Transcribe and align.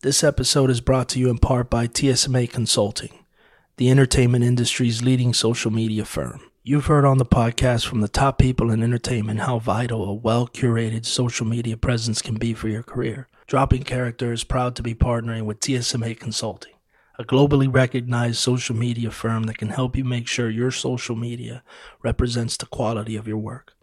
This 0.00 0.22
episode 0.22 0.70
is 0.70 0.80
brought 0.80 1.08
to 1.08 1.18
you 1.18 1.28
in 1.28 1.38
part 1.38 1.68
by 1.68 1.88
TSMA 1.88 2.48
Consulting, 2.52 3.18
the 3.78 3.90
entertainment 3.90 4.44
industry's 4.44 5.02
leading 5.02 5.34
social 5.34 5.72
media 5.72 6.04
firm. 6.04 6.40
You've 6.62 6.86
heard 6.86 7.04
on 7.04 7.18
the 7.18 7.26
podcast 7.26 7.84
from 7.84 8.00
the 8.00 8.06
top 8.06 8.38
people 8.38 8.70
in 8.70 8.84
entertainment 8.84 9.40
how 9.40 9.58
vital 9.58 10.04
a 10.04 10.14
well 10.14 10.46
curated 10.46 11.04
social 11.04 11.46
media 11.46 11.76
presence 11.76 12.22
can 12.22 12.36
be 12.36 12.54
for 12.54 12.68
your 12.68 12.84
career. 12.84 13.26
Dropping 13.48 13.82
Character 13.82 14.32
is 14.32 14.44
proud 14.44 14.76
to 14.76 14.84
be 14.84 14.94
partnering 14.94 15.46
with 15.46 15.58
TSMA 15.58 16.16
Consulting, 16.20 16.74
a 17.18 17.24
globally 17.24 17.66
recognized 17.68 18.36
social 18.36 18.76
media 18.76 19.10
firm 19.10 19.42
that 19.44 19.58
can 19.58 19.70
help 19.70 19.96
you 19.96 20.04
make 20.04 20.28
sure 20.28 20.48
your 20.48 20.70
social 20.70 21.16
media 21.16 21.64
represents 22.04 22.56
the 22.56 22.66
quality 22.66 23.16
of 23.16 23.26
your 23.26 23.38
work. 23.38 23.74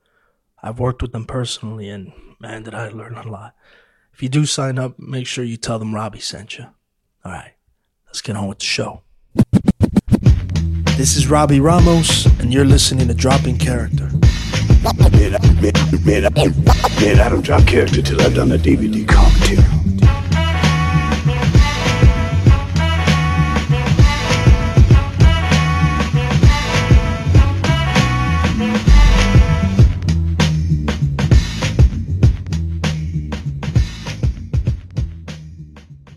I've 0.64 0.80
worked 0.80 1.02
with 1.02 1.12
them 1.12 1.26
personally, 1.26 1.90
and 1.90 2.14
man, 2.40 2.64
did 2.64 2.74
I 2.74 2.88
learn 2.88 3.16
a 3.16 3.30
lot. 3.30 3.54
If 4.16 4.24
you 4.24 4.30
do 4.30 4.46
sign 4.46 4.80
up, 4.80 4.98
make 4.98 5.28
sure 5.28 5.44
you 5.44 5.58
tell 5.58 5.78
them 5.78 5.94
Robbie 5.94 6.22
sent 6.22 6.58
you. 6.58 6.68
All 7.26 7.34
right, 7.34 7.52
let's 8.08 8.22
get 8.22 8.38
on 8.38 8.48
with 8.48 8.60
the 8.60 8.66
show. 8.66 9.02
This 10.96 11.18
is 11.18 11.30
Robbie 11.30 11.60
Ramos, 11.60 12.26
and 12.40 12.54
you're 12.54 12.64
listening 12.64 13.10
to 13.10 13.14
Dropping 13.14 13.58
Character. 13.58 14.10
Man, 15.12 15.36
I, 15.36 15.52
man, 15.60 15.74
man, 16.06 16.26
I, 16.34 17.26
I 17.26 17.28
don't 17.28 17.42
drop 17.42 17.68
character 17.68 18.02
till 18.02 18.22
I've 18.22 18.36
done 18.36 18.54
a 18.54 18.58
DVD 18.58 19.06
commentary. 19.06 19.58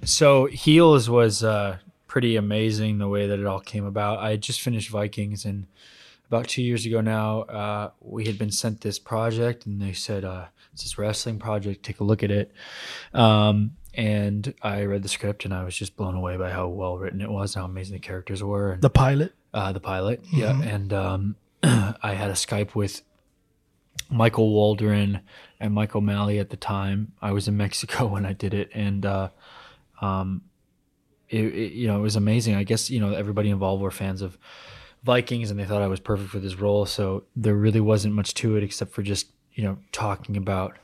So 0.09 0.47
Heels 0.47 1.11
was 1.11 1.45
uh, 1.45 1.77
pretty 2.07 2.37
amazing 2.37 2.97
the 2.97 3.09
way 3.09 3.27
that 3.27 3.39
it 3.39 3.45
all 3.45 3.61
came 3.61 3.85
about. 3.85 4.21
I 4.21 4.31
had 4.31 4.41
just 4.41 4.63
finished 4.63 4.89
Vikings, 4.89 5.45
and 5.45 5.67
about 6.29 6.49
two 6.49 6.63
years 6.63 6.87
ago 6.87 7.03
now, 7.03 7.43
uh, 7.43 7.91
we 8.01 8.25
had 8.25 8.39
been 8.39 8.51
sent 8.51 8.81
this 8.81 8.99
project, 8.99 9.67
and 9.67 9.83
they 9.83 9.93
said 9.93 10.25
uh, 10.25 10.47
it's 10.73 10.83
this 10.83 10.97
wrestling 10.97 11.39
project. 11.39 11.83
Take 11.83 12.01
a 12.01 12.05
look 12.05 12.23
at 12.23 12.31
it. 12.31 12.51
Um, 13.13 13.73
and 13.93 14.55
I 14.63 14.85
read 14.85 15.03
the 15.03 15.11
script, 15.11 15.45
and 15.45 15.53
I 15.53 15.63
was 15.65 15.77
just 15.77 15.95
blown 15.95 16.15
away 16.15 16.39
by 16.39 16.53
how 16.53 16.69
well 16.69 16.97
written 16.97 17.21
it 17.21 17.31
was, 17.31 17.53
how 17.53 17.67
amazing 17.67 17.93
the 17.93 18.01
characters 18.01 18.43
were. 18.43 18.73
And, 18.73 18.83
The 18.83 18.91
pilot. 18.91 19.35
uh, 19.53 19.73
the 19.73 19.81
pilot, 19.81 20.23
yeah. 20.33 20.59
And 20.63 20.91
um, 20.95 21.37
I 21.63 22.15
had 22.15 22.31
a 22.31 22.35
Skype 22.35 22.75
with 22.75 23.03
Michael 24.11 24.51
Waldron 24.51 25.21
and 25.61 25.75
Michael 25.75 25.99
O'Malley 25.99 26.39
at 26.39 26.49
the 26.49 26.57
time. 26.57 27.13
I 27.21 27.33
was 27.33 27.47
in 27.47 27.59
Mexico 27.59 28.07
when 28.15 28.25
I 28.25 28.33
did 28.33 28.55
it, 28.55 28.71
and 28.73 29.05
uh, 29.05 29.29
um, 30.01 30.43
it, 31.29 31.45
it, 31.45 31.73
you 31.73 31.87
know, 31.87 31.99
it 31.99 32.03
was 32.03 32.17
amazing. 32.17 32.55
I 32.55 32.63
guess 32.65 32.91
you 32.91 33.01
know 33.01 33.13
everybody 33.15 33.51
involved 33.51 33.83
were 33.83 33.91
fans 33.91 34.23
of 34.23 34.39
Vikings, 35.05 35.51
and 35.51 35.59
they 35.61 35.65
thought 35.65 35.83
I 35.83 35.87
was 35.89 36.01
perfect 36.01 36.31
for 36.31 36.39
this 36.39 36.57
role. 36.57 36.87
So 36.87 37.25
there 37.37 37.55
really 37.55 37.81
wasn't 37.81 38.15
much 38.15 38.35
to 38.35 38.57
it 38.57 38.63
except 38.63 38.93
for 38.93 39.03
just 39.03 39.31
you 39.53 39.63
know 39.65 39.79
talking 39.93 40.37
about, 40.37 40.77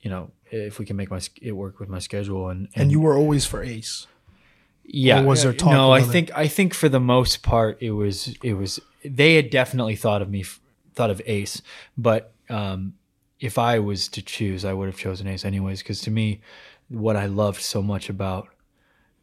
you 0.00 0.10
know, 0.10 0.30
if 0.50 0.78
we 0.78 0.84
can 0.86 0.96
make 0.96 1.10
my 1.10 1.20
it 1.40 1.52
work 1.52 1.80
with 1.80 1.88
my 1.88 1.98
schedule, 1.98 2.48
and 2.48 2.68
And 2.74 2.90
you 2.90 3.00
were 3.00 3.16
always 3.16 3.46
for 3.46 3.62
Ace. 3.62 4.06
yeah. 4.84 5.22
Or 5.22 5.26
was 5.26 5.42
there 5.42 5.52
talk 5.52 5.72
No, 5.72 5.90
I 5.92 5.98
about 5.98 6.08
it? 6.08 6.12
think 6.12 6.30
I 6.36 6.48
think 6.48 6.74
for 6.74 6.88
the 6.88 7.00
most 7.00 7.42
part 7.42 7.78
it 7.80 7.92
was 7.92 8.34
it 8.42 8.54
was 8.54 8.80
they 9.04 9.36
had 9.36 9.50
definitely 9.50 9.96
thought 9.96 10.20
of 10.22 10.28
me 10.30 10.44
thought 10.94 11.10
of 11.10 11.22
Ace, 11.26 11.62
but 11.96 12.32
um, 12.50 12.94
if 13.38 13.56
I 13.56 13.78
was 13.78 14.08
to 14.08 14.20
choose, 14.22 14.64
I 14.64 14.72
would 14.74 14.86
have 14.86 14.98
chosen 14.98 15.26
Ace 15.28 15.44
anyways 15.44 15.78
because 15.82 16.00
to 16.02 16.10
me, 16.10 16.40
what 16.90 17.16
I 17.16 17.26
loved 17.26 17.62
so 17.62 17.82
much 17.82 18.10
about 18.10 18.48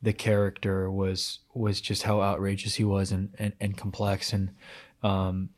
the 0.01 0.13
character 0.13 0.89
was 0.89 1.39
was 1.53 1.81
just 1.81 2.03
how 2.03 2.21
outrageous 2.21 2.75
he 2.75 2.83
was 2.83 3.11
and 3.11 3.29
and, 3.37 3.53
and 3.59 3.77
complex. 3.77 4.33
And 4.33 4.51
um, 5.03 5.49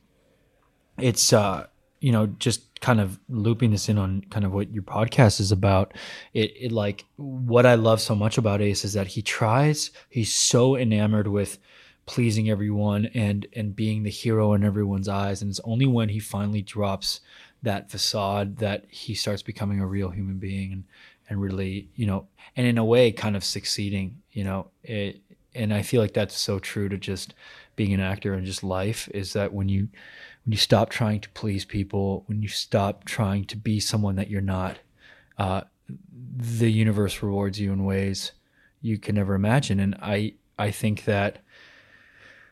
it's 0.98 1.32
uh 1.32 1.68
you 2.02 2.12
know 2.12 2.28
just 2.28 2.80
kind 2.82 3.00
of 3.00 3.20
looping 3.30 3.72
this 3.72 3.90
in 3.90 3.98
on 3.98 4.22
kind 4.30 4.46
of 4.46 4.54
what 4.54 4.74
your 4.74 4.84
podcast 4.84 5.40
is 5.40 5.52
about 5.52 5.94
it, 6.34 6.54
it 6.58 6.72
like 6.72 7.04
what 7.18 7.66
i 7.66 7.76
love 7.76 8.00
so 8.00 8.16
much 8.16 8.38
about 8.38 8.62
ace 8.62 8.86
is 8.86 8.94
that 8.94 9.06
he 9.06 9.22
tries 9.22 9.92
he's 10.08 10.34
so 10.34 10.78
enamored 10.78 11.28
with 11.28 11.60
pleasing 12.10 12.50
everyone 12.50 13.06
and 13.14 13.46
and 13.56 13.76
being 13.76 14.02
the 14.02 14.10
hero 14.10 14.54
in 14.54 14.64
everyone's 14.64 15.08
eyes. 15.08 15.44
And 15.44 15.52
it's 15.52 15.62
only 15.64 15.86
when 15.86 16.10
he 16.10 16.18
finally 16.18 16.64
drops 16.64 17.22
that 17.62 17.92
facade 17.92 18.58
that 18.58 18.86
he 18.90 19.14
starts 19.14 19.44
becoming 19.44 19.80
a 19.80 19.86
real 19.86 20.10
human 20.10 20.40
being. 20.40 20.72
And 20.72 20.84
and 21.30 21.42
really 21.42 21.90
you 21.96 22.06
know 22.06 22.28
and 22.56 22.68
in 22.68 22.78
a 22.78 22.84
way 22.84 23.12
kind 23.12 23.36
of 23.36 23.44
succeeding 23.44 24.22
you 24.32 24.44
know 24.44 24.68
it 24.84 25.22
and 25.56 25.74
i 25.74 25.82
feel 25.82 26.02
like 26.02 26.14
that's 26.14 26.38
so 26.38 26.60
true 26.60 26.90
to 26.90 26.98
just 26.98 27.34
being 27.76 27.94
an 27.94 28.00
actor 28.00 28.34
and 28.34 28.46
just 28.46 28.64
life 28.64 29.08
is 29.14 29.34
that 29.34 29.54
when 29.54 29.70
you 29.70 29.88
when 30.46 30.52
you 30.52 30.58
stop 30.58 30.90
trying 30.90 31.20
to 31.20 31.30
please 31.30 31.64
people 31.64 32.24
when 32.28 32.42
you 32.42 32.48
stop 32.48 33.06
trying 33.06 33.46
to 33.46 33.56
be 33.56 33.80
someone 33.80 34.16
that 34.16 34.30
you're 34.30 34.42
not 34.42 34.80
uh, 35.38 35.62
the 36.36 36.72
universe 36.72 37.22
rewards 37.24 37.60
you 37.60 37.72
in 37.72 37.86
ways 37.86 38.34
you 38.82 38.98
can 38.98 39.16
never 39.16 39.36
imagine. 39.36 39.80
And 39.80 39.96
i 40.02 40.34
i 40.58 40.72
think 40.72 41.06
that 41.06 41.40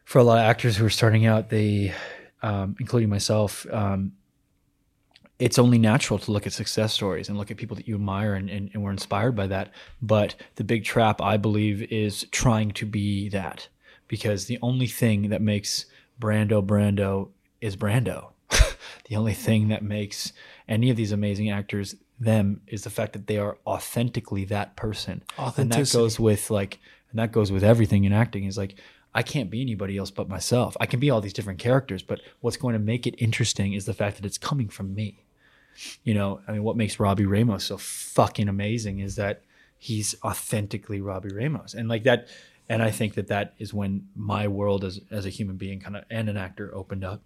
for 0.05 0.19
a 0.19 0.23
lot 0.23 0.37
of 0.37 0.45
actors 0.45 0.77
who 0.77 0.85
are 0.85 0.89
starting 0.89 1.25
out 1.25 1.49
they 1.49 1.93
um, 2.43 2.75
including 2.79 3.09
myself 3.09 3.65
um, 3.71 4.13
it's 5.39 5.59
only 5.59 5.77
natural 5.77 6.17
to 6.17 6.31
look 6.31 6.47
at 6.47 6.53
success 6.53 6.93
stories 6.93 7.29
and 7.29 7.37
look 7.37 7.51
at 7.51 7.57
people 7.57 7.75
that 7.75 7.87
you 7.87 7.95
admire 7.95 8.33
and, 8.33 8.49
and, 8.49 8.71
and 8.73 8.83
we're 8.83 8.91
inspired 8.91 9.35
by 9.35 9.47
that. 9.47 9.71
But 10.01 10.35
the 10.55 10.63
big 10.63 10.83
trap, 10.83 11.21
I 11.21 11.37
believe, 11.37 11.83
is 11.91 12.25
trying 12.31 12.71
to 12.71 12.85
be 12.85 13.29
that 13.29 13.67
because 14.07 14.45
the 14.45 14.57
only 14.61 14.87
thing 14.87 15.29
that 15.29 15.41
makes 15.41 15.85
Brando 16.19 16.65
Brando 16.65 17.29
is 17.61 17.75
Brando. 17.75 18.31
the 19.09 19.15
only 19.15 19.33
thing 19.33 19.67
that 19.67 19.83
makes 19.83 20.33
any 20.67 20.89
of 20.89 20.97
these 20.97 21.11
amazing 21.11 21.51
actors 21.51 21.95
them 22.19 22.61
is 22.65 22.83
the 22.83 22.89
fact 22.89 23.13
that 23.13 23.27
they 23.27 23.37
are 23.37 23.59
authentically 23.67 24.43
that 24.45 24.75
person. 24.75 25.23
And 25.61 25.71
that 25.71 25.91
goes 25.93 26.19
with 26.19 26.49
like, 26.49 26.79
and 27.11 27.19
that 27.19 27.31
goes 27.31 27.51
with 27.51 27.63
everything 27.63 28.05
in 28.05 28.13
acting 28.13 28.45
is 28.45 28.57
like, 28.57 28.75
I 29.13 29.21
can't 29.21 29.51
be 29.51 29.61
anybody 29.61 29.97
else 29.97 30.09
but 30.09 30.27
myself. 30.27 30.75
I 30.79 30.87
can 30.87 30.99
be 30.99 31.09
all 31.09 31.21
these 31.21 31.33
different 31.33 31.59
characters, 31.59 32.01
but 32.01 32.21
what's 32.41 32.57
going 32.57 32.73
to 32.73 32.79
make 32.79 33.05
it 33.05 33.15
interesting 33.19 33.73
is 33.73 33.85
the 33.85 33.93
fact 33.93 34.17
that 34.17 34.25
it's 34.25 34.37
coming 34.37 34.67
from 34.67 34.93
me 34.95 35.26
you 36.03 36.13
know, 36.13 36.41
I 36.47 36.51
mean, 36.53 36.63
what 36.63 36.75
makes 36.77 36.99
Robbie 36.99 37.25
Ramos 37.25 37.65
so 37.65 37.77
fucking 37.77 38.47
amazing 38.49 38.99
is 38.99 39.15
that 39.17 39.43
he's 39.77 40.15
authentically 40.23 41.01
Robbie 41.01 41.33
Ramos, 41.33 41.73
and 41.73 41.87
like 41.87 42.03
that. 42.03 42.27
And 42.69 42.83
I 42.83 42.91
think 42.91 43.13
that 43.13 43.27
that 43.27 43.53
is 43.59 43.73
when 43.73 44.07
my 44.15 44.47
world 44.49 44.83
as 44.83 44.99
as 45.09 45.25
a 45.25 45.29
human 45.29 45.55
being, 45.55 45.79
kind 45.79 45.95
of, 45.95 46.03
and 46.09 46.27
an 46.29 46.35
actor 46.37 46.73
opened 46.75 47.03
up. 47.05 47.21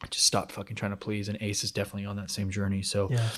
I 0.00 0.06
just 0.06 0.24
stopped 0.26 0.52
fucking 0.52 0.76
trying 0.76 0.92
to 0.92 0.96
please, 0.96 1.28
and 1.28 1.36
Ace 1.40 1.64
is 1.64 1.72
definitely 1.72 2.06
on 2.06 2.14
that 2.16 2.30
same 2.30 2.50
journey. 2.50 2.82
So 2.82 3.08
Yeah. 3.10 3.28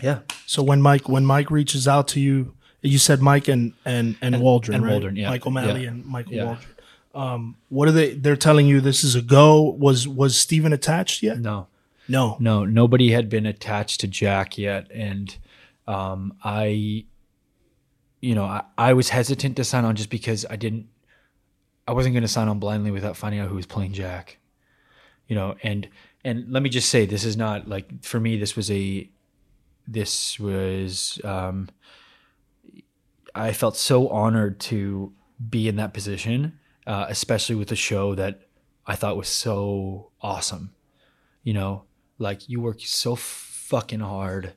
yeah, 0.00 0.18
So 0.46 0.62
when 0.62 0.80
Mike 0.80 1.08
when 1.08 1.26
Mike 1.26 1.50
reaches 1.50 1.88
out 1.88 2.06
to 2.08 2.20
you, 2.20 2.54
you 2.82 2.98
said 2.98 3.20
Mike 3.22 3.48
and 3.48 3.72
and 3.84 4.16
and, 4.20 4.36
And- 4.36 4.44
Waldron, 4.44 4.76
and 4.76 4.84
right? 4.84 4.92
Waldron, 4.92 5.16
yeah. 5.16 5.30
Michael 5.30 5.48
O'Malley 5.50 5.82
Yeah. 5.82 5.88
and 5.88 6.04
Michael 6.06 6.32
Yeah. 6.34 6.44
Waldron. 6.44 6.66
Um, 7.14 7.56
what 7.70 7.88
are 7.88 7.92
they? 7.92 8.14
They're 8.14 8.36
telling 8.36 8.66
you 8.68 8.80
this 8.80 9.02
is 9.02 9.14
a 9.16 9.22
go. 9.22 9.60
Was 9.62 10.06
was 10.06 10.38
Steven 10.38 10.72
attached 10.72 11.22
yet? 11.22 11.40
no, 11.40 11.66
No. 12.08 12.36
no, 12.40 12.64
nobody 12.64 13.10
had 13.10 13.28
been 13.28 13.46
attached 13.46 14.00
to 14.00 14.06
Jack 14.06 14.58
yet, 14.58 14.90
and 14.92 15.36
um, 15.86 16.34
I, 16.42 17.04
you 18.20 18.34
know, 18.34 18.44
I, 18.44 18.62
I 18.78 18.92
was 18.92 19.08
hesitant 19.10 19.56
to 19.56 19.64
sign 19.64 19.84
on 19.84 19.96
just 19.96 20.10
because 20.10 20.46
I 20.48 20.56
didn't, 20.56 20.86
I 21.88 21.92
wasn't 21.92 22.14
going 22.14 22.22
to 22.22 22.28
sign 22.28 22.48
on 22.48 22.58
blindly 22.58 22.90
without 22.90 23.16
finding 23.16 23.40
out 23.40 23.48
who 23.48 23.56
was 23.56 23.66
playing 23.66 23.92
Jack, 23.92 24.38
you 25.28 25.34
know, 25.34 25.56
and 25.62 25.88
and 26.24 26.50
let 26.50 26.62
me 26.62 26.68
just 26.68 26.88
say, 26.88 27.06
this 27.06 27.24
is 27.24 27.36
not 27.36 27.68
like 27.68 28.02
for 28.02 28.18
me. 28.18 28.36
This 28.36 28.56
was 28.56 28.70
a, 28.70 29.08
this 29.86 30.40
was, 30.40 31.20
um, 31.22 31.68
I 33.32 33.52
felt 33.52 33.76
so 33.76 34.08
honored 34.08 34.58
to 34.60 35.12
be 35.48 35.68
in 35.68 35.76
that 35.76 35.94
position, 35.94 36.58
uh, 36.84 37.06
especially 37.08 37.54
with 37.54 37.70
a 37.70 37.76
show 37.76 38.16
that 38.16 38.40
I 38.86 38.96
thought 38.96 39.16
was 39.16 39.28
so 39.28 40.10
awesome 40.20 40.72
you 41.46 41.54
know 41.54 41.84
like 42.18 42.48
you 42.48 42.60
work 42.60 42.80
so 42.80 43.14
fucking 43.16 44.00
hard 44.00 44.52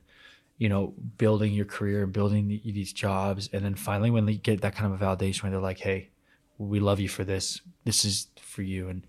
you 0.58 0.68
know 0.68 0.94
building 1.18 1.52
your 1.52 1.64
career 1.64 2.06
building 2.06 2.48
the, 2.48 2.60
these 2.64 2.92
jobs 2.92 3.48
and 3.52 3.64
then 3.64 3.74
finally 3.74 4.10
when 4.10 4.26
they 4.26 4.34
get 4.34 4.60
that 4.60 4.74
kind 4.74 4.92
of 4.92 5.00
a 5.00 5.04
validation 5.04 5.42
where 5.42 5.52
they're 5.52 5.60
like 5.60 5.78
hey 5.78 6.10
we 6.58 6.78
love 6.78 7.00
you 7.00 7.08
for 7.08 7.24
this. 7.24 7.62
This 7.84 8.04
is 8.04 8.26
for 8.38 8.60
you. 8.60 8.90
And 8.90 9.06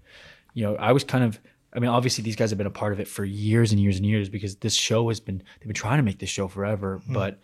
you 0.54 0.64
know 0.64 0.76
i 0.76 0.92
was 0.92 1.04
kind 1.04 1.24
of 1.24 1.40
i 1.74 1.80
mean 1.80 1.90
obviously 1.90 2.24
these 2.24 2.36
guys 2.36 2.50
have 2.50 2.58
been 2.58 2.68
a 2.68 2.72
part 2.72 2.94
of 2.94 3.00
it 3.00 3.08
for 3.08 3.24
years 3.24 3.72
and 3.72 3.80
years 3.80 3.98
and 3.98 4.06
years 4.06 4.30
because 4.30 4.56
this 4.58 4.74
show 4.74 5.08
has 5.10 5.20
been 5.20 5.42
they've 5.60 5.68
been 5.68 5.74
trying 5.74 5.98
to 5.98 6.04
make 6.04 6.20
this 6.20 6.30
show 6.30 6.48
forever 6.48 7.02
hmm. 7.06 7.14
but 7.14 7.40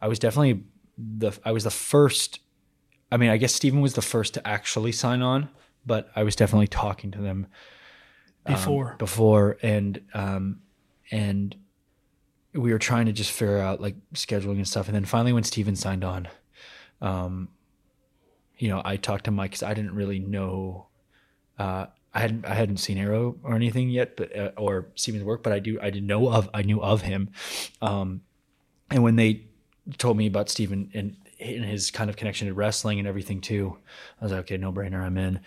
i 0.00 0.08
was 0.08 0.18
definitely 0.18 0.62
the 0.98 1.32
i 1.44 1.52
was 1.52 1.64
the 1.64 1.70
first 1.70 2.40
i 3.10 3.16
mean 3.16 3.30
i 3.30 3.36
guess 3.36 3.54
steven 3.54 3.80
was 3.80 3.94
the 3.94 4.02
first 4.02 4.34
to 4.34 4.46
actually 4.46 4.92
sign 4.92 5.22
on 5.22 5.48
but 5.84 6.10
i 6.14 6.22
was 6.22 6.36
definitely 6.36 6.68
talking 6.68 7.10
to 7.10 7.20
them 7.20 7.46
um, 8.46 8.54
Before. 8.54 8.96
before 8.98 9.58
and 9.62 10.00
um 10.14 10.60
and 11.10 11.56
we 12.52 12.72
were 12.72 12.78
trying 12.78 13.06
to 13.06 13.12
just 13.12 13.30
figure 13.30 13.58
out 13.58 13.80
like 13.80 13.96
scheduling 14.14 14.56
and 14.56 14.68
stuff 14.68 14.86
and 14.86 14.94
then 14.94 15.04
finally 15.04 15.32
when 15.32 15.44
steven 15.44 15.76
signed 15.76 16.04
on 16.04 16.28
um, 17.00 17.48
you 18.56 18.68
know, 18.68 18.80
I 18.84 18.96
talked 18.96 19.24
to 19.24 19.30
Mike 19.30 19.50
because 19.50 19.62
I 19.62 19.74
didn't 19.74 19.94
really 19.94 20.18
know. 20.18 20.86
Uh, 21.58 21.86
I 22.12 22.20
hadn't 22.20 22.46
I 22.46 22.54
hadn't 22.54 22.78
seen 22.78 22.98
Arrow 22.98 23.36
or 23.42 23.54
anything 23.54 23.90
yet, 23.90 24.16
but 24.16 24.36
uh, 24.36 24.52
or 24.56 24.88
Steven's 24.94 25.24
work, 25.24 25.42
but 25.42 25.52
I 25.52 25.58
do 25.58 25.78
I 25.82 25.90
did 25.90 26.04
know 26.04 26.30
of 26.30 26.48
I 26.54 26.62
knew 26.62 26.80
of 26.80 27.02
him, 27.02 27.30
um, 27.82 28.22
and 28.90 29.02
when 29.02 29.16
they 29.16 29.46
told 29.98 30.16
me 30.16 30.26
about 30.26 30.48
Steven 30.48 30.90
and, 30.94 31.16
and 31.40 31.64
his 31.64 31.90
kind 31.90 32.08
of 32.08 32.16
connection 32.16 32.48
to 32.48 32.54
wrestling 32.54 32.98
and 32.98 33.08
everything 33.08 33.40
too, 33.40 33.76
I 34.20 34.24
was 34.24 34.32
like, 34.32 34.42
okay, 34.42 34.56
no 34.56 34.72
brainer, 34.72 35.02
I'm 35.02 35.18
in. 35.18 35.40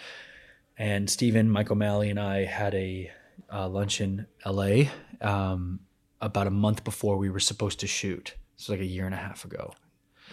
And 0.77 1.09
Stephen, 1.09 1.49
Mike 1.49 1.71
O'Malley, 1.71 2.09
and 2.09 2.19
I 2.19 2.45
had 2.45 2.73
a 2.75 3.11
uh, 3.51 3.67
lunch 3.67 3.99
in 4.01 4.27
L.A. 4.45 4.89
Um, 5.21 5.79
about 6.21 6.47
a 6.47 6.51
month 6.51 6.83
before 6.83 7.17
we 7.17 7.29
were 7.29 7.39
supposed 7.39 7.79
to 7.79 7.87
shoot. 7.87 8.35
So 8.57 8.73
like 8.73 8.81
a 8.81 8.85
year 8.85 9.05
and 9.05 9.13
a 9.13 9.17
half 9.17 9.45
ago, 9.45 9.73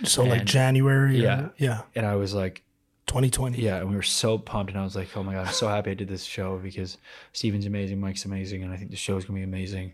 So 0.04 0.22
like 0.24 0.40
And- 0.40 0.48
January. 0.48 1.18
or- 1.18 1.22
Yeah. 1.22 1.48
yeah. 1.58 1.82
and 1.94 2.04
I 2.06 2.16
was 2.16 2.34
like, 2.34 2.62
2020. 3.06 3.60
Yeah, 3.60 3.76
and 3.80 3.90
we 3.90 3.96
were 3.96 4.02
so 4.02 4.38
pumped, 4.38 4.72
and 4.72 4.80
I 4.80 4.84
was 4.84 4.96
like, 4.96 5.14
"Oh 5.14 5.22
my 5.22 5.34
god, 5.34 5.46
I'm 5.48 5.52
so 5.52 5.68
happy 5.68 5.90
I 5.90 5.94
did 5.94 6.08
this 6.08 6.24
show 6.24 6.56
because 6.58 6.96
Steven's 7.34 7.66
amazing, 7.66 8.00
Mike's 8.00 8.24
amazing, 8.24 8.62
and 8.62 8.72
I 8.72 8.78
think 8.78 8.90
the 8.90 8.96
show 8.96 9.16
is 9.18 9.26
gonna 9.26 9.38
be 9.38 9.42
amazing." 9.44 9.92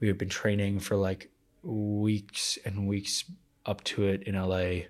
We 0.00 0.08
had 0.08 0.16
been 0.16 0.30
training 0.30 0.80
for 0.80 0.96
like 0.96 1.30
weeks 1.62 2.58
and 2.64 2.88
weeks 2.88 3.24
up 3.66 3.84
to 3.84 4.04
it 4.04 4.22
in 4.22 4.34
LA 4.36 4.84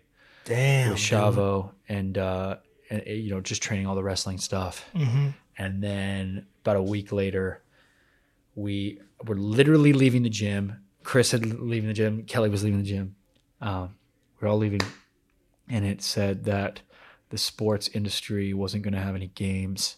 Damn. 0.45 0.91
with 0.91 0.99
Chavo, 1.01 1.73
and 1.89 2.17
uh, 2.17 2.19
and 2.19 2.19
uh, 2.19 2.57
you 2.91 3.31
know, 3.31 3.41
just 3.41 3.63
training 3.63 3.87
all 3.87 3.95
the 3.95 4.03
wrestling 4.03 4.39
stuff. 4.39 4.85
hmm 4.95 5.29
And 5.59 5.83
then 5.83 6.47
about 6.63 6.77
a 6.77 6.83
week 6.83 7.13
later, 7.13 7.63
we 8.55 9.01
were 9.25 9.37
literally 9.37 9.93
leaving 9.93 10.23
the 10.23 10.31
gym. 10.31 10.85
Chris 11.03 11.31
had 11.31 11.45
leaving 11.61 11.89
the 11.89 11.95
gym. 11.95 12.25
Kelly 12.25 12.49
was 12.49 12.65
leaving 12.65 12.83
the 12.83 12.89
gym. 12.89 13.17
Um, 13.61 13.95
we 14.41 14.47
are 14.47 14.49
all 14.51 14.59
leaving, 14.59 14.81
and 15.69 15.85
it 15.85 16.03
said 16.03 16.45
that 16.45 16.81
the 17.31 17.39
sports 17.39 17.89
industry 17.89 18.53
wasn't 18.53 18.83
going 18.83 18.95
to 18.95 19.01
have 19.01 19.15
any 19.15 19.29
games. 19.29 19.97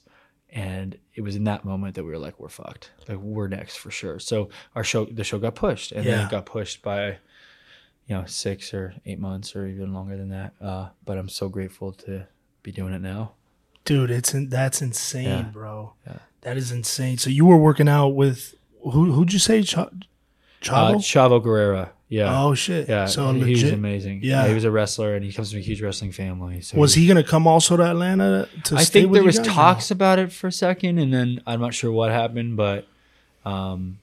And 0.50 0.96
it 1.14 1.20
was 1.20 1.37
in 1.37 1.44
that 1.44 1.64
moment 1.64 1.94
that 1.96 2.05
we 2.05 2.11
were 2.11 2.19
like, 2.19 2.38
"We're 2.40 2.49
fucked. 2.49 2.90
Like 3.08 3.19
we're 3.19 3.49
next 3.49 3.76
for 3.76 3.90
sure." 3.90 4.19
So 4.19 4.49
our 4.75 4.85
show, 4.85 5.05
the 5.05 5.25
show 5.25 5.38
got 5.38 5.55
pushed, 5.55 5.93
and 5.93 6.06
then 6.06 6.20
it 6.26 6.31
got 6.31 6.46
pushed 6.46 6.81
by, 6.82 7.19
you 8.06 8.14
know, 8.17 8.25
six 8.26 8.73
or 8.73 8.94
eight 9.05 9.19
months 9.19 9.55
or 9.55 9.67
even 9.67 9.93
longer 9.93 10.17
than 10.17 10.31
that. 10.31 10.55
Uh, 10.61 10.88
but 11.05 11.19
I'm 11.19 11.29
so 11.29 11.49
grateful 11.50 11.93
to 11.93 12.26
be 12.69 12.73
doing 12.73 12.93
it 12.93 13.00
now. 13.00 13.32
Dude, 13.85 14.11
it's 14.11 14.35
in, 14.35 14.49
that's 14.50 14.82
insane, 14.82 15.25
Yeah. 15.29 15.43
bro. 15.43 15.94
Yeah. 16.06 16.19
That 16.43 16.56
is 16.56 16.70
insane. 16.70 17.17
So 17.19 17.31
you 17.31 17.47
were 17.47 17.56
working 17.56 17.88
out 17.88 18.09
with 18.09 18.55
who? 18.82 19.12
Who'd 19.12 19.32
you 19.32 19.38
say? 19.38 19.62
Ch- 19.62 19.76
Uh, 19.76 19.87
Chavo? 20.61 20.97
Chavo 20.97 21.43
Guerrero, 21.43 21.88
yeah. 22.09 22.43
oh 22.43 22.53
shit. 22.55 22.88
Yeah, 22.88 23.06
So 23.06 23.32
he 23.32 23.53
was 23.53 23.62
amazing. 23.65 24.20
Yeah. 24.25 24.47
he 24.49 24.55
was 24.55 24.65
a 24.65 24.70
wrestler, 24.70 25.15
and 25.15 25.25
he 25.25 25.32
comes 25.32 25.50
from 25.53 25.61
a 25.61 25.62
huge 25.62 25.81
wrestling 25.81 26.11
family. 26.12 26.61
So 26.62 26.76
Was 26.79 26.94
he 26.94 27.06
gonna 27.06 27.23
come 27.23 27.47
also 27.47 27.76
to 27.76 27.82
Atlanta 27.85 28.49
to 28.65 28.76
I 28.76 28.85
think 28.85 29.12
there 29.12 29.23
was 29.25 29.38
guys 29.38 29.47
or 29.47 29.50
no? 29.50 29.55
talks 29.55 29.91
about 29.91 30.19
it 30.19 30.32
for 30.32 30.49
a 30.49 30.53
second, 30.53 30.99
and 30.99 31.12
then 31.14 31.41
I'm 31.47 31.61
not 31.61 31.75
sure 31.75 31.93
what 31.93 32.11
happened, 32.11 32.56
but 32.56 32.87
um, 33.44 33.99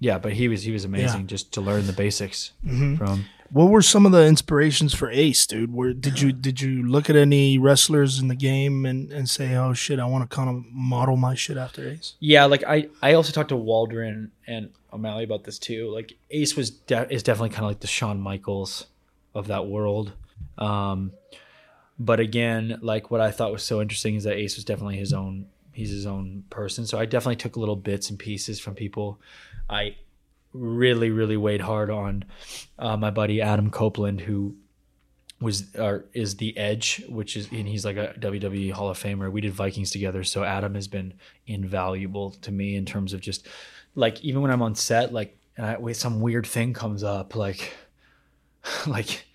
yeah, 0.00 0.18
but 0.18 0.32
he 0.32 0.48
was 0.48 0.62
he 0.64 0.72
was 0.72 0.84
amazing 0.84 1.06
Yeah. 1.06 1.16
Mm-hmm. 1.18 1.26
just 1.26 1.52
to 1.52 1.60
learn 1.60 1.86
the 1.86 1.92
basics 1.92 2.52
from. 2.98 3.26
What 3.52 3.68
were 3.68 3.82
some 3.82 4.06
of 4.06 4.12
the 4.12 4.24
inspirations 4.24 4.94
for 4.94 5.10
Ace, 5.10 5.46
dude? 5.46 5.74
Where 5.74 5.92
did 5.92 6.22
you 6.22 6.32
did 6.32 6.62
you 6.62 6.82
look 6.82 7.10
at 7.10 7.16
any 7.16 7.58
wrestlers 7.58 8.18
in 8.18 8.28
the 8.28 8.34
game 8.34 8.86
and, 8.86 9.12
and 9.12 9.28
say, 9.28 9.54
oh 9.54 9.74
shit, 9.74 10.00
I 10.00 10.06
want 10.06 10.28
to 10.28 10.34
kind 10.34 10.48
of 10.48 10.64
model 10.72 11.16
my 11.16 11.34
shit 11.34 11.58
after 11.58 11.86
Ace? 11.86 12.14
Yeah, 12.18 12.46
like 12.46 12.64
I 12.66 12.88
I 13.02 13.12
also 13.12 13.30
talked 13.30 13.50
to 13.50 13.56
Waldron 13.56 14.30
and 14.46 14.70
O'Malley 14.90 15.24
about 15.24 15.44
this 15.44 15.58
too. 15.58 15.90
Like 15.90 16.14
Ace 16.30 16.56
was 16.56 16.70
de- 16.70 17.12
is 17.12 17.22
definitely 17.22 17.50
kind 17.50 17.64
of 17.64 17.70
like 17.70 17.80
the 17.80 17.86
Shawn 17.86 18.20
Michaels 18.20 18.86
of 19.34 19.48
that 19.48 19.66
world. 19.66 20.12
Um, 20.56 21.12
but 21.98 22.20
again, 22.20 22.78
like 22.80 23.10
what 23.10 23.20
I 23.20 23.30
thought 23.30 23.52
was 23.52 23.62
so 23.62 23.82
interesting 23.82 24.14
is 24.14 24.24
that 24.24 24.36
Ace 24.36 24.56
was 24.56 24.64
definitely 24.64 24.96
his 24.96 25.12
own. 25.12 25.46
He's 25.72 25.90
his 25.90 26.06
own 26.06 26.44
person. 26.50 26.86
So 26.86 26.98
I 26.98 27.04
definitely 27.04 27.36
took 27.36 27.56
little 27.56 27.76
bits 27.76 28.08
and 28.08 28.18
pieces 28.18 28.60
from 28.60 28.74
people. 28.74 29.20
I 29.68 29.96
really, 30.52 31.10
really 31.10 31.36
weighed 31.36 31.60
hard 31.60 31.90
on 31.90 32.24
uh, 32.78 32.96
my 32.96 33.10
buddy 33.10 33.40
Adam 33.40 33.70
Copeland, 33.70 34.20
who 34.20 34.56
was 35.40 35.74
or 35.76 36.04
is 36.12 36.36
the 36.36 36.56
Edge, 36.56 37.04
which 37.08 37.36
is 37.36 37.48
and 37.50 37.68
he's 37.68 37.84
like 37.84 37.96
a 37.96 38.14
WWE 38.18 38.72
Hall 38.72 38.88
of 38.88 38.98
Famer. 38.98 39.30
We 39.30 39.40
did 39.40 39.52
Vikings 39.52 39.90
together, 39.90 40.24
so 40.24 40.44
Adam 40.44 40.74
has 40.74 40.88
been 40.88 41.14
invaluable 41.46 42.30
to 42.30 42.52
me 42.52 42.76
in 42.76 42.86
terms 42.86 43.12
of 43.12 43.20
just 43.20 43.46
like 43.94 44.22
even 44.22 44.40
when 44.40 44.50
I'm 44.50 44.62
on 44.62 44.74
set, 44.74 45.12
like 45.12 45.36
and 45.56 45.66
I, 45.66 45.92
some 45.92 46.20
weird 46.20 46.46
thing 46.46 46.72
comes 46.72 47.02
up, 47.02 47.34
like 47.34 47.72
like 48.86 49.26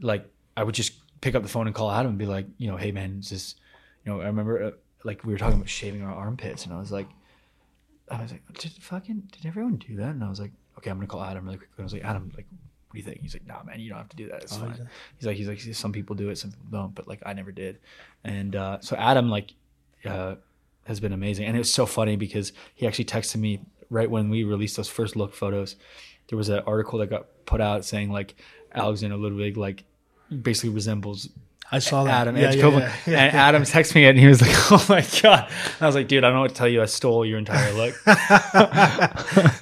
like 0.00 0.28
I 0.56 0.64
would 0.64 0.74
just 0.74 0.94
pick 1.20 1.34
up 1.34 1.42
the 1.42 1.48
phone 1.48 1.66
and 1.66 1.76
call 1.76 1.90
Adam 1.90 2.10
and 2.10 2.18
be 2.18 2.26
like, 2.26 2.46
you 2.58 2.68
know, 2.68 2.76
hey 2.76 2.90
man, 2.90 3.18
this 3.18 3.26
is 3.26 3.30
this, 3.30 3.54
you 4.04 4.12
know, 4.12 4.20
I 4.20 4.26
remember 4.26 4.64
uh, 4.64 4.70
like 5.04 5.24
we 5.24 5.32
were 5.32 5.38
talking 5.38 5.56
about 5.56 5.68
shaving 5.68 6.02
our 6.02 6.14
armpits, 6.14 6.64
and 6.64 6.72
I 6.72 6.78
was 6.78 6.90
like, 6.90 7.08
I 8.12 8.22
was 8.22 8.32
like, 8.32 8.42
did 8.58 8.72
fucking 8.72 9.28
did 9.32 9.46
everyone 9.46 9.76
do 9.76 9.96
that? 9.96 10.10
And 10.10 10.22
I 10.22 10.28
was 10.28 10.40
like, 10.40 10.52
okay, 10.78 10.90
I'm 10.90 10.96
gonna 10.96 11.06
call 11.06 11.22
Adam 11.22 11.44
really 11.44 11.58
quick. 11.58 11.70
And 11.76 11.82
I 11.82 11.84
was 11.84 11.92
like, 11.92 12.04
Adam, 12.04 12.30
like, 12.36 12.46
what 12.88 12.92
do 12.92 12.98
you 12.98 13.04
think? 13.04 13.20
He's 13.20 13.34
like, 13.34 13.46
nah, 13.46 13.62
man, 13.62 13.80
you 13.80 13.88
don't 13.88 13.98
have 13.98 14.08
to 14.10 14.16
do 14.16 14.28
that. 14.28 14.42
It's 14.42 14.56
fine. 14.56 14.88
He's 15.18 15.26
like, 15.26 15.36
he's 15.36 15.48
like, 15.48 15.60
some 15.74 15.92
people 15.92 16.14
do 16.14 16.28
it, 16.28 16.36
some 16.36 16.50
people 16.50 16.66
don't, 16.70 16.94
but 16.94 17.08
like 17.08 17.20
I 17.24 17.32
never 17.32 17.52
did. 17.52 17.78
And 18.24 18.54
uh, 18.54 18.80
so 18.80 18.96
Adam 18.96 19.30
like 19.30 19.52
uh, 20.04 20.36
has 20.84 21.00
been 21.00 21.12
amazing, 21.12 21.46
and 21.46 21.56
it 21.56 21.60
was 21.60 21.72
so 21.72 21.86
funny 21.86 22.16
because 22.16 22.52
he 22.74 22.86
actually 22.86 23.06
texted 23.06 23.36
me 23.36 23.60
right 23.88 24.10
when 24.10 24.30
we 24.30 24.44
released 24.44 24.76
those 24.76 24.88
first 24.88 25.16
look 25.16 25.34
photos. 25.34 25.76
There 26.28 26.36
was 26.36 26.48
an 26.48 26.60
article 26.66 26.98
that 27.00 27.08
got 27.10 27.26
put 27.46 27.60
out 27.60 27.84
saying 27.84 28.10
like 28.10 28.34
Alexander 28.74 29.16
Ludwig 29.16 29.56
like 29.56 29.84
basically 30.42 30.70
resembles 30.70 31.28
I 31.72 31.78
saw 31.78 32.04
that. 32.04 32.12
Adam 32.22 32.36
Yeah, 32.36 32.48
Edge 32.48 32.56
yeah, 32.56 32.62
Copeland. 32.62 32.92
yeah, 33.06 33.12
yeah. 33.12 33.24
And 33.24 33.36
Adam 33.36 33.62
texted 33.62 33.94
me 33.96 34.04
and 34.04 34.18
he 34.18 34.26
was 34.26 34.40
like, 34.42 34.50
Oh 34.70 34.84
my 34.88 35.04
God. 35.22 35.48
And 35.48 35.82
I 35.82 35.86
was 35.86 35.94
like, 35.94 36.06
dude, 36.06 36.22
I 36.22 36.28
don't 36.28 36.34
know 36.36 36.42
what 36.42 36.50
to 36.50 36.54
tell 36.54 36.68
you. 36.68 36.82
I 36.82 36.86
stole 36.86 37.24
your 37.24 37.38
entire 37.38 37.72
look. 37.72 37.94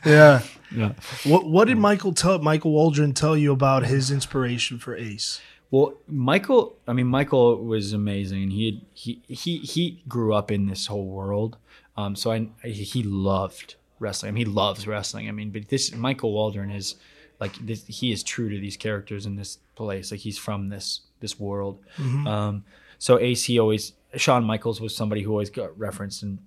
yeah. 0.05 0.43
yeah. 0.75 0.93
What 1.25 1.47
what 1.47 1.69
did 1.69 1.79
Michael 1.79 2.13
tell 2.13 2.39
Michael 2.39 2.73
Waldron 2.73 3.13
tell 3.13 3.37
you 3.37 3.53
about 3.53 3.87
his 3.87 4.11
inspiration 4.11 4.79
for 4.79 4.97
Ace? 4.97 5.41
Well, 5.71 5.95
Michael, 6.09 6.77
I 6.89 6.93
mean, 6.93 7.07
Michael 7.07 7.57
was 7.65 7.93
amazing. 7.93 8.51
He 8.51 8.83
he 8.93 9.21
he 9.29 9.59
he 9.59 10.03
grew 10.09 10.35
up 10.35 10.51
in 10.51 10.67
this 10.67 10.89
whole 10.89 11.07
world, 11.07 11.57
um, 11.97 12.17
so 12.17 12.33
I 12.33 12.49
he 12.69 13.03
loved 13.05 13.77
wrestling. 14.01 14.31
I 14.31 14.33
mean, 14.33 14.47
he 14.47 14.53
loves 14.53 14.87
wrestling. 14.87 15.29
I 15.29 15.33
mean, 15.33 15.51
but 15.51 15.69
this 15.69 15.95
Michael 15.95 16.33
Waldron 16.33 16.71
is 16.71 16.97
like 17.39 17.55
this, 17.65 17.87
he 17.87 18.11
is 18.11 18.23
true 18.25 18.49
to 18.51 18.59
these 18.59 18.77
characters 18.77 19.27
in 19.27 19.37
this 19.37 19.59
place. 19.77 20.11
Like 20.11 20.21
he's 20.21 20.39
from 20.39 20.71
this 20.71 21.03
this 21.21 21.39
world. 21.39 21.79
Um, 21.99 22.65
so 22.99 23.19
Ace 23.19 23.49
always 23.59 23.93
Shawn 24.17 24.45
Michaels 24.45 24.81
was 24.81 24.97
somebody 24.97 25.23
who 25.23 25.31
always 25.31 25.51
got 25.51 25.79
referenced, 25.79 26.23
and 26.23 26.39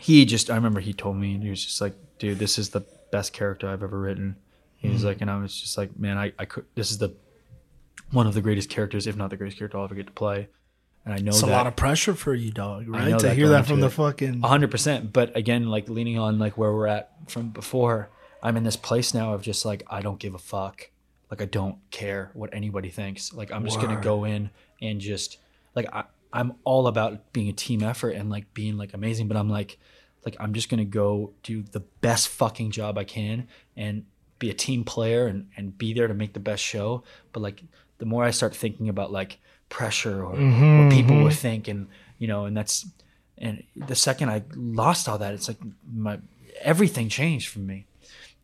he 0.00 0.24
just 0.24 0.50
I 0.50 0.54
remember 0.54 0.80
he 0.80 0.92
told 0.92 1.16
me 1.16 1.34
and 1.34 1.42
he 1.42 1.50
was 1.50 1.64
just 1.64 1.80
like, 1.80 1.94
dude, 2.18 2.38
this 2.38 2.58
is 2.58 2.70
the 2.70 2.84
best 3.10 3.32
character 3.32 3.68
I've 3.68 3.82
ever 3.82 3.98
written. 3.98 4.36
He 4.76 4.88
was 4.88 5.04
like, 5.04 5.20
and 5.20 5.30
I 5.30 5.38
was 5.38 5.58
just 5.58 5.78
like, 5.78 5.98
man, 5.98 6.18
I, 6.18 6.32
I 6.38 6.44
could. 6.44 6.64
This 6.74 6.90
is 6.90 6.98
the 6.98 7.14
one 8.10 8.26
of 8.26 8.34
the 8.34 8.40
greatest 8.40 8.68
characters, 8.68 9.06
if 9.06 9.16
not 9.16 9.30
the 9.30 9.36
greatest 9.36 9.58
character 9.58 9.78
I'll 9.78 9.84
ever 9.84 9.94
get 9.94 10.06
to 10.06 10.12
play. 10.12 10.48
And 11.04 11.14
I 11.14 11.18
know 11.18 11.30
It's 11.30 11.40
that 11.40 11.48
a 11.48 11.50
lot 11.50 11.66
of 11.66 11.74
pressure 11.74 12.14
for 12.14 12.34
you, 12.34 12.52
dog. 12.52 12.88
Right? 12.88 13.18
To 13.18 13.34
hear 13.34 13.48
that 13.48 13.66
from 13.66 13.80
the 13.80 13.86
it. 13.88 13.90
fucking 13.90 14.42
hundred 14.42 14.70
percent. 14.70 15.12
But 15.12 15.36
again, 15.36 15.68
like 15.68 15.88
leaning 15.88 16.18
on 16.18 16.38
like 16.38 16.56
where 16.56 16.72
we're 16.72 16.86
at 16.86 17.10
from 17.28 17.48
before, 17.48 18.10
I'm 18.42 18.56
in 18.56 18.64
this 18.64 18.76
place 18.76 19.14
now 19.14 19.34
of 19.34 19.42
just 19.42 19.64
like 19.64 19.82
I 19.88 20.00
don't 20.00 20.18
give 20.18 20.34
a 20.34 20.38
fuck. 20.38 20.90
Like 21.32 21.40
I 21.40 21.46
don't 21.46 21.78
care 21.90 22.30
what 22.34 22.52
anybody 22.52 22.90
thinks. 22.90 23.32
Like 23.32 23.50
I'm 23.50 23.64
just 23.64 23.80
gonna 23.80 24.02
go 24.02 24.24
in 24.24 24.50
and 24.82 25.00
just 25.00 25.38
like 25.74 25.86
I, 25.90 26.04
I'm 26.30 26.52
all 26.64 26.88
about 26.88 27.32
being 27.32 27.48
a 27.48 27.54
team 27.54 27.82
effort 27.82 28.10
and 28.10 28.28
like 28.28 28.52
being 28.52 28.76
like 28.76 28.92
amazing. 28.92 29.28
But 29.28 29.38
I'm 29.38 29.48
like, 29.48 29.78
like 30.26 30.36
I'm 30.38 30.52
just 30.52 30.68
gonna 30.68 30.84
go 30.84 31.32
do 31.42 31.62
the 31.62 31.80
best 31.80 32.28
fucking 32.28 32.70
job 32.70 32.98
I 32.98 33.04
can 33.04 33.48
and 33.78 34.04
be 34.38 34.50
a 34.50 34.54
team 34.54 34.84
player 34.84 35.26
and 35.26 35.48
and 35.56 35.78
be 35.78 35.94
there 35.94 36.06
to 36.06 36.12
make 36.12 36.34
the 36.34 36.38
best 36.40 36.62
show. 36.62 37.02
But 37.32 37.40
like 37.40 37.62
the 37.96 38.04
more 38.04 38.24
I 38.24 38.30
start 38.30 38.54
thinking 38.54 38.90
about 38.90 39.10
like 39.10 39.38
pressure 39.70 40.22
or 40.22 40.34
Mm-hmm, 40.34 40.84
what 40.84 40.92
people 40.92 41.22
would 41.22 41.32
think 41.32 41.66
and 41.66 41.88
you 42.18 42.28
know 42.28 42.44
and 42.44 42.54
that's 42.54 42.84
and 43.38 43.62
the 43.74 43.94
second 43.96 44.28
I 44.28 44.42
lost 44.54 45.08
all 45.08 45.16
that, 45.16 45.32
it's 45.32 45.48
like 45.48 45.56
my 45.90 46.18
everything 46.60 47.08
changed 47.08 47.48
for 47.48 47.60
me. 47.60 47.86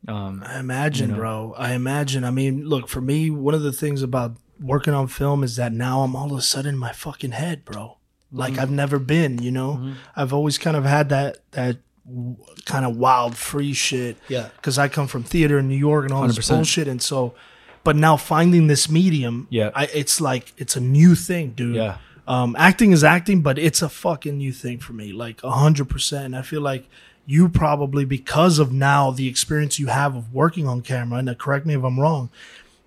Um, 0.07 0.43
I 0.47 0.59
imagine, 0.61 1.09
you 1.11 1.15
know? 1.17 1.21
bro. 1.21 1.55
I 1.59 1.73
imagine. 1.75 2.25
I 2.25 2.31
mean, 2.31 2.65
look, 2.67 2.89
for 2.89 3.01
me, 3.01 3.31
one 3.31 3.55
of 3.55 3.63
the 3.63 3.73
things 3.73 4.03
about 4.03 4.37
working 4.61 4.95
on 4.95 5.07
film 5.09 5.43
is 5.45 5.57
that 5.57 5.73
now 5.73 6.01
I'm 6.03 6.15
all 6.17 6.33
of 6.33 6.39
a 6.39 6.43
sudden 6.43 6.75
in 6.75 6.79
my 6.79 6.93
fucking 6.93 7.33
head, 7.33 7.65
bro. 7.65 7.97
Like 8.31 8.53
Mm-hmm. 8.55 8.61
I've 8.63 8.71
never 8.71 8.99
been, 8.99 9.43
you 9.43 9.51
know. 9.51 9.95
I've 10.15 10.33
always 10.33 10.59
kind 10.59 10.77
of 10.77 10.85
had 10.85 11.09
that 11.09 11.39
that 11.53 11.79
kind 12.65 12.85
of 12.87 12.97
wild 12.97 13.37
free 13.37 13.73
shit. 13.73 14.17
Yeah. 14.29 14.49
Because 14.57 14.79
I 14.79 14.89
come 14.89 15.07
from 15.09 15.23
theater 15.25 15.59
in 15.59 15.69
New 15.69 15.77
York 15.77 16.05
and 16.05 16.13
all 16.13 16.27
this 16.27 16.39
100%. 16.39 16.49
bullshit, 16.57 16.89
and 16.89 17.03
so, 17.03 17.35
but 17.85 17.97
now 17.97 18.17
finding 18.17 18.67
this 18.67 18.89
medium, 18.91 19.47
Yeah. 19.51 19.71
I, 19.75 19.87
it's 19.95 20.21
like 20.21 20.53
it's 20.57 20.77
a 20.77 20.81
new 20.81 21.15
thing, 21.15 21.51
dude. 21.51 21.77
Yeah. 21.77 21.99
Um, 22.27 22.55
acting 22.59 22.93
is 22.93 23.03
acting, 23.05 23.41
but 23.41 23.59
it's 23.59 23.81
a 23.81 23.89
fucking 23.89 24.37
new 24.37 24.53
thing 24.53 24.79
for 24.81 24.93
me, 24.93 25.13
like 25.13 25.43
a 25.43 25.51
hundred 25.51 25.89
percent. 25.89 26.35
I 26.35 26.43
feel 26.43 26.61
like 26.61 26.87
you 27.31 27.47
probably 27.51 28.07
because 28.07 28.59
of 28.59 28.73
now 28.73 29.11
the 29.11 29.29
experience 29.29 29.79
you 29.79 29.89
have 29.89 30.17
of 30.17 30.33
working 30.35 30.67
on 30.67 30.81
camera, 30.81 31.19
and 31.19 31.29
uh, 31.29 31.35
correct 31.35 31.67
me 31.67 31.75
if 31.75 31.85
I'm 31.85 32.01
wrong, 32.01 32.31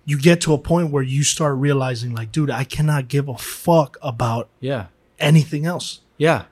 you 0.04 0.18
get 0.18 0.40
to 0.40 0.52
a 0.52 0.58
point 0.58 0.90
where 0.90 1.04
you 1.04 1.22
start 1.22 1.56
realizing, 1.58 2.12
like, 2.12 2.32
dude, 2.32 2.50
I 2.50 2.64
cannot 2.64 3.06
give 3.06 3.28
a 3.28 3.38
fuck 3.38 3.96
about 4.02 4.48
Yeah. 4.58 4.86
anything 5.20 5.64
else 5.64 6.00
Yeah. 6.18 6.46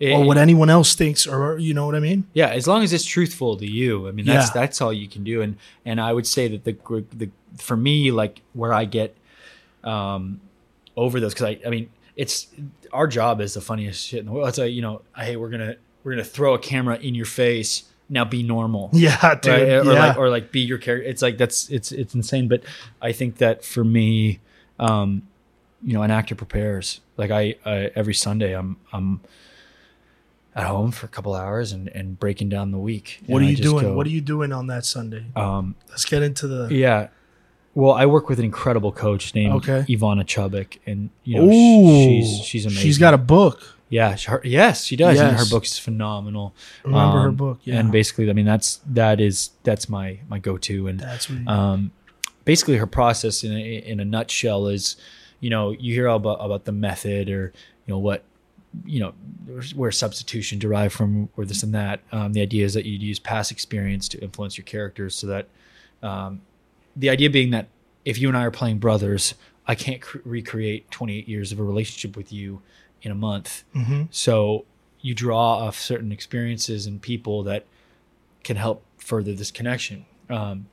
or 0.00 0.24
what 0.24 0.38
anyone 0.38 0.70
else 0.70 0.94
thinks, 0.94 1.26
or 1.26 1.58
you 1.58 1.74
know 1.74 1.84
what 1.84 1.94
I 1.94 2.00
mean? 2.00 2.24
Yeah, 2.32 2.48
as 2.48 2.66
long 2.66 2.82
as 2.82 2.94
it's 2.94 3.04
truthful 3.04 3.58
to 3.58 3.66
you. 3.70 4.08
I 4.08 4.12
mean, 4.12 4.24
that's 4.24 4.48
Yeah. 4.48 4.60
that's 4.62 4.80
all 4.80 4.92
you 4.92 5.06
can 5.06 5.22
do. 5.22 5.42
And 5.42 5.56
and 5.84 6.00
I 6.00 6.14
would 6.14 6.26
say 6.26 6.48
that 6.48 6.64
the 6.64 6.76
the 7.14 7.28
for 7.58 7.76
me, 7.76 8.10
like 8.10 8.40
where 8.54 8.72
I 8.72 8.86
get 8.86 9.14
um 9.84 10.40
over 10.96 11.20
those 11.20 11.34
because 11.34 11.46
I 11.46 11.58
I 11.66 11.70
mean 11.70 11.90
it's 12.16 12.46
our 12.92 13.06
job 13.06 13.40
is 13.40 13.54
the 13.54 13.60
funniest 13.60 14.06
shit 14.06 14.20
in 14.20 14.26
the 14.26 14.32
world. 14.32 14.48
It's 14.48 14.56
like 14.58 14.72
you 14.72 14.80
know, 14.82 15.02
hey, 15.16 15.36
we're 15.36 15.50
gonna 15.50 15.76
we're 16.04 16.12
gonna 16.12 16.22
throw 16.24 16.54
a 16.54 16.58
camera 16.58 16.96
in 16.98 17.14
your 17.14 17.26
face. 17.26 17.84
Now 18.08 18.24
be 18.24 18.42
normal. 18.42 18.90
Yeah, 18.92 19.34
dude. 19.36 19.50
right? 19.52 19.62
Or 19.62 19.84
yeah. 19.92 20.06
like 20.08 20.16
or 20.18 20.28
like 20.30 20.52
be 20.52 20.60
your 20.60 20.78
character. 20.78 21.08
It's 21.08 21.22
like 21.22 21.38
that's 21.38 21.68
it's 21.70 21.90
it's 21.90 22.14
insane. 22.14 22.46
But 22.48 22.62
I 23.02 23.12
think 23.12 23.38
that 23.38 23.64
for 23.64 23.82
me, 23.82 24.40
um, 24.78 25.22
you 25.82 25.94
know, 25.94 26.02
an 26.02 26.10
actor 26.10 26.34
prepares. 26.34 27.00
Like 27.16 27.30
I, 27.30 27.54
I 27.64 27.90
every 27.96 28.14
Sunday 28.14 28.52
I'm 28.54 28.76
I'm 28.92 29.20
at 30.54 30.66
home 30.66 30.90
for 30.92 31.06
a 31.06 31.08
couple 31.08 31.34
hours 31.34 31.72
and 31.72 31.88
and 31.88 32.18
breaking 32.18 32.48
down 32.48 32.70
the 32.70 32.78
week. 32.78 33.20
what 33.26 33.38
And 33.38 33.48
are 33.48 33.50
you 33.50 33.56
doing? 33.56 33.84
go, 33.84 33.94
What 33.94 34.06
are 34.06 34.10
you 34.10 34.20
doing 34.20 34.52
on 34.52 34.66
that 34.68 34.84
Sunday? 34.84 35.24
Um, 35.34 35.74
Let's 35.88 36.04
get 36.04 36.22
into 36.22 36.46
the. 36.46 36.68
yeah. 36.74 37.08
Well, 37.76 37.92
I 37.92 38.06
work 38.06 38.28
with 38.28 38.38
an 38.38 38.44
incredible 38.44 38.92
coach 38.92 39.34
named 39.34 39.54
Okay. 39.54 39.84
Ivana 39.88 40.22
Chubbuck, 40.24 40.78
and 40.86 41.10
you 41.24 41.36
know 41.40 41.46
Ooh, 41.48 42.04
she's 42.04 42.44
she's 42.44 42.66
amazing. 42.66 42.82
She's 42.82 42.98
got 42.98 43.14
a 43.14 43.18
book. 43.18 43.62
Yeah, 43.98 44.14
she- 44.16 44.30
her, 44.30 44.40
yes, 44.44 44.84
she 44.84 44.96
does, 44.96 45.18
and 45.20 45.36
her 45.36 45.42
Yes. 45.44 45.50
book 45.50 45.64
is 45.64 45.78
phenomenal. 45.78 46.46
Remember 46.84 47.20
her 47.22 47.28
Um, 47.28 47.36
book? 47.36 47.58
Yeah, 47.64 47.78
And 47.78 47.92
basically, 47.92 48.28
I 48.28 48.32
mean, 48.32 48.46
that's 48.46 48.80
that 49.00 49.20
is 49.20 49.50
that's 49.62 49.88
my 49.88 50.18
my 50.28 50.38
go 50.38 50.54
to, 50.68 50.88
and 50.88 50.98
that's 51.00 51.28
um, 51.46 51.92
basically 52.44 52.76
her 52.78 52.86
process 52.86 53.44
in 53.44 53.52
a, 53.52 53.62
in 53.92 54.00
a 54.00 54.04
nutshell 54.04 54.66
is, 54.66 54.96
you 55.40 55.50
know, 55.50 55.70
you 55.70 55.94
hear 55.94 56.08
all 56.08 56.16
about 56.16 56.38
about 56.46 56.64
the 56.64 56.72
method 56.72 57.28
or 57.28 57.52
you 57.86 57.92
know 57.92 57.98
what, 57.98 58.24
you 58.84 58.98
know, 59.00 59.12
where 59.76 59.92
substitution 59.92 60.58
derived 60.58 60.92
from 60.94 61.28
or 61.36 61.44
this 61.44 61.62
and 61.62 61.72
that. 61.74 62.00
Um, 62.10 62.32
the 62.32 62.40
idea 62.42 62.64
is 62.64 62.74
that 62.74 62.84
you'd 62.86 63.02
use 63.02 63.18
past 63.20 63.52
experience 63.52 64.08
to 64.08 64.16
influence 64.20 64.56
your 64.58 64.64
characters, 64.64 65.14
so 65.14 65.26
that 65.28 65.46
um, 66.02 66.40
the 66.96 67.08
idea 67.10 67.30
being 67.30 67.50
that 67.50 67.68
if 68.04 68.18
you 68.18 68.26
and 68.28 68.36
I 68.36 68.42
are 68.44 68.50
playing 68.50 68.78
brothers, 68.78 69.34
I 69.66 69.74
can't 69.74 70.00
cr- 70.02 70.18
recreate 70.24 70.90
28 70.90 71.26
years 71.28 71.52
of 71.52 71.58
a 71.58 71.62
relationship 71.62 72.16
with 72.16 72.32
you 72.32 72.60
in 73.04 73.12
a 73.12 73.14
month. 73.14 73.64
Mhm. 73.74 74.08
So 74.10 74.64
you 75.00 75.14
draw 75.14 75.58
off 75.58 75.78
certain 75.78 76.10
experiences 76.12 76.86
and 76.86 77.00
people 77.00 77.42
that 77.44 77.66
can 78.42 78.56
help 78.56 78.82
further 78.96 79.34
this 79.34 79.50
connection. 79.50 80.06
Um, 80.30 80.66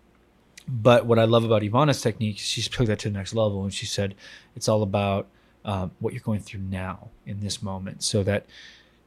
but 0.67 1.05
what 1.05 1.19
I 1.19 1.25
love 1.25 1.43
about 1.43 1.63
Ivana's 1.63 2.01
technique, 2.01 2.37
she 2.37 2.61
took 2.61 2.87
that 2.87 2.99
to 2.99 3.09
the 3.09 3.17
next 3.17 3.33
level, 3.33 3.63
and 3.63 3.73
she 3.73 3.85
said 3.85 4.15
it's 4.55 4.69
all 4.69 4.83
about 4.83 5.27
um, 5.65 5.91
what 5.99 6.13
you're 6.13 6.23
going 6.23 6.39
through 6.39 6.61
now 6.61 7.09
in 7.25 7.41
this 7.41 7.61
moment, 7.61 8.03
so 8.03 8.23
that 8.23 8.45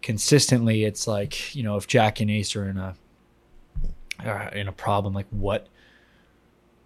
consistently, 0.02 0.84
it's 0.84 1.06
like 1.06 1.54
you 1.54 1.62
know, 1.62 1.76
if 1.76 1.86
Jack 1.86 2.20
and 2.20 2.30
Ace 2.30 2.54
are 2.54 2.68
in 2.68 2.76
a 2.76 2.94
uh, 4.24 4.50
in 4.52 4.68
a 4.68 4.72
problem, 4.72 5.14
like 5.14 5.26
what, 5.30 5.68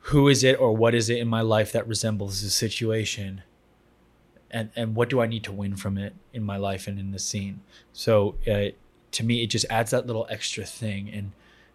who 0.00 0.28
is 0.28 0.42
it 0.45 0.59
or 0.59 0.75
what 0.75 0.95
is 0.95 1.11
it 1.11 1.18
in 1.18 1.28
my 1.28 1.40
life 1.42 1.73
that 1.73 1.87
resembles 1.87 2.42
this 2.42 2.54
situation, 2.54 3.42
and 4.50 4.71
and 4.76 4.95
what 4.95 5.11
do 5.11 5.21
I 5.21 5.26
need 5.26 5.45
to 5.45 5.52
win 5.52 5.76
from 5.76 5.99
it 5.99 6.14
in 6.33 6.43
my 6.43 6.57
life 6.57 6.87
and 6.87 6.99
in 6.99 7.11
the 7.11 7.19
scene? 7.19 7.61
So 7.93 8.37
uh, 8.47 8.73
to 9.12 9.25
me, 9.25 9.43
it 9.43 9.49
just 9.49 9.67
adds 9.71 9.90
that 9.90 10.07
little 10.07 10.26
extra 10.31 10.64
thing, 10.64 11.11
and 11.11 11.33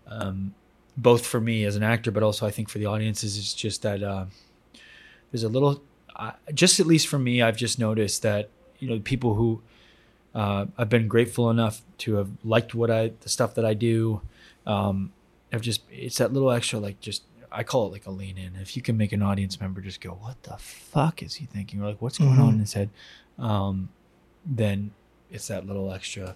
um, 0.07 0.53
both 0.97 1.25
for 1.25 1.39
me 1.39 1.65
as 1.65 1.75
an 1.75 1.83
actor, 1.83 2.11
but 2.11 2.23
also 2.23 2.45
I 2.45 2.51
think 2.51 2.69
for 2.69 2.77
the 2.77 2.85
audiences, 2.85 3.37
it's 3.37 3.53
just 3.53 3.81
that 3.81 4.03
uh, 4.03 4.25
there's 5.31 5.43
a 5.43 5.49
little, 5.49 5.83
uh, 6.15 6.31
just 6.53 6.79
at 6.79 6.85
least 6.85 7.07
for 7.07 7.19
me, 7.19 7.41
I've 7.41 7.57
just 7.57 7.79
noticed 7.79 8.21
that 8.21 8.49
you 8.79 8.89
know 8.89 8.99
people 8.99 9.35
who 9.35 9.61
uh, 10.35 10.65
I've 10.77 10.89
been 10.89 11.07
grateful 11.07 11.49
enough 11.49 11.81
to 11.99 12.15
have 12.15 12.29
liked 12.43 12.73
what 12.75 12.89
I 12.89 13.13
the 13.21 13.29
stuff 13.29 13.55
that 13.55 13.65
I 13.65 13.73
do. 13.73 14.21
Um, 14.65 15.11
have 15.51 15.61
just 15.61 15.81
it's 15.91 16.17
that 16.17 16.33
little 16.33 16.51
extra 16.51 16.79
like 16.79 16.99
just 16.99 17.23
I 17.53 17.63
call 17.63 17.87
it 17.87 17.91
like 17.91 18.05
a 18.05 18.11
lean 18.11 18.37
in. 18.37 18.55
If 18.55 18.75
you 18.75 18.81
can 18.81 18.97
make 18.97 19.11
an 19.11 19.21
audience 19.21 19.59
member 19.61 19.79
just 19.81 20.01
go, 20.01 20.11
"What 20.11 20.41
the 20.43 20.57
fuck 20.57 21.21
is 21.21 21.35
he 21.35 21.45
thinking?" 21.45 21.81
or 21.81 21.85
like, 21.87 22.01
"What's 22.01 22.17
going 22.17 22.39
on 22.39 22.49
Mhm. 22.51 22.53
in 22.53 22.59
his 22.59 22.73
head?" 22.73 22.89
Um, 23.37 23.89
then 24.45 24.91
it's 25.31 25.47
that 25.47 25.65
little 25.65 25.91
extra 25.93 26.35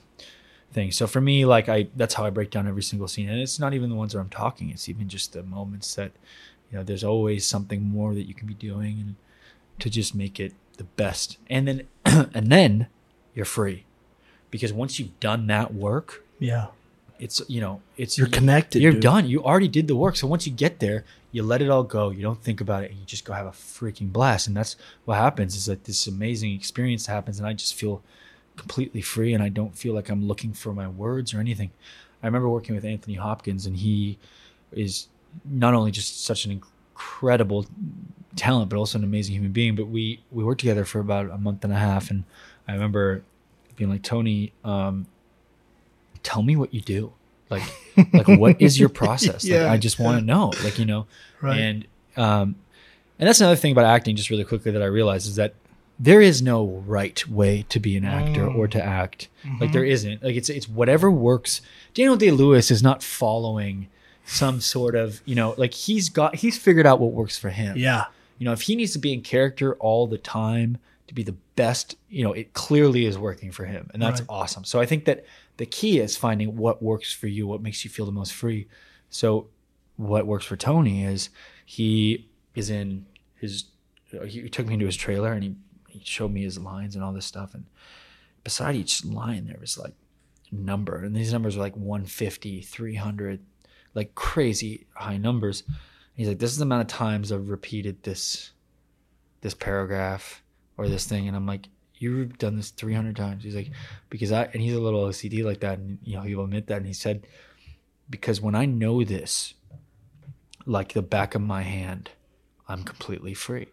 thing. 0.71 0.91
So 0.91 1.07
for 1.07 1.19
me, 1.21 1.45
like 1.45 1.67
I 1.69 1.87
that's 1.95 2.13
how 2.15 2.25
I 2.25 2.29
break 2.29 2.51
down 2.51 2.67
every 2.67 2.83
single 2.83 3.07
scene, 3.07 3.29
and 3.29 3.39
it's 3.41 3.59
not 3.59 3.73
even 3.73 3.89
the 3.89 3.95
ones 3.95 4.13
where 4.13 4.21
I'm 4.21 4.29
talking. 4.29 4.69
It's 4.69 4.87
even 4.89 5.09
just 5.09 5.33
the 5.33 5.43
moments 5.43 5.95
that 5.95 6.11
you 6.71 6.77
know. 6.77 6.83
There's 6.83 7.03
always 7.03 7.45
something 7.45 7.83
more 7.83 8.13
that 8.13 8.27
you 8.27 8.33
can 8.33 8.47
be 8.47 8.53
doing, 8.53 8.99
and 8.99 9.15
to 9.79 9.89
just 9.89 10.13
make 10.15 10.39
it 10.39 10.53
the 10.77 10.83
best. 10.83 11.37
And 11.49 11.67
then 11.67 11.87
and 12.33 12.51
then 12.51 12.87
you're 13.35 13.45
free, 13.45 13.85
because 14.51 14.71
once 14.73 14.99
you've 14.99 15.19
done 15.19 15.47
that 15.47 15.73
work, 15.73 16.23
yeah, 16.39 16.67
it's 17.19 17.41
you 17.47 17.61
know 17.61 17.81
it's 17.97 18.17
you're 18.17 18.27
connected. 18.27 18.81
you're 18.81 18.93
dude. 18.93 19.01
done. 19.01 19.27
You 19.27 19.43
already 19.43 19.67
did 19.67 19.87
the 19.87 19.95
work. 19.95 20.15
So 20.15 20.27
once 20.27 20.45
you 20.45 20.53
get 20.53 20.79
there, 20.79 21.03
you 21.31 21.43
let 21.43 21.61
it 21.61 21.69
all 21.69 21.83
go. 21.83 22.09
You 22.09 22.21
don't 22.21 22.41
think 22.41 22.61
about 22.61 22.83
it, 22.83 22.91
and 22.91 22.99
you 22.99 23.05
just 23.05 23.25
go 23.25 23.33
have 23.33 23.47
a 23.47 23.51
freaking 23.51 24.11
blast. 24.11 24.47
And 24.47 24.55
that's 24.55 24.75
what 25.05 25.15
happens. 25.15 25.55
Is 25.55 25.65
that 25.65 25.85
this 25.85 26.07
amazing 26.07 26.53
experience 26.53 27.05
happens, 27.07 27.39
and 27.39 27.47
I 27.47 27.53
just 27.53 27.75
feel 27.75 28.01
completely 28.55 29.01
free, 29.01 29.33
and 29.33 29.43
I 29.43 29.49
don't 29.49 29.75
feel 29.75 29.93
like 29.93 30.09
I'm 30.09 30.27
looking 30.27 30.53
for 30.53 30.73
my 30.73 30.87
words 30.87 31.33
or 31.33 31.39
anything. 31.39 31.71
I 32.21 32.27
remember 32.27 32.49
working 32.49 32.75
with 32.75 32.85
Anthony 32.85 33.15
Hopkins, 33.15 33.65
and 33.65 33.77
he 33.77 34.17
is 34.71 35.07
not 35.45 35.73
only 35.73 35.91
just 35.91 36.23
such 36.23 36.45
an 36.45 36.51
incredible 36.51 37.65
talent, 38.35 38.69
but 38.69 38.77
also 38.77 38.97
an 38.97 39.03
amazing 39.03 39.35
human 39.35 39.51
being. 39.51 39.75
But 39.75 39.87
we 39.87 40.21
we 40.31 40.43
worked 40.43 40.61
together 40.61 40.85
for 40.85 40.99
about 40.99 41.29
a 41.29 41.37
month 41.37 41.63
and 41.63 41.73
a 41.73 41.77
half, 41.77 42.09
and 42.09 42.23
I 42.67 42.73
remember 42.73 43.23
being 43.75 43.89
like, 43.89 44.01
Tony, 44.01 44.51
um, 44.63 45.05
tell 46.29 46.43
me 46.43 46.55
what 46.55 46.73
you 46.73 46.81
do. 46.81 47.13
Like, 47.49 47.63
like 48.13 48.27
what 48.27 48.61
is 48.61 48.77
your 48.79 48.89
process? 48.89 49.47
Like, 49.47 49.61
I 49.61 49.77
just 49.77 49.97
want 49.99 50.19
to 50.19 50.25
know. 50.25 50.51
Like, 50.63 50.77
you 50.77 50.85
know, 50.85 51.05
Right. 51.41 51.59
and 51.59 51.87
um, 52.17 52.55
and 53.19 53.27
that's 53.27 53.39
another 53.41 53.55
thing 53.55 53.71
about 53.71 53.85
acting. 53.85 54.15
Just 54.15 54.29
really 54.29 54.43
quickly 54.43 54.71
that 54.71 54.81
I 54.81 54.85
realized 54.99 55.27
is 55.27 55.35
that 55.37 55.53
there 55.99 56.21
is 56.21 56.41
no 56.41 56.83
right 56.85 57.19
way 57.27 57.65
to 57.69 57.79
be 57.79 57.95
an 57.97 58.05
actor 58.05 58.45
Mm. 58.47 58.55
or 58.55 58.67
to 58.67 58.83
act. 58.83 59.29
Mm-hmm. 59.45 59.61
Like 59.61 59.71
there 59.71 59.85
isn't. 59.85 60.23
Like 60.23 60.35
it's 60.35 60.49
it's 60.49 60.67
whatever 60.67 61.09
works. 61.09 61.61
Daniel 61.93 62.17
Day 62.17 62.31
Lewis 62.31 62.69
is 62.69 62.83
not 62.83 63.01
following 63.01 63.87
some 64.25 64.59
sort 64.59 64.93
of 64.95 65.21
you 65.25 65.35
know 65.35 65.55
like 65.57 65.73
he's 65.73 66.09
got 66.09 66.35
he's 66.35 66.57
figured 66.57 66.85
out 66.85 66.99
what 66.99 67.13
works 67.13 67.37
for 67.39 67.49
him. 67.49 67.77
yeah, 67.77 68.05
You 68.39 68.45
know, 68.45 68.51
if 68.51 68.61
he 68.67 68.75
needs 68.75 68.91
to 68.91 68.99
be 68.99 69.13
in 69.13 69.21
character 69.21 69.75
all 69.75 70.05
the 70.05 70.17
time 70.17 70.77
to 71.07 71.13
be 71.13 71.23
the 71.23 71.35
best, 71.55 71.95
you 72.09 72.23
know, 72.25 72.33
it 72.33 72.51
clearly 72.53 73.05
is 73.05 73.17
working 73.17 73.51
for 73.53 73.63
him. 73.65 73.89
And 73.93 74.01
that's 74.01 74.19
Right. 74.21 74.29
awesome. 74.41 74.65
So 74.65 74.81
I 74.81 74.85
think 74.85 75.05
that 75.05 75.23
the 75.57 75.65
key 75.65 75.99
is 75.99 76.15
finding 76.15 76.55
what 76.55 76.81
works 76.81 77.11
for 77.11 77.27
you, 77.27 77.47
what 77.47 77.61
makes 77.61 77.83
you 77.83 77.89
feel 77.89 78.05
the 78.05 78.11
most 78.11 78.33
free. 78.33 78.67
So 79.09 79.47
what 79.95 80.27
works 80.27 80.45
for 80.45 80.55
Tony 80.55 81.03
is 81.03 81.29
he 81.65 82.29
is 82.55 82.69
in 82.69 83.05
his 83.35 83.65
he 84.25 84.47
took 84.49 84.67
me 84.67 84.75
into 84.75 84.85
his 84.85 84.95
trailer 84.95 85.33
and 85.33 85.43
he, 85.43 85.55
he 85.89 86.01
showed 86.03 86.31
me 86.31 86.43
his 86.43 86.57
lines 86.57 86.95
and 86.95 87.03
all 87.03 87.11
this 87.11 87.25
stuff. 87.25 87.53
And 87.53 87.65
beside 88.43 88.75
each 88.75 89.03
line 89.03 89.47
there 89.47 89.57
was 89.59 89.77
like 89.77 89.95
number. 90.51 91.03
And 91.03 91.15
these 91.15 91.33
numbers 91.33 91.57
are 91.57 91.61
like 91.61 91.75
150 91.75 92.61
300 92.61 93.39
like 93.93 94.15
crazy 94.15 94.85
high 94.93 95.17
numbers. 95.17 95.63
He's 96.13 96.27
like 96.27 96.39
this 96.39 96.51
is 96.51 96.57
the 96.57 96.63
amount 96.63 96.81
of 96.81 96.87
times 96.87 97.31
i've 97.31 97.49
repeated 97.49 98.03
this 98.03 98.51
this 99.41 99.53
paragraph 99.53 100.43
or 100.77 100.87
this 100.87 101.05
thing. 101.05 101.27
And 101.27 101.35
i'm 101.35 101.47
like 101.47 101.67
you've 101.99 102.37
done 102.37 102.55
this 102.55 102.71
300 102.71 103.15
times. 103.15 103.43
He's 103.43 103.55
like 103.55 103.71
because 104.09 104.31
i 104.31 104.43
and 104.45 104.61
he's 104.61 104.73
a 104.73 104.79
little 104.79 105.07
ocd 105.07 105.43
like 105.43 105.61
that 105.61 105.79
and 105.79 105.99
you 106.03 106.15
know 106.15 106.21
he'll 106.21 106.43
admit 106.43 106.67
that 106.67 106.77
and 106.77 106.85
he 106.85 106.93
said 106.93 107.27
because 108.09 108.39
when 108.39 108.55
i 108.55 108.65
know 108.65 109.03
this 109.03 109.53
like 110.65 110.93
the 110.93 111.01
back 111.01 111.35
of 111.35 111.41
my 111.41 111.61
hand 111.61 112.11
i'm 112.67 112.83
completely 112.83 113.33
free. 113.33 113.67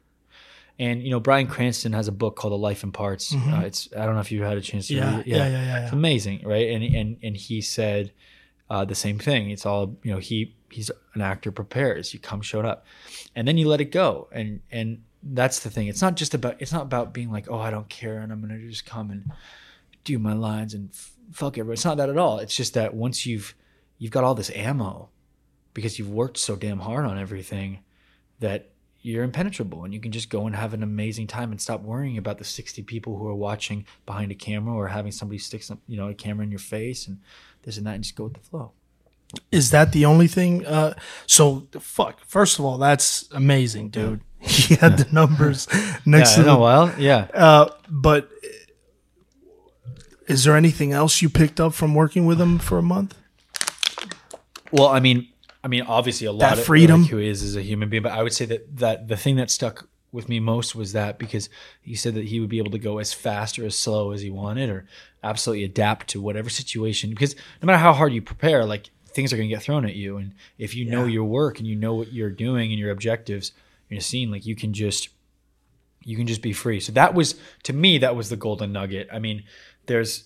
And 0.76 1.04
you 1.04 1.10
know 1.10 1.20
bryan 1.20 1.46
cranston 1.46 1.92
has 1.92 2.08
a 2.08 2.12
book 2.12 2.34
called 2.36 2.52
a 2.52 2.56
life 2.56 2.82
in 2.82 2.90
parts. 2.90 3.32
Uh, 3.34 3.62
it's 3.64 3.88
i 3.96 4.04
don't 4.04 4.14
know 4.14 4.20
if 4.20 4.32
you 4.32 4.42
had 4.42 4.56
a 4.56 4.60
chance 4.60 4.88
to 4.88 4.94
yeah, 4.94 5.10
read 5.10 5.20
it. 5.20 5.26
Yeah, 5.28 5.36
yeah, 5.36 5.48
yeah, 5.48 5.82
it's 5.84 5.92
yeah. 5.92 5.98
amazing 5.98 6.42
right? 6.44 6.68
And 6.70 6.82
and 6.82 7.16
and 7.22 7.36
he 7.36 7.60
said 7.60 8.12
uh, 8.70 8.84
the 8.84 8.94
same 8.94 9.18
thing. 9.18 9.50
It's 9.50 9.66
all 9.66 9.96
you 10.02 10.10
know 10.10 10.18
he 10.18 10.54
he's 10.74 10.90
an 11.14 11.20
actor 11.20 11.52
prepares. 11.52 12.12
You 12.12 12.20
come 12.20 12.42
showed 12.42 12.64
up. 12.64 12.84
And 13.34 13.46
then 13.46 13.56
you 13.56 13.68
let 13.68 13.80
it 13.80 13.92
go. 13.92 14.28
And 14.32 14.60
and 14.70 15.02
that's 15.26 15.60
the 15.60 15.70
thing 15.70 15.86
it's 15.86 16.02
not 16.02 16.16
just 16.16 16.34
about 16.34 16.56
it's 16.58 16.72
not 16.72 16.82
about 16.82 17.14
being 17.14 17.30
like 17.32 17.50
oh 17.50 17.58
i 17.58 17.70
don't 17.70 17.88
care 17.88 18.18
and 18.18 18.30
i'm 18.30 18.40
gonna 18.40 18.58
just 18.58 18.84
come 18.84 19.10
and 19.10 19.30
do 20.04 20.18
my 20.18 20.34
lines 20.34 20.74
and 20.74 20.90
f- 20.90 21.12
fuck 21.32 21.56
everybody 21.56 21.74
it's 21.74 21.84
not 21.84 21.96
that 21.96 22.10
at 22.10 22.18
all 22.18 22.38
it's 22.38 22.54
just 22.54 22.74
that 22.74 22.92
once 22.94 23.24
you've 23.24 23.54
you've 23.98 24.12
got 24.12 24.22
all 24.24 24.34
this 24.34 24.50
ammo 24.50 25.08
because 25.72 25.98
you've 25.98 26.10
worked 26.10 26.36
so 26.36 26.56
damn 26.56 26.80
hard 26.80 27.06
on 27.06 27.18
everything 27.18 27.78
that 28.40 28.70
you're 29.00 29.24
impenetrable 29.24 29.84
and 29.84 29.92
you 29.92 30.00
can 30.00 30.12
just 30.12 30.30
go 30.30 30.46
and 30.46 30.56
have 30.56 30.72
an 30.74 30.82
amazing 30.82 31.26
time 31.26 31.50
and 31.50 31.60
stop 31.60 31.80
worrying 31.82 32.16
about 32.18 32.38
the 32.38 32.44
60 32.44 32.82
people 32.82 33.18
who 33.18 33.26
are 33.26 33.34
watching 33.34 33.86
behind 34.06 34.30
a 34.30 34.34
camera 34.34 34.74
or 34.74 34.88
having 34.88 35.12
somebody 35.12 35.38
stick 35.38 35.62
some 35.62 35.80
you 35.86 35.96
know 35.96 36.08
a 36.08 36.14
camera 36.14 36.44
in 36.44 36.50
your 36.50 36.58
face 36.58 37.06
and 37.06 37.18
this 37.62 37.78
and 37.78 37.86
that 37.86 37.94
and 37.94 38.04
just 38.04 38.16
go 38.16 38.24
with 38.24 38.34
the 38.34 38.40
flow 38.40 38.72
Is 39.50 39.70
that 39.70 39.92
the 39.92 40.04
only 40.04 40.28
thing? 40.28 40.64
Uh, 40.64 40.94
so 41.26 41.66
fuck. 41.80 42.20
First 42.24 42.58
of 42.58 42.64
all, 42.64 42.78
that's 42.78 43.28
amazing, 43.32 43.88
dude. 43.90 44.20
he 44.48 44.74
had 44.76 44.98
the 44.98 45.06
numbers 45.12 45.66
next 46.06 46.36
Yeah, 46.36 46.42
to 46.42 46.42
I 46.42 46.44
know. 46.44 46.54
the 46.56 46.60
Well, 46.60 46.94
yeah. 46.98 47.28
Uh, 47.34 47.70
but 47.88 48.28
is 50.26 50.44
there 50.44 50.56
anything 50.56 50.92
else 50.92 51.20
you 51.22 51.28
picked 51.28 51.60
up 51.60 51.74
from 51.74 51.94
working 51.94 52.24
with 52.26 52.40
him 52.40 52.58
for 52.58 52.78
a 52.78 52.82
month? 52.82 53.14
Well, 54.72 54.88
I 54.88 55.00
mean, 55.00 55.28
I 55.62 55.68
mean, 55.68 55.82
obviously, 55.82 56.26
a 56.26 56.32
lot 56.32 56.40
That 56.50 56.58
of 56.58 56.64
freedom. 56.64 57.02
like, 57.02 57.10
who 57.10 57.18
he 57.18 57.28
is 57.28 57.42
as 57.42 57.56
a 57.56 57.62
human 57.62 57.88
being, 57.88 58.02
but 58.02 58.12
I 58.12 58.22
would 58.22 58.32
say 58.32 58.44
that 58.46 58.76
that 58.78 59.08
the 59.08 59.16
thing 59.16 59.36
that 59.36 59.50
stuck 59.50 59.88
with 60.12 60.28
me 60.28 60.38
most 60.40 60.74
was 60.74 60.92
that 60.92 61.18
because 61.18 61.48
he 61.82 61.94
said 61.94 62.14
that 62.14 62.26
he 62.26 62.38
would 62.40 62.48
be 62.48 62.58
able 62.58 62.70
to 62.70 62.78
go 62.78 62.98
as 62.98 63.12
fast 63.12 63.58
or 63.58 63.66
as 63.66 63.76
slow 63.76 64.12
as 64.12 64.20
he 64.22 64.30
wanted, 64.30 64.68
or 64.70 64.86
absolutely 65.22 65.64
adapt 65.64 66.08
to 66.08 66.20
whatever 66.20 66.48
situation. 66.50 67.10
Because 67.10 67.34
no 67.62 67.66
matter 67.66 67.78
how 67.78 67.92
hard 67.92 68.12
you 68.12 68.22
prepare, 68.22 68.64
like 68.64 68.90
things 69.06 69.32
are 69.32 69.36
going 69.36 69.48
to 69.48 69.54
get 69.54 69.62
thrown 69.62 69.84
at 69.84 69.94
you, 69.94 70.16
and 70.16 70.34
if 70.58 70.74
you 70.74 70.84
know 70.86 71.04
your 71.04 71.24
work 71.24 71.58
and 71.58 71.66
you 71.68 71.76
know 71.76 71.94
what 71.94 72.12
you're 72.12 72.30
doing 72.30 72.70
and 72.70 72.78
your 72.78 72.90
objectives 72.90 73.52
in 73.90 73.96
a 73.96 74.00
scene, 74.00 74.30
like 74.30 74.46
you 74.46 74.56
can 74.56 74.72
just 74.72 75.08
you 76.04 76.16
can 76.16 76.26
just 76.26 76.42
be 76.42 76.52
free. 76.52 76.80
So 76.80 76.92
that 76.92 77.14
was 77.14 77.34
to 77.64 77.72
me 77.72 77.98
that 77.98 78.16
was 78.16 78.28
the 78.28 78.36
golden 78.36 78.72
nugget. 78.72 79.08
I 79.12 79.18
mean, 79.18 79.44
there's 79.86 80.24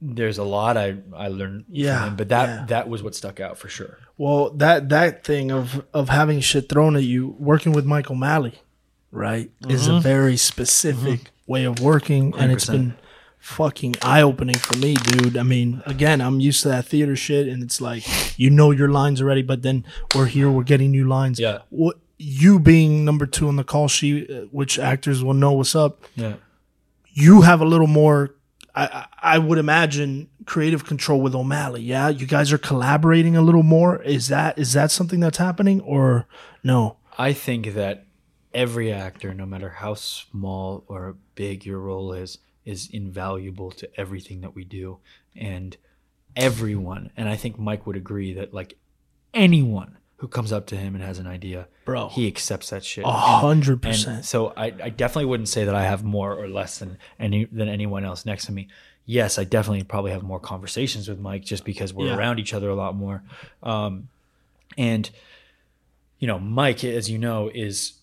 there's 0.00 0.38
a 0.38 0.44
lot 0.44 0.76
I 0.76 0.96
I 1.14 1.28
learned 1.28 1.66
Yeah, 1.68 1.98
from 1.98 2.08
him, 2.10 2.16
but 2.16 2.28
that 2.30 2.48
yeah. 2.48 2.64
that 2.66 2.88
was 2.88 3.02
what 3.02 3.14
stuck 3.14 3.40
out 3.40 3.58
for 3.58 3.68
sure. 3.68 3.98
Well, 4.16 4.50
that 4.50 4.88
that 4.88 5.24
thing 5.24 5.50
of 5.50 5.84
of 5.92 6.08
having 6.08 6.40
shit 6.40 6.68
thrown 6.68 6.96
at 6.96 7.02
you, 7.02 7.36
working 7.38 7.72
with 7.72 7.84
Michael 7.84 8.16
O'Malley, 8.16 8.60
right, 9.10 9.50
is 9.68 9.86
a 9.86 9.92
mm-hmm. 9.92 10.00
very 10.00 10.36
specific 10.36 11.20
mm-hmm. 11.20 11.52
way 11.52 11.64
of 11.64 11.80
working, 11.80 12.34
and 12.36 12.52
it's 12.52 12.66
100%. 12.66 12.72
been 12.72 12.94
fucking 13.38 13.96
eye 14.02 14.20
opening 14.20 14.56
for 14.56 14.76
me, 14.76 14.94
dude. 14.94 15.36
I 15.36 15.42
mean, 15.42 15.82
again, 15.86 16.20
I'm 16.20 16.40
used 16.40 16.62
to 16.62 16.68
that 16.68 16.86
theater 16.86 17.16
shit, 17.16 17.48
and 17.48 17.62
it's 17.62 17.80
like 17.80 18.04
you 18.38 18.50
know 18.50 18.70
your 18.70 18.88
lines 18.88 19.20
already, 19.20 19.42
but 19.42 19.62
then 19.62 19.84
we're 20.14 20.26
here, 20.26 20.50
we're 20.50 20.62
getting 20.62 20.90
new 20.90 21.06
lines. 21.06 21.38
Yeah. 21.38 21.60
What 21.70 21.98
you 22.22 22.60
being 22.60 23.04
number 23.04 23.24
two 23.24 23.48
on 23.48 23.56
the 23.56 23.64
call 23.64 23.88
sheet, 23.88 24.30
uh, 24.30 24.42
which 24.50 24.78
actors 24.78 25.24
will 25.24 25.34
know 25.34 25.52
what's 25.52 25.74
up. 25.74 26.04
Yeah. 26.16 26.34
you 27.12 27.40
have 27.42 27.60
a 27.60 27.64
little 27.64 27.86
more 27.86 28.34
I, 28.74 28.84
I 28.84 29.06
I 29.36 29.38
would 29.38 29.58
imagine 29.58 30.28
creative 30.44 30.84
control 30.84 31.20
with 31.20 31.34
O'Malley. 31.34 31.82
Yeah, 31.82 32.08
you 32.08 32.26
guys 32.26 32.52
are 32.52 32.58
collaborating 32.58 33.36
a 33.36 33.42
little 33.42 33.62
more. 33.62 34.02
Is 34.02 34.28
that 34.28 34.58
is 34.58 34.72
that 34.74 34.90
something 34.90 35.20
that's 35.20 35.38
happening 35.38 35.80
or 35.80 36.26
no? 36.62 36.96
I 37.18 37.32
think 37.32 37.74
that 37.74 38.06
every 38.52 38.92
actor, 38.92 39.34
no 39.34 39.46
matter 39.46 39.70
how 39.70 39.94
small 39.94 40.84
or 40.88 41.16
big 41.34 41.64
your 41.64 41.80
role 41.80 42.12
is, 42.12 42.38
is 42.64 42.88
invaluable 42.92 43.70
to 43.72 43.88
everything 43.98 44.40
that 44.42 44.54
we 44.54 44.64
do. 44.64 44.98
And 45.34 45.76
everyone, 46.36 47.10
and 47.16 47.28
I 47.28 47.36
think 47.36 47.58
Mike 47.58 47.86
would 47.86 47.96
agree 47.96 48.34
that 48.34 48.52
like 48.54 48.78
anyone 49.34 49.96
who 50.20 50.28
comes 50.28 50.52
up 50.52 50.66
to 50.66 50.76
him 50.76 50.94
and 50.94 51.02
has 51.02 51.18
an 51.18 51.26
idea, 51.26 51.66
Bro. 51.86 52.10
he 52.10 52.26
accepts 52.26 52.68
that 52.70 52.84
shit. 52.84 53.04
A 53.04 53.10
hundred 53.10 53.80
percent. 53.82 54.24
so 54.26 54.52
I, 54.56 54.66
I 54.66 54.88
definitely 54.90 55.24
wouldn't 55.24 55.48
say 55.48 55.64
that 55.64 55.74
I 55.74 55.82
have 55.84 56.04
more 56.04 56.34
or 56.34 56.46
less 56.48 56.78
than 56.78 56.98
any 57.18 57.46
than 57.46 57.68
anyone 57.68 58.04
else 58.04 58.24
next 58.26 58.44
to 58.46 58.52
me. 58.52 58.68
Yes, 59.06 59.38
I 59.38 59.44
definitely 59.44 59.82
probably 59.84 60.12
have 60.12 60.22
more 60.22 60.38
conversations 60.38 61.08
with 61.08 61.18
Mike 61.18 61.42
just 61.42 61.64
because 61.64 61.92
we're 61.94 62.08
Yeah. 62.08 62.16
around 62.18 62.38
each 62.38 62.52
other 62.54 62.68
a 62.68 62.74
lot 62.74 62.94
more. 62.94 63.22
Um, 63.62 64.08
and 64.78 65.08
you 66.18 66.26
know, 66.26 66.38
Mike, 66.38 66.84
as 66.84 67.10
you 67.10 67.18
know, 67.18 67.50
is 67.52 67.94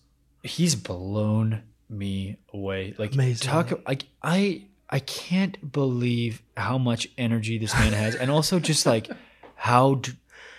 he's 0.42 0.74
blown 0.74 1.62
me 1.88 2.36
away. 2.52 2.94
Like 2.98 3.14
Amazing, 3.14 3.48
talk 3.48 3.80
like 3.86 4.06
I 4.22 4.64
I 4.90 4.98
can't 4.98 5.70
believe 5.72 6.42
how 6.56 6.78
much 6.78 7.06
energy 7.16 7.58
this 7.58 7.72
man 7.74 7.92
has, 7.92 8.16
and 8.16 8.28
also 8.30 8.58
just 8.58 8.84
like 8.86 9.08
how 9.54 9.94
d- 9.94 10.12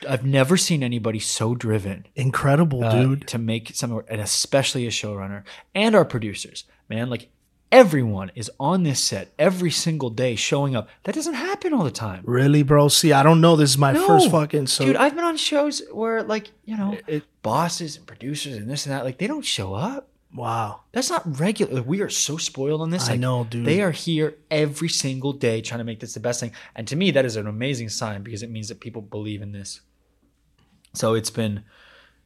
I've 0.08 0.26
never 0.26 0.56
seen 0.58 0.84
anybody 0.84 1.20
so 1.20 1.56
driven 1.56 2.06
Incredible, 2.16 2.84
uh, 2.84 2.92
dude. 2.92 3.28
to 3.28 3.38
make 3.38 3.76
some, 3.76 4.02
and 4.08 4.22
especially 4.22 4.86
a 4.88 4.90
showrunner 4.90 5.44
and 5.76 5.96
our 5.96 6.06
producers, 6.06 6.64
man. 6.90 7.10
Like 7.10 7.30
everyone 7.72 8.32
is 8.36 8.50
on 8.60 8.84
this 8.84 9.00
set 9.04 9.32
every 9.38 9.72
single 9.72 10.10
day, 10.10 10.36
showing 10.36 10.76
up. 10.76 10.88
That 11.04 11.16
doesn't 11.16 11.36
happen 11.36 11.74
all 11.74 11.84
the 11.84 11.92
time. 11.92 12.24
Really, 12.26 12.64
bro? 12.64 12.88
See, 12.88 13.12
I 13.14 13.24
don't 13.24 13.42
know. 13.42 13.56
This 13.56 13.72
is 13.72 13.78
my 13.78 13.92
No. 13.92 14.08
first 14.08 14.32
fucking 14.32 14.68
so 14.68 14.86
dude, 14.86 14.96
I've 14.96 15.16
been 15.16 15.24
on 15.24 15.38
shows 15.38 15.82
where 15.92 16.24
like 16.24 16.52
you 16.66 16.78
know 16.78 16.98
It- 17.08 17.26
bosses 17.42 17.96
and 17.98 18.06
producers 18.06 18.56
and 18.58 18.70
this 18.70 18.86
and 18.86 18.94
that, 18.94 19.04
like 19.06 19.18
they 19.18 19.28
don't 19.28 19.46
show 19.46 19.74
up. 19.74 20.08
wow. 20.36 20.82
That's 20.92 21.10
not 21.10 21.40
regular. 21.40 21.82
We 21.82 22.02
are 22.02 22.10
so 22.10 22.38
spoiled 22.38 22.82
on 22.82 22.90
this. 22.92 23.08
I 23.08 23.12
like, 23.14 23.20
know, 23.20 23.44
dude. 23.50 23.66
They 23.66 23.82
are 23.82 23.92
here 23.92 24.36
every 24.52 24.90
single 24.90 25.34
day 25.34 25.60
trying 25.62 25.80
to 25.80 25.84
make 25.84 26.00
this 26.02 26.14
the 26.14 26.20
best 26.20 26.40
thing. 26.40 26.52
And 26.76 26.88
to 26.88 26.96
me, 26.96 27.10
that 27.12 27.26
is 27.26 27.36
an 27.36 27.48
amazing 27.48 27.90
sign 27.90 28.22
because 28.24 28.44
it 28.44 28.52
means 28.52 28.68
that 28.70 28.80
people 28.80 29.02
believe 29.02 29.42
in 29.42 29.52
this. 29.54 29.82
So 30.94 31.14
it's 31.14 31.30
been, 31.30 31.64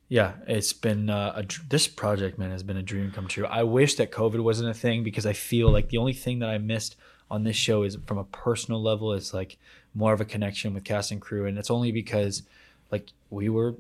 yeah, 0.10 0.34
it's 0.48 0.74
been 0.74 1.10
uh, 1.10 1.34
a, 1.36 1.46
this 1.70 1.88
project, 1.88 2.38
man, 2.40 2.52
has 2.52 2.64
been 2.64 2.78
a 2.78 2.84
dream 2.84 3.12
come 3.12 3.28
true. 3.28 3.46
I 3.46 3.64
wish 3.64 3.96
that 3.96 4.12
COVID 4.12 4.42
wasn't 4.42 4.70
a 4.70 4.74
thing 4.74 5.04
because 5.04 5.26
I 5.26 5.34
feel 5.34 5.70
like 5.72 5.90
the 5.90 5.98
only 5.98 6.14
thing 6.14 6.40
that 6.40 6.50
I 6.50 6.58
missed 6.58 6.96
on 7.30 7.44
this 7.44 7.56
show 7.56 7.84
is 7.84 7.98
from 8.06 8.18
a 8.18 8.24
personal 8.26 8.82
level 8.82 9.14
is 9.14 9.34
like 9.34 9.58
more 9.94 10.14
of 10.14 10.22
a 10.22 10.26
connection 10.26 10.74
with 10.74 10.84
cast 10.84 11.12
and 11.12 11.22
crew, 11.22 11.46
and 11.46 11.58
it's 11.58 11.72
only 11.72 11.92
because 11.92 12.44
like 12.92 13.10
we 13.30 13.50
were 13.50 13.76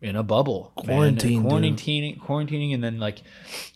in 0.00 0.16
a 0.16 0.22
bubble, 0.24 0.72
Quarantine, 0.74 1.42
dude. 1.42 1.50
quarantining, 1.52 2.18
quarantining, 2.18 2.74
and 2.74 2.82
then 2.82 2.98
like, 2.98 3.22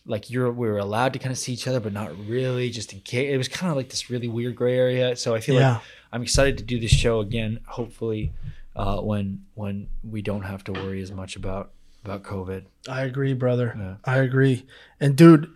like 0.05 0.29
you're 0.29 0.51
we 0.51 0.67
were 0.67 0.77
allowed 0.77 1.13
to 1.13 1.19
kind 1.19 1.31
of 1.31 1.37
see 1.37 1.53
each 1.53 1.67
other, 1.67 1.79
but 1.79 1.93
not 1.93 2.11
really, 2.27 2.69
just 2.69 2.91
in 2.91 2.99
case. 2.99 3.33
It 3.33 3.37
was 3.37 3.47
kind 3.47 3.71
of 3.71 3.77
like 3.77 3.89
this 3.89 4.09
really 4.09 4.27
weird 4.27 4.55
gray 4.55 4.77
area. 4.77 5.15
So 5.15 5.33
I 5.33 5.39
feel 5.39 5.55
Yeah. 5.55 5.73
like 5.75 5.81
I'm 6.11 6.21
excited 6.21 6.57
to 6.57 6.63
do 6.65 6.79
this 6.81 6.91
show 6.91 7.21
again. 7.21 7.61
Hopefully, 7.65 8.33
uh, 8.77 9.01
when 9.01 9.45
when 9.55 9.89
we 10.03 10.21
don't 10.21 10.43
have 10.43 10.63
to 10.65 10.71
worry 10.71 11.01
as 11.01 11.11
much 11.11 11.35
about 11.35 11.71
about 12.05 12.23
COVID. 12.23 12.65
I 12.87 13.01
agree, 13.01 13.33
brother. 13.33 13.75
Yeah. 13.77 13.95
I 14.05 14.19
agree. 14.19 14.65
And 14.99 15.15
dude, 15.15 15.51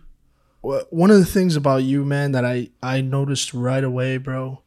one 0.60 1.10
of 1.10 1.18
the 1.18 1.24
things 1.24 1.56
about 1.56 1.84
you, 1.84 2.04
man, 2.04 2.32
that 2.32 2.44
I 2.44 2.70
I 2.82 3.00
noticed 3.00 3.54
right 3.54 3.84
away, 3.84 4.18
bro, 4.18 4.62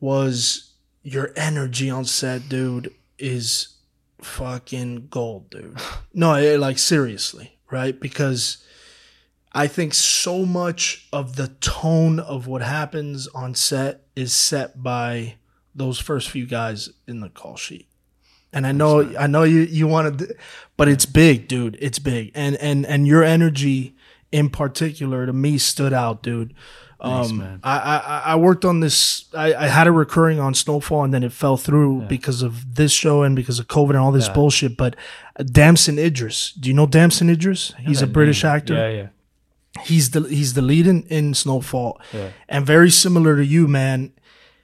was 0.00 0.72
your 1.02 1.32
energy 1.36 1.90
on 1.90 2.06
set, 2.06 2.48
dude, 2.48 2.92
is 3.18 3.76
fucking 4.20 5.08
gold, 5.10 5.50
dude. 5.50 5.78
No, 6.14 6.34
eh, 6.34 6.56
like 6.58 6.78
seriously, 6.78 7.58
right? 7.70 7.98
Because 7.98 8.64
I 9.52 9.66
think 9.66 9.94
so 9.94 10.44
much 10.44 11.08
of 11.12 11.36
the 11.36 11.48
tone 11.48 12.20
of 12.20 12.46
what 12.46 12.62
happens 12.62 13.28
on 13.28 13.54
set 13.54 14.02
is 14.14 14.32
set 14.32 14.82
by 14.82 15.36
those 15.74 15.98
first 15.98 16.30
few 16.30 16.46
guys 16.46 16.90
in 17.06 17.20
the 17.20 17.28
call 17.28 17.56
sheet. 17.56 17.86
And 18.52 18.66
I 18.66 18.72
know, 18.72 19.14
I 19.18 19.26
know 19.26 19.44
you 19.44 19.60
you 19.60 19.86
want 19.86 20.18
to, 20.18 20.34
but 20.76 20.86
it's 20.88 21.06
big, 21.06 21.48
dude. 21.48 21.78
It's 21.80 21.98
big, 21.98 22.32
and 22.34 22.54
and 22.56 22.84
and 22.84 23.06
your 23.06 23.24
energy 23.24 23.94
in 24.30 24.50
particular 24.50 25.24
to 25.26 25.32
me 25.32 25.56
stood 25.58 25.92
out, 25.94 26.22
dude. 26.22 26.52
Um, 27.00 27.38
man. 27.38 27.60
I, 27.64 27.78
I 27.78 28.22
I 28.32 28.36
worked 28.36 28.64
on 28.66 28.80
this. 28.80 29.24
I, 29.34 29.54
I 29.54 29.66
had 29.68 29.86
a 29.86 29.92
recurring 29.92 30.38
on 30.38 30.52
Snowfall, 30.54 31.02
and 31.02 31.14
then 31.14 31.22
it 31.24 31.32
fell 31.32 31.56
through 31.56 32.02
because 32.02 32.42
of 32.42 32.74
this 32.76 32.92
show 32.92 33.22
and 33.22 33.34
because 33.34 33.58
of 33.58 33.66
COVID 33.68 33.90
and 33.90 33.98
all 33.98 34.12
this 34.12 34.28
Yeah. 34.28 34.34
bullshit. 34.34 34.76
But 34.76 34.96
Damson 35.44 35.98
Idris, 35.98 36.52
do 36.52 36.68
you 36.68 36.74
know 36.74 36.86
Damson 36.86 37.30
Idris? 37.30 37.72
He's 37.80 38.02
a 38.02 38.06
British 38.06 38.44
name. 38.44 38.52
actor 38.52 38.74
Yeah, 38.74 38.88
yeah. 38.90 39.82
he's 39.84 40.10
the 40.10 40.20
he's 40.28 40.52
the 40.54 40.62
lead 40.62 40.86
in, 40.86 41.02
in 41.04 41.34
Snowfall, 41.34 41.98
Yeah. 42.12 42.28
and 42.48 42.66
very 42.66 42.90
similar 42.90 43.36
to 43.36 43.44
you, 43.44 43.66
man. 43.66 44.12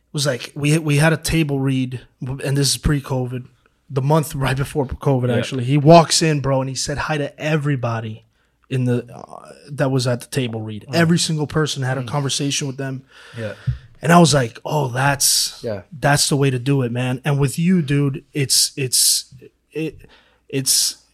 It 0.09 0.14
was 0.14 0.27
like 0.27 0.53
we 0.55 0.79
we 0.79 0.97
had 0.97 1.12
a 1.12 1.16
table 1.18 1.61
read, 1.61 2.01
and 2.21 2.57
this 2.57 2.71
is 2.71 2.77
pre-COVID, 2.79 3.47
the 3.90 4.03
month 4.03 4.35
right 4.35 4.57
before 4.57 4.87
COVID. 4.87 5.29
Yeah. 5.29 5.37
Actually, 5.37 5.64
he 5.64 5.77
walks 5.77 6.23
in, 6.23 6.40
bro, 6.40 6.61
and 6.61 6.68
he 6.68 6.75
said 6.75 6.97
hi 6.99 7.18
to 7.18 7.38
everybody 7.40 8.25
in 8.71 8.85
the 8.85 9.05
uh, 9.14 9.53
that 9.71 9.90
was 9.90 10.07
at 10.07 10.21
the 10.23 10.27
table 10.27 10.62
read. 10.62 10.87
Every 10.94 11.18
single 11.18 11.47
person 11.47 11.83
had 11.83 11.99
a 11.99 12.05
conversation 12.05 12.66
with 12.66 12.79
them, 12.79 13.03
Yeah. 13.37 13.55
and 14.01 14.11
I 14.12 14.18
was 14.18 14.33
like, 14.33 14.59
oh, 14.64 14.88
that's 14.88 15.61
Yeah. 15.62 15.83
that's 15.92 16.29
the 16.31 16.37
way 16.37 16.49
to 16.51 16.59
do 16.59 16.81
it, 16.83 16.90
man. 16.92 17.21
And 17.25 17.38
with 17.38 17.59
you, 17.59 17.83
dude, 17.83 18.25
it's 18.33 18.73
it's 18.77 19.35
it 19.73 20.09
it's 20.49 21.05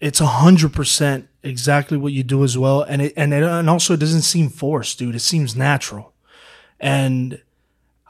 it's 0.00 0.20
a 0.20 0.26
hundred 0.26 0.72
percent 0.72 1.28
exactly 1.44 1.96
what 1.96 2.12
you 2.12 2.24
do 2.24 2.42
as 2.42 2.58
well, 2.58 2.82
and 2.82 3.02
it 3.02 3.12
and 3.16 3.32
it, 3.32 3.44
and 3.44 3.70
also 3.70 3.94
it 3.94 4.00
doesn't 4.00 4.22
seem 4.22 4.48
forced, 4.48 4.98
dude. 4.98 5.14
It 5.14 5.20
seems 5.20 5.54
natural, 5.56 6.12
and 6.80 7.40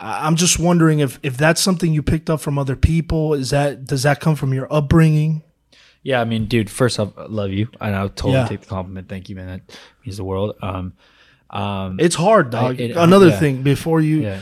I'm 0.04 0.36
just 0.36 0.58
wondering 0.58 0.98
if 1.00 1.18
if 1.22 1.36
that's 1.36 1.60
something 1.60 1.92
you 1.94 2.02
picked 2.02 2.28
up 2.28 2.40
from 2.40 2.58
other 2.58 2.76
people. 2.76 3.34
Is 3.34 3.50
that 3.50 3.84
does 3.84 4.02
that 4.02 4.20
come 4.20 4.34
from 4.36 4.52
your 4.52 4.66
upbringing? 4.72 5.42
Yeah, 6.02 6.20
I 6.20 6.24
mean, 6.24 6.46
dude, 6.46 6.68
first 6.68 6.98
off, 6.98 7.16
I 7.16 7.26
love 7.26 7.50
you. 7.52 7.68
And 7.80 7.94
I'll 7.94 8.08
totally 8.08 8.34
Yeah. 8.34 8.48
take 8.48 8.62
the 8.62 8.66
compliment. 8.66 9.08
Thank 9.08 9.28
you, 9.28 9.36
man. 9.36 9.46
That 9.46 9.78
means 10.04 10.16
the 10.16 10.24
world. 10.24 10.56
Um, 10.60 10.94
um, 11.50 11.98
It's 12.00 12.16
hard, 12.16 12.50
dog. 12.50 12.80
it- 12.80 12.96
Another 12.96 13.28
yeah. 13.28 13.38
thing 13.38 13.62
before 13.62 14.00
you, 14.00 14.22
yeah. 14.22 14.40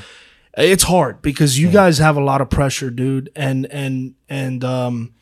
it's 0.56 0.84
hard 0.84 1.20
because 1.20 1.58
you 1.58 1.68
guys 1.70 1.98
have 1.98 2.16
a 2.16 2.24
lot 2.24 2.40
of 2.40 2.48
pressure, 2.48 2.90
dude, 2.90 3.28
and 3.36 3.66
and 3.66 4.14
and 4.28 4.64
um 4.64 5.12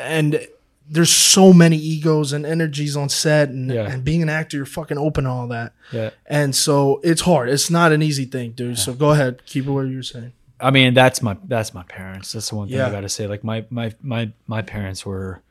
and 0.00 0.40
there's 0.88 1.10
so 1.10 1.52
many 1.52 1.76
egos 1.76 2.32
and 2.32 2.46
energies 2.46 2.96
on 2.96 3.08
set, 3.08 3.48
and, 3.48 3.70
Yeah. 3.70 3.90
and 3.90 4.04
being 4.04 4.22
an 4.22 4.28
actor, 4.28 4.56
you're 4.56 4.66
fucking 4.66 4.98
open 4.98 5.24
to 5.24 5.30
all 5.30 5.48
that, 5.48 5.72
Yeah. 5.92 6.10
and 6.26 6.54
so 6.54 7.00
it's 7.02 7.22
hard. 7.22 7.48
It's 7.48 7.70
not 7.70 7.92
an 7.92 8.02
easy 8.02 8.24
thing, 8.24 8.52
dude. 8.52 8.78
So 8.78 8.92
go 8.94 9.10
ahead, 9.10 9.44
keep 9.46 9.66
it 9.66 9.70
where 9.70 9.84
you're 9.86 10.02
saying. 10.02 10.32
I 10.60 10.70
mean, 10.70 10.94
that's 10.94 11.20
my 11.22 11.36
that's 11.44 11.74
my 11.74 11.82
parents. 11.82 12.32
That's 12.32 12.48
the 12.50 12.56
one 12.56 12.68
thing 12.68 12.78
Yeah. 12.78 12.86
I 12.86 12.90
got 12.90 13.00
to 13.02 13.08
say. 13.08 13.26
Like 13.26 13.44
my 13.44 13.64
my 13.70 13.92
my 14.02 14.32
my 14.46 14.62
parents 14.62 15.04
were 15.04 15.42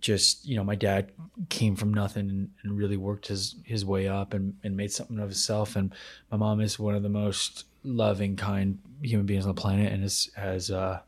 just 0.00 0.46
you 0.46 0.56
know 0.56 0.64
my 0.64 0.74
dad 0.76 1.10
came 1.50 1.76
from 1.76 1.92
nothing 1.92 2.28
and, 2.30 2.50
and 2.62 2.76
really 2.78 2.96
worked 2.96 3.26
his 3.26 3.56
his 3.64 3.84
way 3.84 4.08
up 4.08 4.32
and, 4.32 4.54
and 4.64 4.76
made 4.76 4.90
something 4.90 5.18
of 5.18 5.28
himself 5.28 5.76
and 5.76 5.92
my 6.30 6.38
mom 6.38 6.60
is 6.60 6.78
one 6.78 6.94
of 6.94 7.02
the 7.02 7.08
most 7.10 7.64
loving 7.84 8.34
kind 8.36 8.78
human 9.02 9.26
beings 9.26 9.44
on 9.44 9.54
the 9.54 9.60
planet 9.60 9.92
and 9.92 10.02
is 10.02 10.30
has 10.36 10.70
uh 10.70 11.00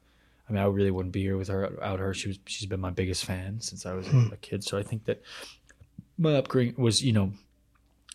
I 0.52 0.54
mean 0.54 0.62
I 0.62 0.66
really 0.66 0.90
wouldn't 0.90 1.14
be 1.14 1.22
here 1.22 1.38
with 1.38 1.48
her 1.48 1.68
without 1.70 1.98
her. 1.98 2.12
She 2.12 2.28
was 2.28 2.38
she's 2.46 2.68
been 2.68 2.80
my 2.80 2.90
biggest 2.90 3.24
fan 3.24 3.60
since 3.60 3.86
I 3.86 3.94
was 3.94 4.06
hmm. 4.06 4.28
a 4.32 4.36
kid. 4.36 4.62
So 4.62 4.76
I 4.76 4.82
think 4.82 5.06
that 5.06 5.22
my 6.18 6.34
upbringing 6.34 6.74
was 6.76 7.02
you 7.02 7.12
know 7.12 7.32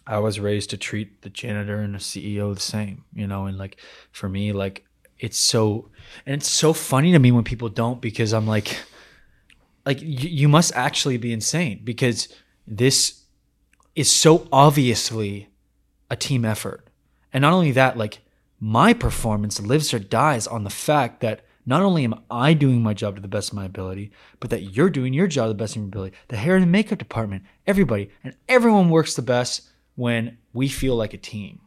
I 0.05 0.19
was 0.19 0.39
raised 0.39 0.69
to 0.69 0.77
treat 0.77 1.23
the 1.23 1.29
janitor 1.29 1.79
and 1.79 1.95
the 1.95 1.99
CEO 1.99 2.53
the 2.53 2.61
same 2.61 3.05
you 3.13 3.25
know 3.25 3.47
and 3.47 3.57
like 3.57 3.77
for 4.11 4.29
me 4.29 4.51
like 4.51 4.85
it's 5.17 5.39
so 5.39 5.89
and 6.27 6.35
it's 6.35 6.49
so 6.49 6.73
funny 6.73 7.11
to 7.11 7.19
me 7.19 7.31
when 7.31 7.43
people 7.43 7.69
don't 7.69 7.99
because 7.99 8.33
I'm 8.33 8.45
like 8.45 8.77
like 9.83 9.99
you, 9.99 10.29
you 10.29 10.47
must 10.47 10.71
actually 10.75 11.17
be 11.17 11.33
insane 11.33 11.81
because 11.83 12.27
this 12.67 13.23
is 13.95 14.11
so 14.11 14.47
obviously 14.51 15.49
a 16.11 16.15
team 16.15 16.45
effort. 16.45 16.87
And 17.33 17.41
not 17.41 17.53
only 17.53 17.71
that 17.71 17.97
like 17.97 18.19
my 18.59 18.93
performance 18.93 19.59
lives 19.59 19.91
or 19.93 19.99
dies 19.99 20.45
on 20.45 20.63
the 20.63 20.69
fact 20.69 21.21
that 21.21 21.41
not 21.67 21.81
only 21.81 22.05
am 22.05 22.15
I 22.31 22.53
doing 22.53 22.81
my 22.81 22.93
job 22.93 23.15
to 23.15 23.21
the 23.21 23.27
best 23.27 23.49
of 23.49 23.55
my 23.55 23.65
ability, 23.65 24.11
but 24.39 24.49
that 24.51 24.75
you're 24.75 24.89
doing 24.89 25.13
your 25.13 25.27
job 25.27 25.45
to 25.45 25.49
the 25.49 25.53
best 25.53 25.75
of 25.75 25.81
your 25.81 25.87
ability. 25.87 26.15
The 26.29 26.37
hair 26.37 26.55
and 26.55 26.71
makeup 26.71 26.97
department, 26.97 27.43
everybody, 27.67 28.09
and 28.23 28.33
everyone 28.47 28.89
works 28.89 29.15
the 29.15 29.21
best 29.21 29.67
when 29.95 30.37
we 30.53 30.69
feel 30.69 30.95
like 30.95 31.13
a 31.13 31.17
team. 31.17 31.59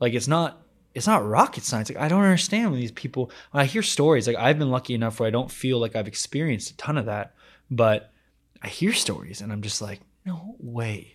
Like 0.00 0.12
it's 0.12 0.26
not 0.26 0.60
it's 0.92 1.06
not 1.06 1.26
rocket 1.26 1.62
science. 1.62 1.88
Like 1.88 1.98
I 1.98 2.08
don't 2.08 2.22
understand 2.22 2.72
when 2.72 2.80
these 2.80 2.90
people 2.90 3.30
when 3.52 3.62
I 3.62 3.66
hear 3.66 3.82
stories, 3.82 4.26
like 4.26 4.36
I've 4.36 4.58
been 4.58 4.70
lucky 4.70 4.92
enough 4.92 5.20
where 5.20 5.28
I 5.28 5.30
don't 5.30 5.50
feel 5.50 5.78
like 5.78 5.94
I've 5.94 6.08
experienced 6.08 6.72
a 6.72 6.76
ton 6.76 6.98
of 6.98 7.06
that, 7.06 7.34
but 7.70 8.12
I 8.60 8.68
hear 8.68 8.92
stories 8.92 9.40
and 9.40 9.52
I'm 9.52 9.62
just 9.62 9.80
like, 9.80 10.00
no 10.26 10.56
way. 10.58 11.14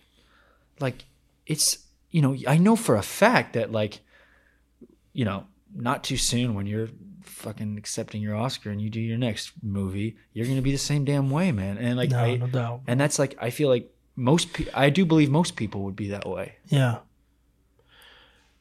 Like 0.80 1.04
it's 1.46 1.78
you 2.10 2.22
know, 2.22 2.34
I 2.48 2.56
know 2.56 2.74
for 2.74 2.96
a 2.96 3.02
fact 3.02 3.52
that 3.52 3.70
like, 3.70 4.00
you 5.12 5.26
know, 5.26 5.44
not 5.74 6.02
too 6.04 6.16
soon 6.16 6.54
when 6.54 6.66
you're 6.66 6.88
fucking 7.40 7.76
accepting 7.78 8.22
your 8.22 8.36
Oscar 8.36 8.70
and 8.70 8.80
you 8.80 8.90
do 8.90 9.00
your 9.00 9.18
next 9.18 9.52
movie, 9.62 10.16
you're 10.32 10.46
gonna 10.46 10.62
be 10.62 10.72
the 10.72 10.78
same 10.78 11.04
damn 11.04 11.30
way, 11.30 11.50
man. 11.52 11.78
And 11.78 11.96
like 11.96 12.10
No, 12.10 12.18
I 12.18 12.36
no 12.36 12.46
doubt. 12.46 12.82
and 12.86 13.00
that's 13.00 13.18
like 13.18 13.36
I 13.40 13.50
feel 13.50 13.68
like 13.68 13.90
most 14.16 14.52
pe- 14.52 14.70
I 14.74 14.90
do 14.90 15.04
believe 15.06 15.30
most 15.30 15.56
people 15.56 15.82
would 15.84 15.96
be 15.96 16.08
that 16.08 16.28
way. 16.28 16.56
Yeah. 16.68 16.98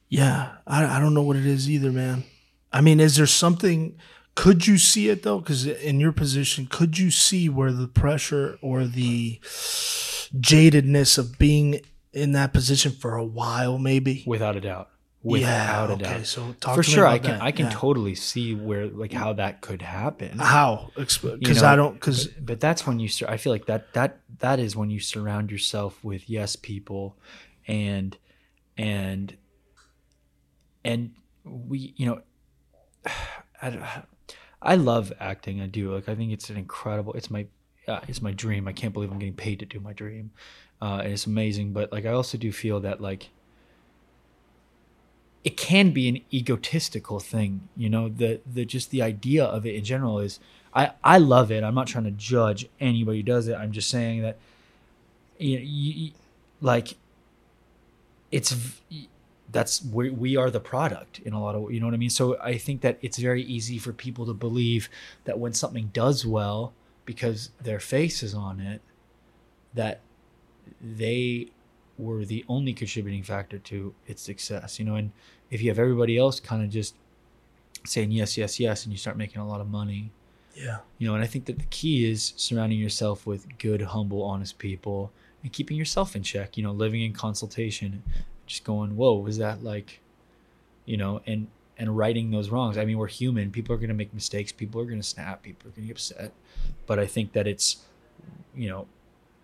Yeah. 0.07 0.53
I, 0.65 0.97
I 0.97 0.99
don't 0.99 1.13
know 1.13 1.21
what 1.23 1.35
it 1.37 1.45
is 1.45 1.69
either, 1.69 1.91
man. 1.91 2.23
I 2.71 2.81
mean, 2.81 2.99
is 2.99 3.15
there 3.17 3.25
something, 3.27 3.97
could 4.35 4.65
you 4.67 4.77
see 4.77 5.09
it 5.09 5.23
though? 5.23 5.39
Because 5.39 5.65
in 5.65 5.99
your 5.99 6.11
position, 6.11 6.67
could 6.69 6.97
you 6.97 7.11
see 7.11 7.49
where 7.49 7.71
the 7.71 7.87
pressure 7.87 8.57
or 8.61 8.85
the 8.85 9.39
jadedness 9.43 11.17
of 11.17 11.37
being 11.37 11.81
in 12.13 12.31
that 12.33 12.53
position 12.53 12.91
for 12.91 13.15
a 13.15 13.25
while, 13.25 13.77
maybe? 13.77 14.23
without 14.25 14.55
a 14.55 14.61
doubt 14.61 14.89
without 15.21 15.89
a 15.89 15.93
okay, 15.93 16.03
doubt 16.03 16.25
so 16.25 16.53
talk 16.61 16.75
for 16.75 16.83
to 16.83 16.89
me 16.89 16.93
sure 16.93 17.05
i 17.05 17.17
can 17.19 17.31
that. 17.31 17.41
i 17.41 17.51
can 17.51 17.65
Yeah. 17.65 17.71
totally 17.73 18.15
see 18.15 18.55
where 18.55 18.87
like 18.87 19.11
how 19.11 19.33
that 19.33 19.59
could 19.61 19.81
happen 19.81 20.39
How? 20.39 20.91
You 20.95 21.37
Because 21.37 21.61
know, 21.61 21.67
I 21.67 21.75
don't, 21.75 21.93
because, 21.93 22.27
but, 22.27 22.45
but 22.45 22.59
that's 22.61 22.87
when 22.87 22.99
you 23.01 23.09
sur- 23.09 23.27
i 23.27 23.35
feel 23.35 23.51
like 23.51 23.65
that 23.65 23.91
that 23.93 24.19
that 24.39 24.59
is 24.59 24.75
when 24.77 24.89
you 24.89 24.99
surround 25.01 25.51
yourself 25.51 26.01
with 26.03 26.29
yes 26.29 26.55
people 26.55 27.17
and 27.67 28.17
and 28.77 29.35
and 30.85 31.11
we 31.43 31.93
you 31.97 32.05
know 32.05 32.21
I, 33.61 34.03
I 34.61 34.75
love 34.75 35.11
acting 35.19 35.59
i 35.61 35.67
do 35.67 35.93
like 35.93 36.07
i 36.07 36.15
think 36.15 36.31
it's 36.31 36.49
an 36.49 36.57
incredible 36.57 37.13
it's 37.13 37.29
my 37.29 37.47
uh, 37.87 37.99
it's 38.07 38.21
my 38.21 38.31
dream 38.31 38.67
i 38.67 38.73
can't 38.73 38.93
believe 38.93 39.11
i'm 39.11 39.19
getting 39.19 39.33
paid 39.35 39.59
to 39.59 39.65
do 39.65 39.79
my 39.79 39.93
dream 39.93 40.31
uh, 40.81 41.01
and 41.03 41.11
it's 41.11 41.25
amazing 41.25 41.73
but 41.73 41.91
like 41.91 42.05
i 42.05 42.09
also 42.11 42.37
do 42.37 42.51
feel 42.51 42.79
that 42.81 43.01
like 43.01 43.29
it 45.43 45.55
can 45.55 45.91
be 45.91 46.09
an 46.09 46.19
egotistical 46.33 47.19
thing 47.19 47.69
you 47.77 47.89
know 47.89 48.09
the 48.09 48.41
the 48.51 48.65
just 48.65 48.91
the 48.91 49.01
idea 49.01 49.43
of 49.43 49.65
it 49.65 49.75
in 49.75 49.83
general 49.83 50.19
is 50.19 50.39
i 50.73 50.91
i 51.03 51.17
love 51.17 51.51
it. 51.51 51.63
I'm 51.63 51.75
not 51.75 51.87
trying 51.87 52.05
to 52.05 52.11
judge 52.11 52.67
anybody 52.79 53.19
who 53.19 53.23
does 53.23 53.47
it. 53.47 53.55
I'm 53.55 53.71
just 53.71 53.89
saying 53.89 54.21
that 54.21 54.37
you, 55.37 55.57
you, 55.59 56.11
like 56.61 56.97
it's 58.31 58.55
that's 59.51 59.83
we, 59.83 60.09
we 60.11 60.37
are 60.37 60.51
the 60.51 60.59
product 60.59 61.19
in 61.19 61.33
a 61.33 61.41
lot 61.41 61.55
of 61.55 61.71
you 61.71 61.79
know 61.79 61.87
what 61.87 61.95
i 61.95 61.97
mean? 61.97 62.09
So 62.09 62.37
i 62.41 62.57
think 62.57 62.81
that 62.81 62.99
it's 63.01 63.17
very 63.17 63.43
easy 63.43 63.77
for 63.77 63.93
people 63.93 64.25
to 64.25 64.33
believe 64.33 64.89
that 65.25 65.39
when 65.39 65.53
something 65.53 65.89
does 65.93 66.25
well 66.25 66.73
because 67.05 67.49
their 67.61 67.79
face 67.79 68.21
is 68.21 68.33
on 68.33 68.59
it 68.59 68.81
that 69.73 70.01
they 70.81 71.49
were 71.99 72.25
the 72.25 72.43
only 72.47 72.73
contributing 72.73 73.21
factor 73.21 73.59
to 73.59 73.93
its 74.07 74.21
success 74.21 74.79
you 74.79 74.85
know 74.85 74.95
and 74.95 75.11
if 75.51 75.61
you 75.61 75.69
have 75.69 75.79
everybody 75.79 76.17
else 76.17 76.39
kind 76.39 76.63
of 76.63 76.69
just 76.69 76.95
saying 77.85 78.11
yes 78.11 78.37
yes 78.37 78.59
yes 78.59 78.83
and 78.83 78.91
you 78.93 78.97
start 78.97 79.17
making 79.17 79.41
a 79.41 79.47
lot 79.47 79.61
of 79.61 79.69
money. 79.69 80.11
Yeah. 80.55 80.79
you 80.97 81.07
know 81.07 81.13
and 81.13 81.23
i 81.23 81.27
think 81.27 81.45
that 81.45 81.57
the 81.57 81.65
key 81.65 82.09
is 82.09 82.33
surrounding 82.35 82.79
yourself 82.79 83.25
with 83.25 83.45
good 83.59 83.81
humble 83.81 84.23
honest 84.23 84.57
people 84.57 85.11
and 85.41 85.53
keeping 85.53 85.77
yourself 85.77 86.17
in 86.17 86.23
check 86.23 86.57
you 86.57 86.63
know 86.63 86.71
living 86.71 87.01
in 87.01 87.13
consultation 87.13 88.03
just 88.45 88.65
going 88.65 88.97
whoa 88.97 89.17
was 89.19 89.37
that 89.37 89.63
like 89.63 90.01
you 90.85 90.97
know 90.97 91.21
and 91.27 91.47
and 91.77 91.97
righting 91.97 92.29
those 92.31 92.49
wrongs. 92.49 92.77
I 92.77 92.83
mean 92.83 92.97
we're 92.97 93.07
human. 93.07 93.51
People 93.51 93.73
are 93.73 93.77
going 93.77 93.89
to 93.89 93.95
make 93.95 94.13
mistakes. 94.13 94.51
People 94.51 94.81
are 94.81 94.85
going 94.85 94.99
to 94.99 95.07
snap. 95.07 95.41
People 95.41 95.69
are 95.69 95.71
going 95.71 95.87
to 95.87 95.93
get 95.93 95.97
upset. 95.97 96.33
But 96.85 96.99
i 96.99 97.05
think 97.05 97.31
that 97.33 97.47
it's 97.47 97.77
you 98.53 98.69
know 98.69 98.87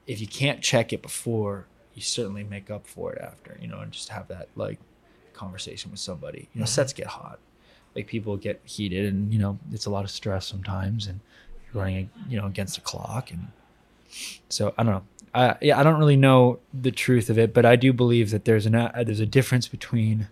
if 0.06 0.20
you 0.20 0.28
can't 0.28 0.62
check 0.62 0.92
it 0.92 1.02
before 1.02 1.66
you 1.96 2.02
certainly 2.02 2.44
make 2.44 2.70
up 2.70 2.86
for 2.86 3.14
it 3.14 3.22
after 3.22 3.58
you 3.62 3.68
know 3.68 3.80
and 3.80 3.92
just 3.92 4.10
have 4.10 4.28
that 4.28 4.50
like 4.56 4.80
conversation 5.34 5.92
with 5.92 6.00
somebody. 6.00 6.50
You 6.54 6.60
know 6.60 6.66
sets 6.66 6.94
get 6.94 7.08
hot. 7.08 7.40
Like 7.96 8.08
people 8.08 8.36
get 8.38 8.62
heated 8.66 9.06
and 9.12 9.34
you 9.34 9.40
know 9.40 9.58
it's 9.72 9.86
a 9.86 9.90
lot 9.90 10.04
of 10.04 10.12
stress 10.12 10.46
sometimes 10.46 11.08
and 11.08 11.20
you're 11.74 11.82
running 11.84 12.10
you 12.30 12.38
know 12.40 12.46
against 12.46 12.76
the 12.76 12.82
clock 12.82 13.32
and 13.32 13.48
so 14.50 14.74
i 14.78 14.84
don't 14.84 14.94
know. 14.94 15.04
I, 15.34 15.56
yeah 15.62 15.80
i 15.80 15.84
don't 15.84 16.00
really 16.00 16.16
know 16.16 16.60
the 16.74 16.92
truth 16.92 17.30
of 17.30 17.38
it 17.38 17.54
but 17.54 17.66
i 17.66 17.76
do 17.76 17.92
believe 17.94 18.32
that 18.32 18.46
there's 18.46 18.66
an 18.66 18.76
a- 18.76 19.04
there's 19.06 19.20
a 19.20 19.26
difference 19.26 19.68
between 19.68 20.28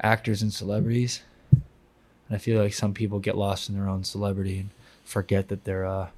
actors 0.00 0.42
and 0.42 0.52
celebrities. 0.52 1.22
And 1.52 2.36
i 2.36 2.38
feel 2.38 2.62
like 2.62 2.72
some 2.74 2.94
people 2.94 3.18
get 3.20 3.36
lost 3.36 3.68
in 3.68 3.74
their 3.74 3.88
own 3.88 4.04
celebrity 4.04 4.58
and 4.58 4.70
forget 5.04 5.48
that 5.48 5.64
they're 5.64 5.86
uh 5.86 6.08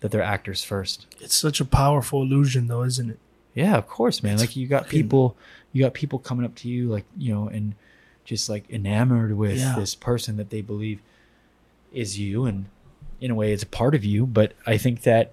that 0.00 0.10
they're 0.10 0.22
actors 0.22 0.64
first. 0.64 1.06
It's 1.20 1.36
such 1.36 1.60
a 1.60 1.64
powerful 1.64 2.22
illusion, 2.22 2.66
though, 2.66 2.82
isn't 2.82 3.08
it? 3.10 3.18
Yeah, 3.54 3.76
of 3.76 3.86
course, 3.86 4.22
man. 4.22 4.34
It's 4.34 4.42
like 4.42 4.56
you 4.56 4.66
got 4.66 4.88
people, 4.88 5.36
you 5.72 5.82
got 5.82 5.94
people 5.94 6.18
coming 6.18 6.44
up 6.44 6.54
to 6.56 6.68
you, 6.68 6.88
like 6.88 7.04
you 7.16 7.34
know, 7.34 7.48
and 7.48 7.74
just 8.24 8.48
like 8.48 8.68
enamored 8.70 9.36
with 9.36 9.58
Yeah. 9.58 9.74
this 9.76 9.94
person 9.94 10.36
that 10.36 10.50
they 10.50 10.60
believe 10.60 11.00
is 11.92 12.18
you, 12.18 12.44
and 12.46 12.66
in 13.20 13.30
a 13.30 13.34
way, 13.34 13.52
it's 13.52 13.62
a 13.62 13.66
part 13.66 13.94
of 13.94 14.04
you. 14.04 14.26
But 14.26 14.52
I 14.66 14.78
think 14.78 15.02
that 15.02 15.32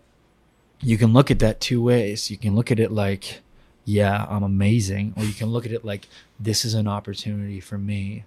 you 0.82 0.98
can 0.98 1.14
look 1.14 1.30
at 1.32 1.40
that 1.40 1.60
two 1.62 1.82
ways. 1.84 2.30
You 2.32 2.38
can 2.38 2.56
look 2.56 2.72
at 2.72 2.80
it 2.80 2.92
like, 2.92 3.42
yeah, 3.86 4.26
I'm 4.30 4.44
amazing, 4.44 5.14
or 5.18 5.24
you 5.24 5.34
can 5.34 5.48
look 5.50 5.66
at 5.66 5.72
it 5.72 5.84
like 5.86 6.08
this 6.40 6.66
is 6.66 6.74
an 6.74 6.88
opportunity 6.88 7.60
for 7.60 7.78
me 7.78 8.24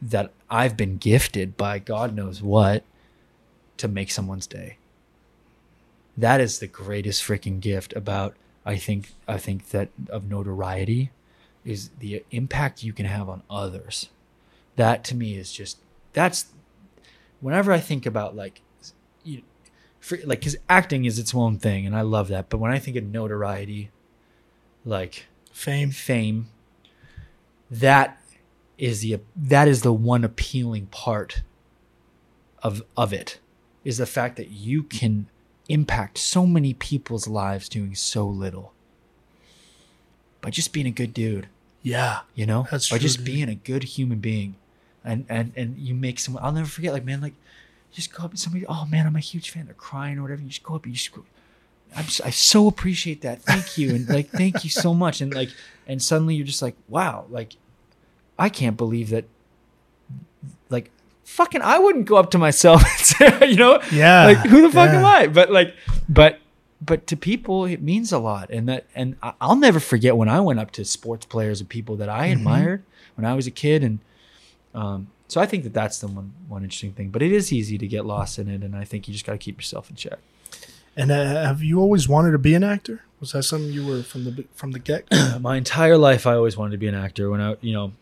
that 0.00 0.30
I've 0.50 0.76
been 0.76 0.96
gifted 0.98 1.56
by 1.56 1.78
God 1.78 2.14
knows 2.14 2.42
what 2.42 2.84
to 3.78 3.88
make 3.88 4.10
someone's 4.10 4.46
day 4.46 4.76
that 6.16 6.40
is 6.40 6.60
the 6.60 6.66
greatest 6.68 7.24
freaking 7.24 7.58
gift 7.58 7.92
about 7.96 8.36
i 8.64 8.76
think 8.76 9.12
i 9.28 9.36
think 9.36 9.68
that 9.70 9.88
of 10.08 10.28
notoriety 10.28 11.10
is 11.64 11.90
the 11.98 12.24
impact 12.30 12.82
you 12.82 12.92
can 12.92 13.06
have 13.06 13.28
on 13.28 13.42
others 13.48 14.10
that 14.76 15.04
to 15.04 15.14
me 15.14 15.36
is 15.36 15.52
just 15.52 15.78
that's 16.12 16.46
whenever 17.40 17.72
i 17.72 17.80
think 17.80 18.06
about 18.06 18.34
like 18.36 18.60
you 19.22 19.42
for, 20.00 20.18
like 20.24 20.40
because 20.40 20.56
acting 20.68 21.04
is 21.04 21.18
its 21.18 21.34
own 21.34 21.58
thing 21.58 21.86
and 21.86 21.96
i 21.96 22.00
love 22.00 22.28
that 22.28 22.48
but 22.48 22.58
when 22.58 22.70
i 22.70 22.78
think 22.78 22.96
of 22.96 23.04
notoriety 23.04 23.90
like 24.84 25.26
Fame. 25.50 25.90
fame 25.92 26.48
that 27.70 28.20
is 28.76 29.00
the 29.00 29.20
that 29.36 29.68
is 29.68 29.82
the 29.82 29.92
one 29.92 30.24
appealing 30.24 30.86
part 30.86 31.42
of 32.62 32.82
of 32.96 33.12
it 33.12 33.38
is 33.84 33.98
the 33.98 34.06
fact 34.06 34.36
that 34.36 34.50
you 34.50 34.82
can 34.82 35.28
impact 35.68 36.18
so 36.18 36.46
many 36.46 36.74
people's 36.74 37.26
lives 37.26 37.68
doing 37.68 37.94
so 37.94 38.26
little 38.26 38.72
by 40.40 40.50
just 40.50 40.72
being 40.72 40.86
a 40.86 40.90
good 40.90 41.14
dude 41.14 41.48
Yeah. 41.82 42.20
you 42.34 42.44
know 42.46 42.66
That's 42.70 42.90
by 42.90 42.96
true, 42.98 43.02
just 43.02 43.16
dude. 43.18 43.26
being 43.26 43.48
a 43.48 43.54
good 43.54 43.82
human 43.84 44.18
being 44.18 44.56
and 45.04 45.24
and 45.28 45.52
and 45.56 45.78
you 45.78 45.94
make 45.94 46.18
someone 46.18 46.42
i'll 46.44 46.52
never 46.52 46.66
forget 46.68 46.92
like 46.92 47.04
man 47.04 47.20
like 47.20 47.32
you 47.92 47.96
just 47.96 48.12
go 48.12 48.24
up 48.24 48.32
to 48.32 48.36
somebody 48.36 48.66
oh 48.66 48.84
man 48.86 49.06
i'm 49.06 49.16
a 49.16 49.20
huge 49.20 49.50
fan 49.50 49.64
they're 49.66 49.74
crying 49.74 50.18
or 50.18 50.22
whatever 50.22 50.42
you 50.42 50.48
just 50.48 50.62
go 50.62 50.74
up 50.74 50.84
and 50.84 50.92
you 50.92 50.96
just 50.96 51.12
go 51.12 51.24
I'm 51.96 52.06
just, 52.06 52.22
I 52.24 52.30
so 52.30 52.66
appreciate 52.66 53.20
that. 53.20 53.40
Thank 53.42 53.78
you. 53.78 53.94
And 53.94 54.08
like, 54.08 54.28
thank 54.30 54.64
you 54.64 54.70
so 54.70 54.94
much. 54.94 55.20
And 55.20 55.32
like, 55.32 55.50
and 55.86 56.02
suddenly 56.02 56.34
you're 56.34 56.46
just 56.46 56.60
like, 56.60 56.74
wow, 56.88 57.24
like, 57.30 57.54
I 58.36 58.48
can't 58.48 58.76
believe 58.76 59.10
that, 59.10 59.26
like, 60.70 60.90
fucking 61.24 61.62
I 61.62 61.78
wouldn't 61.78 62.06
go 62.06 62.16
up 62.16 62.30
to 62.32 62.38
myself 62.38 62.82
and 63.20 63.40
say, 63.40 63.48
you 63.50 63.56
know, 63.56 63.80
Yeah, 63.92 64.26
like 64.26 64.38
who 64.38 64.62
the 64.62 64.70
fuck 64.70 64.90
yeah. 64.90 64.98
am 64.98 65.04
I? 65.04 65.26
But 65.26 65.50
like, 65.50 65.74
but 66.08 66.40
but 66.80 67.06
to 67.08 67.16
people 67.16 67.64
it 67.64 67.80
means 67.82 68.12
a 68.12 68.18
lot, 68.18 68.50
and 68.50 68.68
that 68.68 68.86
and 68.94 69.16
I'll 69.40 69.56
never 69.56 69.80
forget 69.80 70.16
when 70.16 70.28
I 70.28 70.40
went 70.40 70.60
up 70.60 70.70
to 70.72 70.84
sports 70.84 71.26
players 71.26 71.60
and 71.60 71.68
people 71.68 71.96
that 71.96 72.08
I 72.08 72.28
Mm-hmm. 72.28 72.38
admired 72.38 72.82
when 73.16 73.24
I 73.24 73.34
was 73.34 73.46
a 73.46 73.50
kid, 73.50 73.82
and 73.84 73.98
um, 74.74 75.08
so 75.28 75.40
I 75.40 75.46
think 75.46 75.64
that 75.64 75.72
that's 75.72 75.98
the 76.00 76.08
one 76.08 76.32
one 76.48 76.62
interesting 76.62 76.92
thing. 76.92 77.10
But 77.10 77.22
it 77.22 77.32
is 77.32 77.52
easy 77.52 77.78
to 77.78 77.86
get 77.86 78.04
lost 78.04 78.38
in 78.38 78.48
it, 78.48 78.62
and 78.62 78.76
I 78.76 78.84
think 78.84 79.08
you 79.08 79.12
just 79.12 79.24
got 79.24 79.32
to 79.32 79.38
keep 79.38 79.56
yourself 79.56 79.88
in 79.90 79.96
check. 79.96 80.18
And 80.96 81.10
uh, 81.10 81.46
have 81.46 81.62
you 81.62 81.80
always 81.80 82.08
wanted 82.08 82.32
to 82.32 82.38
be 82.38 82.54
an 82.54 82.62
actor? 82.62 83.02
Was 83.20 83.32
that 83.32 83.42
something 83.44 83.72
you 83.72 83.86
were 83.86 84.02
from 84.02 84.24
the 84.24 84.44
from 84.54 84.72
the 84.72 84.78
get? 84.78 85.06
my 85.40 85.56
entire 85.56 85.96
life 85.96 86.26
I 86.26 86.34
always 86.34 86.56
wanted 86.56 86.72
to 86.72 86.78
be 86.78 86.86
an 86.86 86.94
actor. 86.94 87.30
When 87.30 87.40
I, 87.40 87.56
you 87.60 87.72
know, 87.72 87.92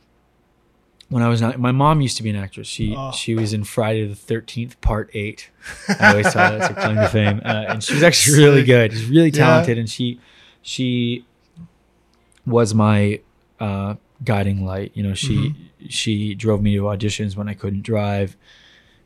when 1.12 1.22
I 1.22 1.28
was 1.28 1.40
not, 1.40 1.58
my 1.60 1.72
mom 1.72 2.00
used 2.00 2.16
to 2.16 2.22
be 2.22 2.30
an 2.30 2.36
actress. 2.36 2.66
She 2.66 2.94
Oh. 2.96 3.12
she 3.12 3.34
was 3.34 3.52
in 3.52 3.64
Friday 3.64 4.06
the 4.06 4.14
Thirteenth 4.14 4.80
Part 4.80 5.10
Eight. 5.14 5.50
I 6.00 6.10
always 6.10 6.32
saw 6.32 6.50
that 6.50 6.68
her 6.70 6.74
claim 6.74 6.96
to 6.96 7.08
fame, 7.08 7.40
uh, 7.44 7.64
and 7.68 7.84
she 7.84 7.94
was 7.94 8.02
actually 8.02 8.38
really 8.42 8.64
good. 8.64 8.92
She's 8.92 9.06
really 9.08 9.26
Yeah. 9.30 9.44
talented, 9.46 9.78
and 9.78 9.88
she 9.90 10.18
she 10.62 11.24
was 12.46 12.74
my 12.74 13.20
uh, 13.60 13.94
guiding 14.24 14.64
light. 14.64 14.92
You 14.94 15.02
know, 15.02 15.14
she 15.14 15.36
Mm-hmm. 15.36 15.86
she 15.88 16.34
drove 16.34 16.62
me 16.62 16.74
to 16.76 16.82
auditions 16.82 17.36
when 17.36 17.48
I 17.48 17.54
couldn't 17.54 17.82
drive. 17.82 18.36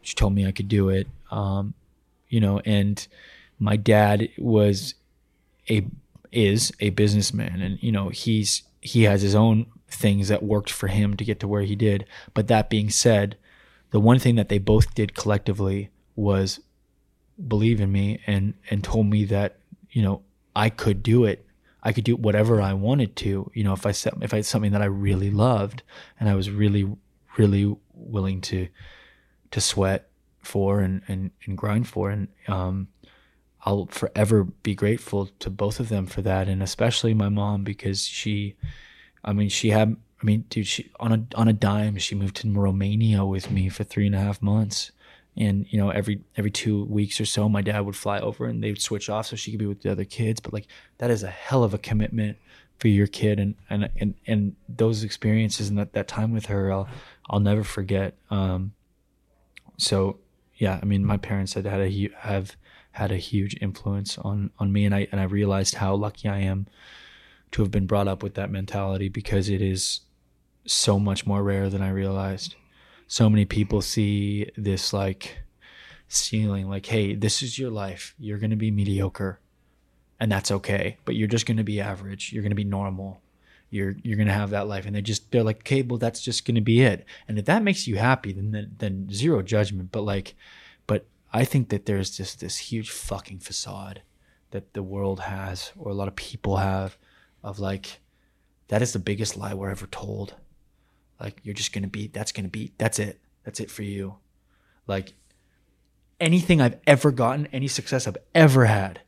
She 0.03 0.15
told 0.15 0.35
me 0.35 0.47
I 0.47 0.53
could 0.53 0.69
do 0.69 0.89
it. 0.89 1.09
Um, 1.31 1.75
you 2.29 2.41
know, 2.41 2.61
and 2.65 3.07
my 3.59 3.77
dad 3.77 4.29
was 4.39 4.95
a 5.69 5.85
is 6.33 6.73
a 6.81 6.91
businessman 6.91 7.63
and 7.63 7.83
you 7.83 7.91
know 7.91 8.11
he's 8.11 8.63
he 8.83 9.05
has 9.05 9.23
his 9.23 9.35
own 9.35 9.65
things 9.89 10.29
that 10.29 10.43
worked 10.43 10.71
for 10.71 10.89
him 10.89 11.17
to 11.17 11.25
get 11.25 11.41
to 11.41 11.49
where 11.49 11.63
he 11.63 11.77
did. 11.77 12.07
But 12.35 12.49
that 12.49 12.71
being 12.71 12.91
said 12.91 13.37
the 13.91 14.01
one 14.01 14.19
thing 14.19 14.35
that 14.35 14.49
they 14.49 14.59
both 14.59 14.95
did 14.95 15.15
collectively 15.15 15.91
was 16.17 16.61
believe 17.49 17.81
in 17.81 17.93
me 17.93 18.21
and 18.27 18.55
and 18.71 18.83
told 18.83 19.07
me 19.07 19.25
that 19.27 19.59
you 19.91 20.03
know 20.03 20.23
I 20.55 20.71
could 20.71 21.03
do 21.03 21.25
it. 21.25 21.47
I 21.83 21.93
could 21.93 22.05
do 22.05 22.17
whatever 22.17 22.61
I 22.61 22.73
wanted 22.73 23.17
to 23.17 23.51
you 23.55 23.65
know 23.65 23.73
if 23.73 23.87
I 23.87 23.93
set 23.93 24.15
if 24.23 24.33
I 24.33 24.39
had 24.39 24.47
something 24.47 24.73
that 24.73 24.83
I 24.83 24.87
really 24.87 25.31
loved 25.31 25.83
and 26.19 26.29
I 26.29 26.35
was 26.35 26.51
really 26.51 26.91
really 27.37 27.77
willing 27.95 28.41
to 28.43 28.69
to 29.51 29.61
sweat 29.61 30.09
for 30.41 30.81
and 30.81 31.03
and, 31.09 31.31
and 31.45 31.57
grind 31.57 31.89
for. 31.89 32.11
And 32.11 32.29
um 32.49 32.89
I'll 33.67 33.87
forever 33.87 34.45
be 34.45 34.77
grateful 34.77 35.27
to 35.41 35.51
both 35.51 35.81
of 35.81 35.89
them 35.89 36.07
for 36.07 36.23
that, 36.23 36.49
and 36.49 36.63
especially 36.63 37.15
my 37.15 37.29
mom 37.29 37.65
because 37.65 38.07
she, 38.07 38.55
I 39.27 39.33
mean, 39.33 39.49
she 39.49 39.71
had, 39.71 39.97
I 40.23 40.25
mean, 40.25 40.45
dude, 40.49 40.67
she 40.67 40.91
on 41.01 41.13
a 41.13 41.39
on 41.39 41.49
a 41.49 41.53
dime, 41.53 41.99
she 41.99 42.15
moved 42.15 42.37
to 42.37 42.53
Romania 42.53 43.25
with 43.25 43.51
me 43.51 43.69
for 43.69 43.85
three 43.85 44.07
and 44.07 44.15
a 44.15 44.21
half 44.21 44.41
months, 44.41 44.93
and 45.37 45.67
you 45.69 45.79
know, 45.79 45.91
every 45.91 46.21
every 46.37 46.51
two 46.51 46.85
weeks 46.85 47.21
or 47.21 47.27
so, 47.27 47.49
my 47.49 47.61
dad 47.61 47.81
would 47.81 47.97
fly 47.97 48.21
over 48.21 48.47
and 48.47 48.63
they 48.63 48.71
would 48.71 48.81
switch 48.81 49.11
off 49.11 49.27
so 49.27 49.37
she 49.37 49.51
could 49.51 49.59
be 49.59 49.67
with 49.67 49.83
the 49.83 49.91
other 49.91 50.05
kids. 50.05 50.41
But 50.41 50.53
like, 50.53 50.67
that 50.99 51.11
is 51.11 51.23
a 51.23 51.31
hell 51.31 51.65
of 51.65 51.75
a 51.75 51.79
commitment 51.79 52.39
for 52.79 52.89
your 52.89 53.09
kid, 53.09 53.41
and 53.41 53.57
and 53.69 53.91
and 53.99 54.15
and 54.27 54.57
those 54.69 55.03
experiences 55.03 55.69
and 55.69 55.79
that 55.79 55.93
that 55.95 56.09
time 56.09 56.33
with 56.33 56.47
her, 56.47 56.73
I'll 56.73 56.89
I'll 57.29 57.41
never 57.41 57.65
forget. 57.65 58.17
Um, 58.31 58.73
so 59.77 60.19
yeah, 60.55 60.79
I 60.81 60.85
mean, 60.87 61.05
my 61.05 61.17
parents 61.17 61.55
had 61.55 61.67
had 61.67 61.81
a 61.81 62.11
have 62.19 62.57
had 62.93 63.11
a 63.11 63.17
huge 63.17 63.57
influence 63.61 64.17
on 64.19 64.51
on 64.59 64.73
me, 64.73 64.85
and 64.85 64.95
I 64.95 65.09
and 65.11 65.21
I 65.21 65.25
realized 65.25 65.75
how 65.75 65.95
lucky 65.97 66.29
I 66.29 66.39
am 66.39 66.67
to 67.57 67.63
have 67.63 67.71
been 67.71 67.87
brought 67.87 68.07
up 68.07 68.23
with 68.23 68.35
that 68.35 68.51
mentality 68.51 69.09
because 69.09 69.49
it 69.49 69.63
is 69.63 70.01
so 70.67 70.99
much 70.99 71.27
more 71.27 71.43
rare 71.43 71.71
than 71.71 71.81
I 71.81 71.89
realized. 71.89 72.55
So 73.09 73.31
many 73.31 73.47
people 73.47 73.81
see 73.81 74.51
this 74.59 74.93
like 74.93 75.39
ceiling, 76.07 76.69
like, 76.69 76.85
hey, 76.85 77.15
this 77.15 77.43
is 77.43 77.59
your 77.59 77.71
life. 77.71 78.15
You're 78.19 78.37
gonna 78.37 78.57
be 78.57 78.71
mediocre, 78.71 79.41
and 80.21 80.31
that's 80.31 80.51
okay. 80.51 80.99
But 81.07 81.15
you're 81.17 81.29
just 81.29 81.47
gonna 81.47 81.65
be 81.65 81.81
average. 81.81 82.31
You're 82.31 82.43
gonna 82.43 82.55
be 82.55 82.63
normal. 82.63 83.23
You're 83.71 83.97
you're 84.03 84.19
gonna 84.19 84.35
have 84.35 84.51
that 84.51 84.69
life, 84.69 84.85
and 84.85 84.95
they 84.95 85.01
just 85.01 85.33
they're 85.33 85.43
like, 85.43 85.61
okay, 85.61 85.81
well, 85.81 85.97
that's 85.97 86.21
just 86.21 86.45
gonna 86.45 86.61
be 86.61 86.83
it. 86.83 87.07
And 87.27 87.39
if 87.39 87.47
that 87.47 87.63
makes 87.63 87.87
you 87.87 87.97
happy, 87.97 88.35
then 88.35 88.51
then, 88.51 88.77
then 88.77 89.09
zero 89.11 89.41
judgment. 89.41 89.93
But 89.93 90.03
like, 90.03 90.35
but 90.87 91.07
I 91.33 91.47
think 91.47 91.71
that 91.71 91.87
there's 91.87 92.15
just 92.15 92.41
this 92.41 92.59
huge 92.59 92.91
fucking 92.91 93.39
facade 93.39 94.03
that 94.51 94.75
the 94.75 94.83
world 94.83 95.21
has, 95.21 95.73
or 95.75 95.91
a 95.91 95.95
lot 95.95 96.09
of 96.09 96.17
people 96.17 96.59
have, 96.59 96.99
of 97.43 97.59
like, 97.59 98.01
that 98.69 98.83
is 98.83 98.93
the 98.93 98.99
biggest 98.99 99.37
lie 99.37 99.55
we're 99.55 99.71
ever 99.71 99.87
told. 99.87 100.35
Like, 101.21 101.41
you're 101.43 101.55
just 101.55 101.73
gonna 101.73 101.87
be, 101.87 102.09
that's 102.09 102.33
gonna 102.33 102.49
be, 102.49 102.73
that's 102.79 102.99
it. 102.99 103.21
That's 103.45 103.61
it 103.61 103.71
for 103.71 103.83
you. 103.83 104.17
Like, 104.87 105.15
anything 106.21 106.61
I've 106.61 106.79
ever 106.87 107.11
gotten, 107.11 107.47
any 107.49 107.69
success 107.69 108.07
I've 108.07 108.19
ever 108.35 108.67
had, 108.67 109.01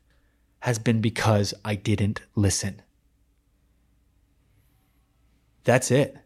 has 0.61 0.79
been 0.79 1.01
because 1.01 1.55
I 1.65 1.75
didn't 1.75 2.21
listen. 2.35 2.83
That's 5.65 5.91
it 5.91 6.17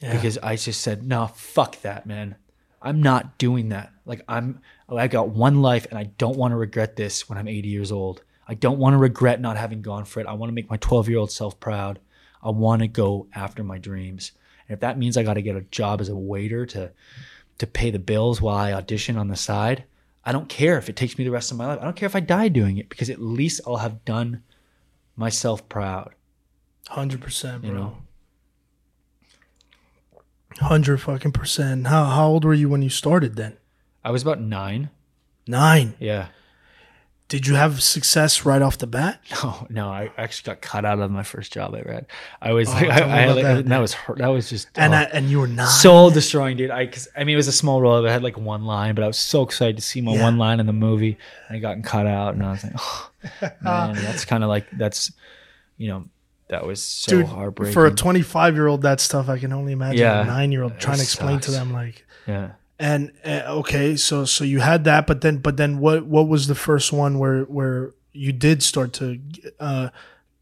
because 0.00 0.38
I 0.38 0.56
just 0.56 0.80
said, 0.80 1.02
no, 1.02 1.26
fuck 1.26 1.80
that, 1.82 2.06
man. 2.06 2.36
I'm 2.80 3.02
not 3.02 3.38
doing 3.38 3.70
that. 3.70 3.92
Like 4.04 4.22
I'm, 4.28 4.60
I 4.88 5.08
got 5.08 5.30
one 5.30 5.62
life 5.62 5.86
and 5.88 5.98
I 5.98 6.04
don't 6.04 6.36
want 6.36 6.52
to 6.52 6.56
regret 6.56 6.96
this 6.96 7.28
when 7.28 7.38
I'm 7.38 7.48
80 7.48 7.68
years 7.68 7.90
old. 7.90 8.22
I 8.46 8.54
don't 8.54 8.78
want 8.78 8.94
to 8.94 8.98
regret 8.98 9.40
not 9.40 9.56
having 9.56 9.82
gone 9.82 10.04
for 10.04 10.20
it. 10.20 10.26
I 10.26 10.34
want 10.34 10.50
to 10.50 10.54
make 10.54 10.70
my 10.70 10.76
12 10.76 11.08
year 11.08 11.18
old 11.18 11.30
self 11.30 11.58
proud. 11.60 11.98
I 12.42 12.50
want 12.50 12.82
to 12.82 12.88
go 12.88 13.26
after 13.34 13.64
my 13.64 13.78
dreams. 13.78 14.32
And 14.68 14.74
if 14.74 14.80
that 14.80 14.98
means 14.98 15.16
I 15.16 15.22
got 15.22 15.34
to 15.34 15.42
get 15.42 15.56
a 15.56 15.62
job 15.62 16.00
as 16.00 16.08
a 16.08 16.16
waiter 16.16 16.66
to, 16.66 16.90
to 17.58 17.66
pay 17.66 17.90
the 17.90 17.98
bills 17.98 18.40
while 18.40 18.56
I 18.56 18.72
audition 18.72 19.16
on 19.16 19.28
the 19.28 19.36
side, 19.36 19.84
I 20.24 20.32
don't 20.32 20.48
care 20.48 20.78
if 20.78 20.88
it 20.88 20.96
takes 20.96 21.18
me 21.18 21.24
the 21.24 21.30
rest 21.30 21.50
of 21.50 21.56
my 21.56 21.66
life. 21.66 21.78
I 21.80 21.84
don't 21.84 21.96
care 21.96 22.06
if 22.06 22.16
I 22.16 22.20
die 22.20 22.48
doing 22.48 22.78
it 22.78 22.88
because 22.88 23.10
at 23.10 23.20
least 23.20 23.60
I'll 23.66 23.76
have 23.76 24.04
done 24.04 24.42
myself 25.16 25.68
proud. 25.68 26.14
Hundred 26.88 27.20
percent, 27.20 27.62
bro. 27.62 27.70
You 27.70 27.76
know? 27.76 27.96
Hundred 30.60 30.98
fucking 30.98 31.32
percent. 31.32 31.86
How 31.86 32.04
how 32.04 32.26
old 32.26 32.44
were 32.44 32.54
you 32.54 32.68
when 32.68 32.82
you 32.82 32.90
started 32.90 33.36
then? 33.36 33.56
I 34.04 34.10
was 34.10 34.22
about 34.22 34.40
nine. 34.40 34.90
Nine. 35.46 35.94
Yeah. 35.98 36.28
Did 37.26 37.46
you 37.46 37.54
have 37.54 37.82
success 37.82 38.44
right 38.44 38.60
off 38.60 38.76
the 38.78 38.86
bat? 38.86 39.18
No, 39.42 39.66
no, 39.70 39.88
I 39.88 40.10
actually 40.18 40.52
got 40.54 40.60
cut 40.60 40.84
out 40.84 41.00
of 41.00 41.10
my 41.10 41.22
first 41.22 41.52
job 41.52 41.74
I 41.74 41.80
read. 41.80 42.06
I 42.42 42.52
was 42.52 42.68
Oh, 42.68 42.72
like, 42.72 42.88
I, 42.90 43.22
I 43.24 43.32
like, 43.32 43.42
that. 43.44 43.66
that. 43.66 43.78
was 43.78 43.94
hurt. 43.94 44.18
That 44.18 44.28
was 44.28 44.50
just 44.50 44.68
And 44.76 44.92
oh, 44.94 44.98
I, 44.98 45.02
and 45.04 45.30
you 45.30 45.40
were 45.40 45.46
not 45.46 45.68
soul 45.68 46.10
destroying, 46.10 46.56
dude. 46.58 46.70
I, 46.70 46.86
cause, 46.86 47.08
I 47.16 47.24
mean, 47.24 47.32
it 47.34 47.36
was 47.36 47.48
a 47.48 47.52
small 47.52 47.80
role. 47.80 48.06
I 48.06 48.12
had 48.12 48.22
like 48.22 48.36
one 48.36 48.64
line, 48.66 48.94
but 48.94 49.02
I 49.04 49.06
was 49.06 49.18
so 49.18 49.42
excited 49.42 49.76
to 49.76 49.82
see 49.82 50.00
my 50.02 50.14
Yeah. 50.14 50.22
one 50.22 50.36
line 50.38 50.60
in 50.60 50.66
the 50.66 50.72
movie. 50.74 51.16
And 51.48 51.56
I 51.56 51.60
gotten 51.60 51.82
cut 51.82 52.06
out, 52.06 52.34
and 52.34 52.42
I 52.44 52.50
was 52.52 52.62
like, 52.62 52.74
oh, 52.78 53.10
man, 53.62 53.94
that's 53.94 54.24
kind 54.26 54.44
of 54.44 54.48
like 54.50 54.66
that's, 54.72 55.10
you 55.78 55.88
know, 55.88 56.04
that 56.48 56.66
was 56.66 56.82
so 56.82 57.16
Dude, 57.18 57.26
heartbreaking. 57.26 57.72
for 57.72 57.86
a 57.86 57.90
25 57.90 58.54
year 58.54 58.66
old, 58.66 58.82
that 58.82 59.00
stuff 59.00 59.30
I 59.30 59.38
can 59.38 59.52
only 59.54 59.72
imagine 59.72 59.98
Yeah. 60.00 60.20
a 60.22 60.26
nine 60.26 60.52
year 60.52 60.62
old 60.62 60.78
trying 60.78 60.98
to 60.98 61.02
explain 61.02 61.40
to 61.40 61.50
them 61.50 61.72
like. 61.72 62.04
yeah. 62.26 62.50
And 62.78 63.12
uh, 63.24 63.42
okay, 63.60 63.96
so 63.96 64.24
so 64.24 64.42
you 64.44 64.60
had 64.60 64.84
that, 64.84 65.06
but 65.06 65.20
then 65.20 65.38
but 65.38 65.56
then 65.56 65.78
what 65.78 66.06
what 66.06 66.26
was 66.28 66.46
the 66.48 66.54
first 66.56 66.92
one 66.92 67.18
where 67.18 67.42
where 67.44 67.92
you 68.12 68.32
did 68.32 68.62
start 68.62 68.92
to 68.94 69.18
uh, 69.60 69.88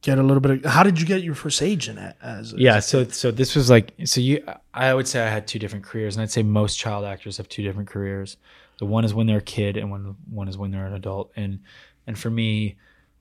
get 0.01 0.19
a 0.19 0.23
little 0.23 0.41
bit 0.41 0.65
of? 0.65 0.65
How 0.73 0.83
did 0.83 0.99
you 1.01 1.07
get 1.07 1.23
your 1.23 1.35
first 1.35 1.61
agent 1.61 1.99
as? 2.23 2.53
yeah 2.55 2.81
so 2.81 3.05
so 3.05 3.31
this 3.31 3.55
was 3.55 3.69
like 3.71 3.93
so 4.05 4.21
you 4.21 4.43
i 4.75 4.93
would 4.95 5.07
say 5.07 5.23
i 5.23 5.29
had 5.29 5.47
two 5.47 5.59
different 5.59 5.85
careers 5.85 6.17
and 6.17 6.23
i'd 6.23 6.31
say 6.31 6.43
most 6.43 6.79
child 6.79 7.05
actors 7.05 7.37
have 7.37 7.49
two 7.49 7.63
different 7.63 7.89
careers 7.89 8.37
the 8.79 8.87
one 8.87 9.05
is 9.05 9.13
when 9.15 9.27
they're 9.27 9.39
a 9.39 9.43
kid 9.43 9.77
and 9.77 9.91
one 9.91 10.17
one 10.31 10.49
is 10.49 10.57
when 10.59 10.71
they're 10.71 10.87
an 10.87 10.95
adult 10.95 11.31
and 11.37 11.61
and 12.07 12.19
for 12.19 12.31
me 12.31 12.77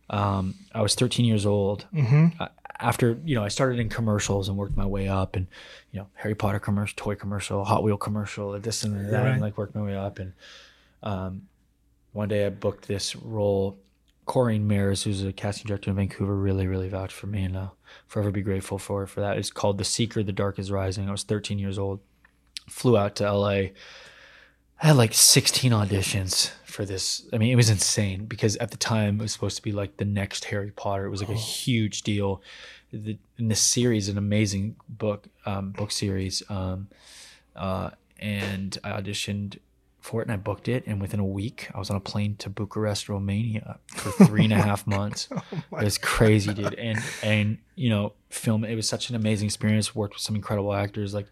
um 0.10 0.56
i 0.74 0.82
was 0.82 0.96
13 0.96 1.26
years 1.26 1.46
old 1.46 1.86
Mhm. 1.94 2.34
uh, 2.40 2.48
after 2.82 3.20
you 3.24 3.36
know 3.36 3.44
i 3.44 3.48
started 3.48 3.80
in 3.80 3.90
commercials 3.90 4.50
and 4.50 4.58
worked 4.58 4.76
my 4.76 4.86
way 4.86 5.08
up 5.08 5.36
and 5.36 5.48
you 5.92 6.00
know 6.00 6.08
harry 6.16 6.36
potter 6.36 6.60
commercial 6.60 6.96
toy 6.98 7.16
commercial 7.16 7.64
hot 7.64 7.84
wheel 7.84 7.98
commercial 7.98 8.60
this 8.60 8.84
and 8.84 9.12
that 9.14 9.22
Right. 9.24 9.32
and 9.34 9.42
like 9.42 9.58
worked 9.58 9.76
my 9.76 9.82
way 9.82 9.96
up 9.96 10.20
and 10.20 10.34
um 11.04 11.44
one 12.12 12.28
day 12.30 12.46
i 12.46 12.50
booked 12.50 12.88
this 12.88 13.16
role 13.16 13.78
Corrine 14.28 14.62
Mears, 14.62 15.04
who's 15.04 15.24
a 15.24 15.34
casting 15.34 15.68
director 15.68 15.90
in 15.90 15.96
Vancouver, 15.98 16.36
really, 16.36 16.66
really 16.68 16.88
vouched 16.88 17.12
for 17.16 17.26
me, 17.28 17.44
and 17.44 17.58
I'll 17.58 17.76
forever 18.08 18.32
be 18.32 18.44
grateful 18.44 18.78
for 18.78 19.06
for 19.08 19.20
that. 19.20 19.38
It's 19.38 19.50
called 19.52 19.78
The 19.80 19.84
Seeker: 19.84 20.22
The 20.24 20.32
Dark 20.32 20.60
Is 20.60 20.72
Rising. 20.72 21.10
I 21.10 21.12
was 21.12 21.24
13 21.24 21.58
years 21.58 21.78
old, 21.80 22.00
flew 22.70 22.96
out 22.98 23.16
to 23.16 23.30
LA. 23.34 23.48
I 23.50 23.72
had 24.78 24.96
like 24.96 25.14
16 25.16 25.72
auditions 25.72 26.52
for 26.72 26.86
this. 26.86 27.28
I 27.34 27.38
mean, 27.38 27.52
it 27.52 27.56
was 27.56 27.70
insane 27.70 28.26
because 28.26 28.56
at 28.58 28.72
the 28.72 28.78
time 28.78 29.20
it 29.20 29.24
was 29.24 29.34
supposed 29.34 29.58
to 29.58 29.62
be 29.62 29.72
like 29.72 29.98
the 29.98 30.06
next 30.06 30.46
Harry 30.46 30.72
Potter. 30.72 31.06
It 31.06 31.10
was 31.10 31.22
like 31.22 31.30
a 31.30 31.34
huge 31.34 32.02
deal. 32.04 32.42
The, 32.92 33.18
and 33.38 33.50
this 33.50 33.62
series, 33.62 34.10
an 34.10 34.18
amazing 34.18 34.76
book, 34.90 35.28
um, 35.46 35.72
book 35.72 35.92
series, 35.92 36.44
um, 36.50 36.90
uh, 37.56 37.92
and 38.20 38.78
I 38.84 38.92
auditioned 38.92 39.60
for 40.02 40.22
it 40.22 40.26
and 40.26 40.34
I 40.34 40.38
booked 40.38 40.68
it. 40.68 40.84
And 40.88 41.00
within 41.00 41.20
a 41.20 41.26
week, 41.26 41.70
I 41.74 41.80
was 41.80 41.90
on 41.90 41.96
a 41.96 42.02
plane 42.02 42.36
to 42.38 42.50
Bucharest, 42.50 43.08
Romania 43.08 43.80
for 43.88 44.12
three 44.26 44.44
and 44.44 44.54
a 44.54 44.62
half 44.62 44.86
months. 44.86 45.30
Oh 45.32 45.78
it 45.78 45.84
was 45.84 45.98
crazy, 45.98 46.54
dude. 46.54 46.74
And, 46.74 47.00
and, 47.24 47.60
you 47.76 47.90
know, 47.90 48.14
film, 48.30 48.66
it 48.66 48.76
was 48.76 48.90
such 48.90 49.10
an 49.10 49.16
amazing 49.16 49.46
experience. 49.46 49.96
Worked 49.96 50.16
with 50.16 50.24
some 50.24 50.36
incredible 50.36 50.74
actors 50.74 51.14
like 51.14 51.28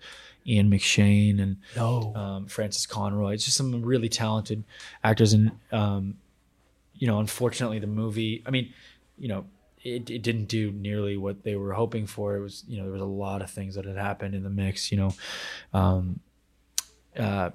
Ian 0.47 0.69
McShane 0.69 1.41
and 1.41 1.57
No. 1.75 2.13
um, 2.15 2.47
Frances 2.47 2.85
Conroy. 2.85 3.33
It's 3.33 3.45
just 3.45 3.57
some 3.57 3.81
really 3.83 4.09
talented 4.09 4.63
actors. 5.03 5.33
And, 5.33 5.51
um, 5.71 6.15
you 6.95 7.07
know, 7.07 7.19
unfortunately, 7.19 7.79
the 7.79 7.87
movie, 7.87 8.43
I 8.45 8.49
mean, 8.49 8.73
you 9.17 9.27
know, 9.27 9.45
it, 9.83 10.09
it 10.09 10.23
didn't 10.23 10.45
do 10.45 10.71
nearly 10.71 11.17
what 11.17 11.43
they 11.43 11.55
were 11.55 11.73
hoping 11.73 12.07
for. 12.07 12.35
It 12.35 12.41
was, 12.41 12.63
you 12.67 12.77
know, 12.77 12.83
there 12.83 12.93
was 12.93 13.01
a 13.01 13.05
lot 13.05 13.41
of 13.41 13.49
things 13.49 13.75
that 13.75 13.85
had 13.85 13.95
happened 13.97 14.35
in 14.35 14.43
the 14.43 14.49
mix, 14.49 14.91
you 14.91 14.97
know. 14.97 15.13
Um, 15.73 16.19
uh, 17.17 17.51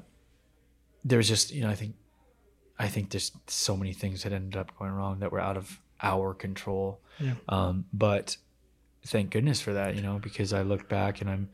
there 1.04 1.18
was 1.18 1.28
just, 1.28 1.52
you 1.52 1.62
know, 1.62 1.68
I 1.68 1.74
think, 1.74 1.94
I 2.78 2.88
think 2.88 3.10
there's 3.10 3.32
so 3.46 3.76
many 3.76 3.92
things 3.92 4.22
that 4.22 4.32
ended 4.32 4.56
up 4.56 4.76
going 4.78 4.92
wrong 4.92 5.20
that 5.20 5.32
were 5.32 5.40
out 5.40 5.56
of 5.56 5.80
our 6.02 6.32
control. 6.34 7.00
Yeah. 7.18 7.34
Um, 7.48 7.84
but 7.92 8.36
thank 9.06 9.30
goodness 9.30 9.60
for 9.60 9.74
that, 9.74 9.94
you 9.94 10.02
know, 10.02 10.18
because 10.18 10.52
I 10.52 10.62
look 10.62 10.88
back 10.88 11.20
and 11.20 11.28
I'm, 11.30 11.50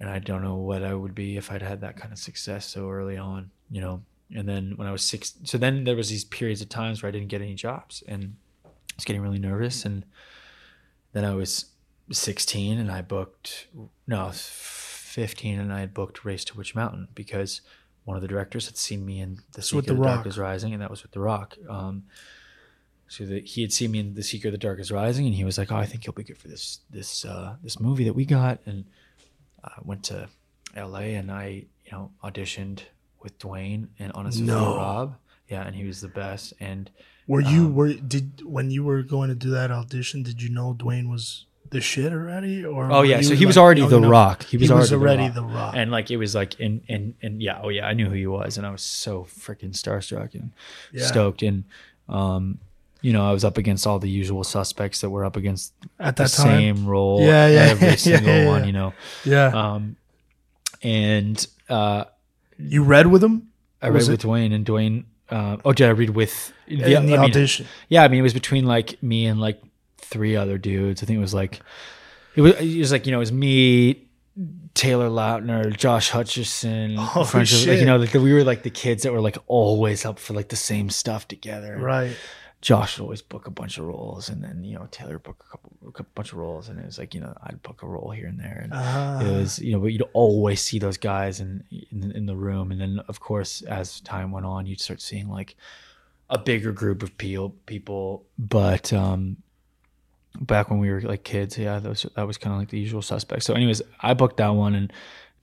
and 0.00 0.10
I 0.10 0.18
don't 0.18 0.42
know 0.42 0.56
what 0.56 0.82
I 0.82 0.94
would 0.94 1.14
be 1.14 1.36
if 1.36 1.50
I'd 1.50 1.62
had 1.62 1.80
that 1.80 1.96
kind 1.96 2.12
of 2.12 2.18
success 2.18 2.66
so 2.66 2.90
early 2.90 3.16
on, 3.16 3.50
you 3.70 3.80
know. 3.80 4.02
And 4.34 4.48
then 4.48 4.72
when 4.76 4.88
I 4.88 4.92
was 4.92 5.02
six, 5.02 5.34
so 5.44 5.56
then 5.56 5.84
there 5.84 5.96
was 5.96 6.08
these 6.08 6.24
periods 6.24 6.60
of 6.60 6.68
times 6.68 7.02
where 7.02 7.08
I 7.08 7.12
didn't 7.12 7.28
get 7.28 7.40
any 7.40 7.54
jobs, 7.54 8.02
and 8.08 8.36
I 8.64 8.70
was 8.96 9.04
getting 9.04 9.22
really 9.22 9.38
nervous. 9.38 9.84
And 9.84 10.04
then 11.12 11.24
I 11.24 11.34
was 11.34 11.66
16, 12.10 12.78
and 12.78 12.90
I 12.90 13.02
booked 13.02 13.68
no, 14.06 14.30
15, 14.32 15.58
and 15.60 15.72
I 15.72 15.80
had 15.80 15.94
booked 15.94 16.24
Race 16.24 16.44
to 16.46 16.56
Witch 16.56 16.74
Mountain 16.74 17.08
because 17.14 17.60
one 18.04 18.16
of 18.16 18.22
the 18.22 18.28
directors 18.28 18.66
had 18.66 18.76
seen 18.76 19.04
me 19.04 19.20
in 19.20 19.40
The 19.52 19.62
Secret 19.62 19.90
of 19.90 19.96
the 19.98 20.04
Dark 20.04 20.26
is 20.26 20.38
Rising, 20.38 20.72
and 20.72 20.82
that 20.82 20.90
was 20.90 21.02
with 21.02 21.12
The 21.12 21.20
Rock. 21.20 21.56
Um, 21.68 22.04
so 23.08 23.24
that 23.24 23.44
he 23.46 23.62
had 23.62 23.72
seen 23.72 23.92
me 23.92 24.00
in 24.00 24.14
The 24.14 24.22
Secret 24.22 24.48
of 24.48 24.52
the 24.52 24.58
Dark 24.58 24.80
is 24.80 24.90
Rising, 24.90 25.26
and 25.26 25.34
he 25.34 25.44
was 25.44 25.58
like, 25.58 25.70
"Oh, 25.70 25.76
I 25.76 25.86
think 25.86 26.04
you'll 26.04 26.12
be 26.12 26.24
good 26.24 26.38
for 26.38 26.48
this 26.48 26.80
this 26.90 27.24
uh, 27.24 27.56
this 27.62 27.78
movie 27.80 28.04
that 28.04 28.14
we 28.14 28.24
got." 28.24 28.60
And 28.66 28.84
I 29.66 29.72
went 29.82 30.04
to 30.04 30.28
L.A. 30.74 31.14
and 31.14 31.30
I, 31.30 31.64
you 31.84 31.92
know, 31.92 32.10
auditioned 32.22 32.80
with 33.22 33.38
Dwayne 33.38 33.88
and 33.98 34.12
Honest 34.12 34.40
No. 34.40 34.76
Rob. 34.76 35.16
Yeah, 35.48 35.62
and 35.66 35.74
he 35.76 35.84
was 35.84 36.00
the 36.00 36.08
best. 36.08 36.52
And 36.60 36.90
Were 37.26 37.42
um, 37.42 37.54
you 37.54 37.68
were 37.68 37.94
did 37.94 38.42
when 38.44 38.70
you 38.70 38.82
were 38.84 39.02
going 39.02 39.28
to 39.28 39.34
do 39.34 39.50
that 39.50 39.70
audition? 39.70 40.22
Did 40.22 40.42
you 40.42 40.48
know 40.50 40.74
Dwayne 40.78 41.08
was 41.08 41.46
the 41.70 41.80
shit 41.80 42.12
already? 42.12 42.64
Or 42.64 42.90
oh 42.90 43.02
yeah, 43.02 43.20
so 43.20 43.34
he 43.34 43.46
was 43.46 43.56
already 43.56 43.80
young 43.82 43.90
the 43.90 43.96
enough- 43.98 44.10
Rock. 44.10 44.42
He 44.44 44.56
was, 44.56 44.70
already, 44.70 44.94
already 44.94 45.28
the 45.28 45.40
The 45.40 45.42
Rock. 45.46 45.74
And 45.76 45.90
like 45.90 46.10
it 46.10 46.16
was 46.16 46.34
like 46.34 46.58
and 46.60 46.82
and 46.88 47.14
and 47.22 47.40
yeah, 47.42 47.60
oh 47.62 47.68
yeah, 47.68 47.86
I 47.86 47.92
knew 47.92 48.06
who 48.06 48.14
he 48.14 48.26
was, 48.26 48.56
and 48.58 48.66
I 48.66 48.70
was 48.70 48.82
so 48.82 49.24
freaking 49.24 49.70
starstruck 49.72 50.34
and 50.34 50.52
Yeah. 50.92 51.06
stoked. 51.06 51.42
And 51.42 51.64
um, 52.08 52.58
you 53.06 53.12
know, 53.12 53.24
I 53.30 53.32
was 53.32 53.44
up 53.44 53.56
against 53.58 53.86
all 53.86 53.98
the 54.06 54.10
usual 54.10 54.42
suspects 54.44 55.00
that 55.02 55.10
were 55.10 55.24
up 55.24 55.36
against 55.36 55.72
At 55.98 56.16
the 56.16 56.24
that 56.24 56.32
time, 56.32 56.46
same 56.76 56.86
role. 56.86 57.20
Yeah, 57.20 57.46
yeah, 57.46 57.60
every 57.72 57.88
yeah, 57.94 57.96
single 57.96 58.34
yeah, 58.34 58.46
one. 58.52 58.66
You 58.66 58.72
know, 58.72 58.92
yeah. 59.24 59.46
um, 59.62 59.96
and 60.82 61.46
uh, 61.68 62.04
you 62.58 62.82
read 62.82 63.06
with 63.06 63.22
him 63.22 63.48
I 63.80 63.88
read 63.88 64.02
it- 64.02 64.08
with 64.10 64.22
Dwayne 64.22 64.52
and 64.54 64.64
Dwayne. 64.66 65.04
Uh, 65.28 65.56
oh, 65.64 65.72
did 65.72 65.86
I 65.88 65.90
read 65.90 66.10
with 66.10 66.52
in 66.68 66.78
the 66.80 66.96
I 66.96 67.00
mean, 67.00 67.18
audition. 67.18 67.66
Yeah, 67.88 68.04
I 68.04 68.08
mean, 68.08 68.20
it 68.20 68.22
was 68.22 68.34
between 68.34 68.64
like 68.64 69.02
me 69.02 69.26
and 69.26 69.40
like 69.40 69.60
three 69.98 70.36
other 70.36 70.56
dudes. 70.58 71.02
I 71.02 71.06
think 71.06 71.16
it 71.16 71.20
was 71.20 71.34
like, 71.34 71.60
it 72.36 72.40
was, 72.42 72.54
it 72.60 72.78
was 72.78 72.92
like, 72.92 73.06
you 73.06 73.12
know, 73.12 73.18
it 73.18 73.26
was 73.26 73.32
me, 73.32 74.04
Taylor 74.74 75.08
Lautner, 75.08 75.76
Josh 75.76 76.10
Hutcherson, 76.12 76.94
Oh, 77.16 77.24
French- 77.24 77.66
like, 77.66 77.80
you 77.80 77.86
know, 77.86 77.96
like 77.96 78.14
we 78.14 78.32
were 78.32 78.44
like 78.44 78.62
the 78.62 78.70
kids 78.70 79.02
that 79.02 79.12
were 79.12 79.20
like 79.20 79.36
always 79.48 80.04
up 80.04 80.18
for 80.20 80.32
like 80.32 80.48
the 80.48 80.56
same 80.56 80.90
stuff 80.90 81.26
together. 81.26 81.76
Right. 81.76 82.16
Josh 82.66 82.98
would 82.98 83.04
always 83.04 83.22
book 83.22 83.46
a 83.46 83.50
bunch 83.52 83.78
of 83.78 83.84
roles, 83.84 84.28
and 84.28 84.42
then 84.42 84.64
you 84.64 84.74
know 84.74 84.88
Taylor 84.90 85.12
would 85.12 85.22
book 85.22 85.44
a 85.46 85.50
couple, 85.52 85.70
a 85.86 86.02
bunch 86.16 86.32
of 86.32 86.38
roles, 86.38 86.68
and 86.68 86.80
it 86.80 86.84
was 86.84 86.98
like 86.98 87.14
you 87.14 87.20
know 87.20 87.32
I'd 87.44 87.62
book 87.62 87.84
a 87.84 87.86
role 87.86 88.10
here 88.10 88.26
and 88.26 88.40
there, 88.40 88.60
and 88.64 88.72
Ah. 88.74 89.20
it 89.20 89.30
was 89.30 89.60
you 89.60 89.70
know 89.70 89.78
but 89.78 89.92
you'd 89.92 90.02
always 90.14 90.60
see 90.60 90.80
those 90.80 90.96
guys 90.96 91.38
in, 91.38 91.62
in 91.92 92.10
in 92.10 92.26
the 92.26 92.34
room, 92.34 92.72
and 92.72 92.80
then 92.80 92.98
of 93.06 93.20
course 93.20 93.62
as 93.62 94.00
time 94.00 94.32
went 94.32 94.46
on, 94.46 94.66
you'd 94.66 94.80
start 94.80 95.00
seeing 95.00 95.28
like 95.28 95.54
a 96.28 96.38
bigger 96.38 96.72
group 96.72 97.04
of 97.04 97.16
people 97.18 97.50
people, 97.66 98.24
but 98.36 98.92
um 98.92 99.36
back 100.40 100.68
when 100.68 100.80
we 100.80 100.90
were 100.90 101.02
like 101.02 101.22
kids, 101.22 101.56
yeah, 101.56 101.78
that 101.78 101.88
was 101.88 102.04
that 102.16 102.26
was 102.26 102.36
kind 102.36 102.52
of 102.52 102.58
like 102.58 102.70
the 102.70 102.80
usual 102.80 103.00
suspects. 103.00 103.46
So, 103.46 103.54
anyways, 103.54 103.80
I 104.00 104.12
booked 104.14 104.38
that 104.38 104.48
one, 104.56 104.74
and 104.74 104.92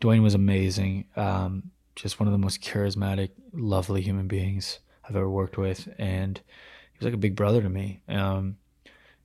Dwayne 0.02 0.24
was 0.24 0.34
amazing. 0.34 1.06
Um, 1.16 1.72
just 1.96 2.20
one 2.20 2.28
of 2.28 2.34
the 2.34 2.38
most 2.48 2.60
charismatic, 2.60 3.30
lovely 3.54 4.02
human 4.02 4.28
beings 4.28 4.80
I've 5.08 5.16
ever 5.16 5.30
worked 5.30 5.58
with, 5.58 5.88
and 5.98 6.42
he 7.04 7.08
was 7.08 7.12
like 7.12 7.18
a 7.18 7.18
big 7.22 7.36
brother 7.36 7.62
to 7.62 7.70
me. 7.70 8.02
Um, 8.08 8.58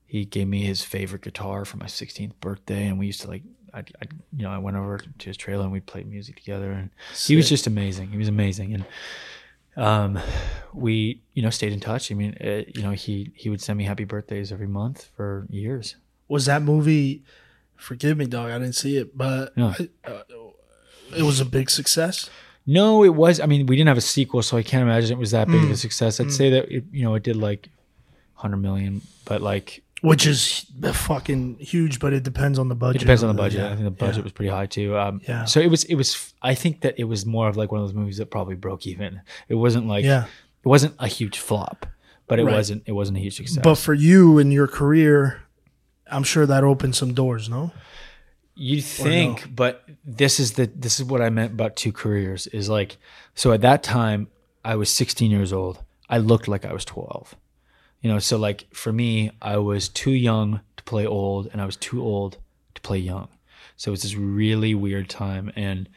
he 0.04 0.24
gave 0.24 0.48
me 0.48 0.62
his 0.62 0.82
favorite 0.82 1.22
guitar 1.22 1.64
for 1.64 1.76
my 1.76 1.86
16th 1.86 2.32
birthday, 2.40 2.86
and 2.86 2.98
we 2.98 3.06
used 3.06 3.20
to 3.20 3.28
like, 3.28 3.42
I, 3.74 3.80
I, 3.80 4.06
you 4.36 4.42
know, 4.42 4.50
I 4.50 4.58
went 4.58 4.76
over 4.76 4.98
to 4.98 5.26
his 5.26 5.36
trailer 5.36 5.62
and 5.64 5.72
we 5.72 5.80
played 5.80 6.08
music 6.08 6.36
together, 6.36 6.72
and 6.72 6.90
he 7.26 7.36
was 7.36 7.48
just 7.48 7.66
amazing. 7.66 8.08
He 8.10 8.16
was 8.18 8.28
amazing, 8.28 8.74
and 8.74 8.84
um, 9.76 10.18
we, 10.72 11.22
you 11.34 11.42
know, 11.42 11.50
stayed 11.50 11.72
in 11.72 11.80
touch. 11.80 12.10
I 12.10 12.14
mean, 12.14 12.34
uh, 12.40 12.62
you 12.74 12.82
know, 12.82 12.92
he 12.92 13.32
he 13.34 13.50
would 13.50 13.60
send 13.60 13.76
me 13.78 13.84
happy 13.84 14.04
birthdays 14.04 14.50
every 14.50 14.66
month 14.66 15.10
for 15.14 15.46
years. 15.50 15.96
Was 16.26 16.46
that 16.46 16.62
movie? 16.62 17.22
Forgive 17.76 18.16
me, 18.16 18.26
dog. 18.26 18.50
I 18.50 18.58
didn't 18.58 18.74
see 18.74 18.96
it, 18.96 19.16
but 19.16 19.56
No. 19.56 19.74
I- 19.78 19.88
uh, 20.10 20.22
it 21.16 21.22
was 21.22 21.38
a 21.40 21.44
big 21.44 21.70
success. 21.70 22.28
No, 22.70 23.02
it 23.02 23.14
was. 23.14 23.40
I 23.40 23.46
mean, 23.46 23.64
we 23.66 23.76
didn't 23.76 23.88
have 23.88 23.96
a 23.96 24.02
sequel, 24.02 24.42
so 24.42 24.56
I 24.58 24.62
can't 24.62 24.82
imagine 24.82 25.10
it 25.10 25.18
was 25.18 25.30
that 25.30 25.48
big 25.48 25.62
of 25.64 25.70
a 25.70 25.72
Mm. 25.72 25.76
success. 25.78 26.20
I'd 26.20 26.30
say 26.30 26.50
that 26.50 26.70
it, 26.70 26.84
you 26.92 27.02
know 27.02 27.14
it 27.14 27.22
did 27.22 27.34
like 27.36 27.70
hundred 28.34 28.58
million, 28.58 29.00
but 29.24 29.40
like 29.42 29.82
Which 30.02 30.26
is 30.26 30.66
fucking 30.92 31.56
huge, 31.60 31.98
but 31.98 32.12
it 32.12 32.22
depends 32.22 32.58
on 32.58 32.68
the 32.68 32.74
budget. 32.74 33.00
it 33.02 33.04
depends 33.06 33.22
on 33.24 33.34
the 33.34 33.42
budget. 33.42 33.62
I 33.62 33.70
think 33.70 33.84
the 33.84 33.90
budget 33.90 34.22
was 34.22 34.32
pretty 34.32 34.50
high 34.50 34.66
too. 34.66 34.96
Um, 34.98 35.20
Yeah. 35.26 35.44
So 35.46 35.60
it 35.60 35.70
was. 35.70 35.84
It 35.84 35.94
was. 35.96 36.34
I 36.42 36.54
think 36.54 36.82
that 36.82 36.94
it 36.98 37.04
was 37.04 37.24
more 37.24 37.48
of 37.48 37.56
like 37.56 37.72
one 37.72 37.80
of 37.80 37.86
those 37.88 37.94
movies 37.96 38.18
that 38.18 38.26
probably 38.30 38.54
broke 38.54 38.86
even. 38.86 39.22
It 39.48 39.54
wasn't 39.56 39.86
like. 39.88 40.04
Yeah. 40.04 40.24
It 40.64 40.68
wasn't 40.68 40.94
a 40.98 41.08
huge 41.08 41.38
flop, 41.38 41.86
but 42.26 42.38
it 42.38 42.44
Right. 42.44 42.54
wasn't. 42.54 42.82
It 42.86 42.92
wasn't 42.92 43.16
a 43.18 43.20
huge 43.20 43.36
success. 43.36 43.62
But 43.62 43.76
for 43.76 43.94
you 43.94 44.38
and 44.38 44.52
your 44.52 44.66
career, 44.68 45.40
I'm 46.10 46.22
sure 46.24 46.44
that 46.46 46.62
opened 46.64 46.94
some 46.96 47.14
doors. 47.14 47.48
No. 47.48 47.72
You 48.60 48.82
think, 48.82 49.54
but 49.54 49.88
this 50.04 50.40
is 50.40 50.52
the 50.52 50.66
this 50.66 50.98
is 50.98 51.06
what 51.06 51.22
I 51.22 51.30
meant 51.30 51.52
about 51.52 51.76
two 51.76 51.92
careers 51.92 52.48
is 52.48 52.68
like 52.68 52.96
so 53.36 53.52
at 53.52 53.60
that 53.60 53.84
time 53.84 54.28
I 54.64 54.74
was 54.74 54.90
16 54.90 55.30
years 55.30 55.52
old. 55.52 55.82
I 56.08 56.18
looked 56.18 56.48
like 56.48 56.64
I 56.64 56.72
was 56.72 56.84
12. 56.84 57.36
You 58.00 58.10
know, 58.10 58.18
so 58.18 58.36
like 58.36 58.66
for 58.74 58.92
me, 58.92 59.30
I 59.40 59.58
was 59.58 59.88
too 59.88 60.10
young 60.10 60.60
to 60.76 60.82
play 60.84 61.06
old 61.06 61.48
and 61.52 61.62
I 61.62 61.66
was 61.66 61.76
too 61.76 62.02
old 62.02 62.38
to 62.74 62.80
play 62.80 62.98
young. 62.98 63.28
So 63.76 63.92
it's 63.92 64.02
this 64.02 64.16
really 64.16 64.74
weird 64.74 65.08
time 65.08 65.52
and 65.54 65.88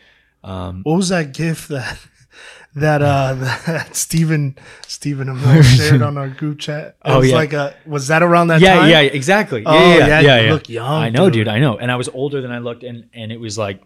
um 0.43 0.82
What 0.84 0.95
was 0.97 1.10
that 1.10 1.34
gift 1.34 1.69
that 1.69 1.97
that 2.75 3.01
uh 3.01 3.34
that 3.65 3.95
Stephen 3.95 4.56
Stephen 4.88 5.27
Amell 5.27 5.63
shared 5.77 6.01
on 6.01 6.17
our 6.17 6.30
group 6.30 6.60
chat? 6.60 6.88
It 6.88 6.95
Oh, 7.04 7.19
was 7.19 7.30
yeah. 7.30 7.36
like 7.36 7.54
a 7.54 7.75
was 7.86 8.08
that 8.08 8.23
around 8.23 8.47
that 8.47 8.62
yeah, 8.62 8.75
time? 8.75 8.89
yeah, 8.89 8.99
exactly. 9.01 9.63
Oh, 9.65 9.73
yeah, 9.73 9.97
yeah, 9.97 10.08
yeah, 10.08 10.19
yeah, 10.21 10.39
you 10.39 10.45
yeah. 10.47 10.54
look 10.54 10.69
young, 10.69 10.86
I 11.04 11.10
know, 11.10 11.25
dude. 11.30 11.45
dude. 11.45 11.47
I 11.47 11.60
know. 11.60 11.77
And 11.77 11.91
I 11.91 11.95
was 11.95 12.10
older 12.10 12.41
than 12.41 12.51
I 12.51 12.60
looked 12.60 12.84
and 12.84 13.10
and 13.13 13.32
it 13.32 13.39
was 13.39 13.58
like 13.58 13.82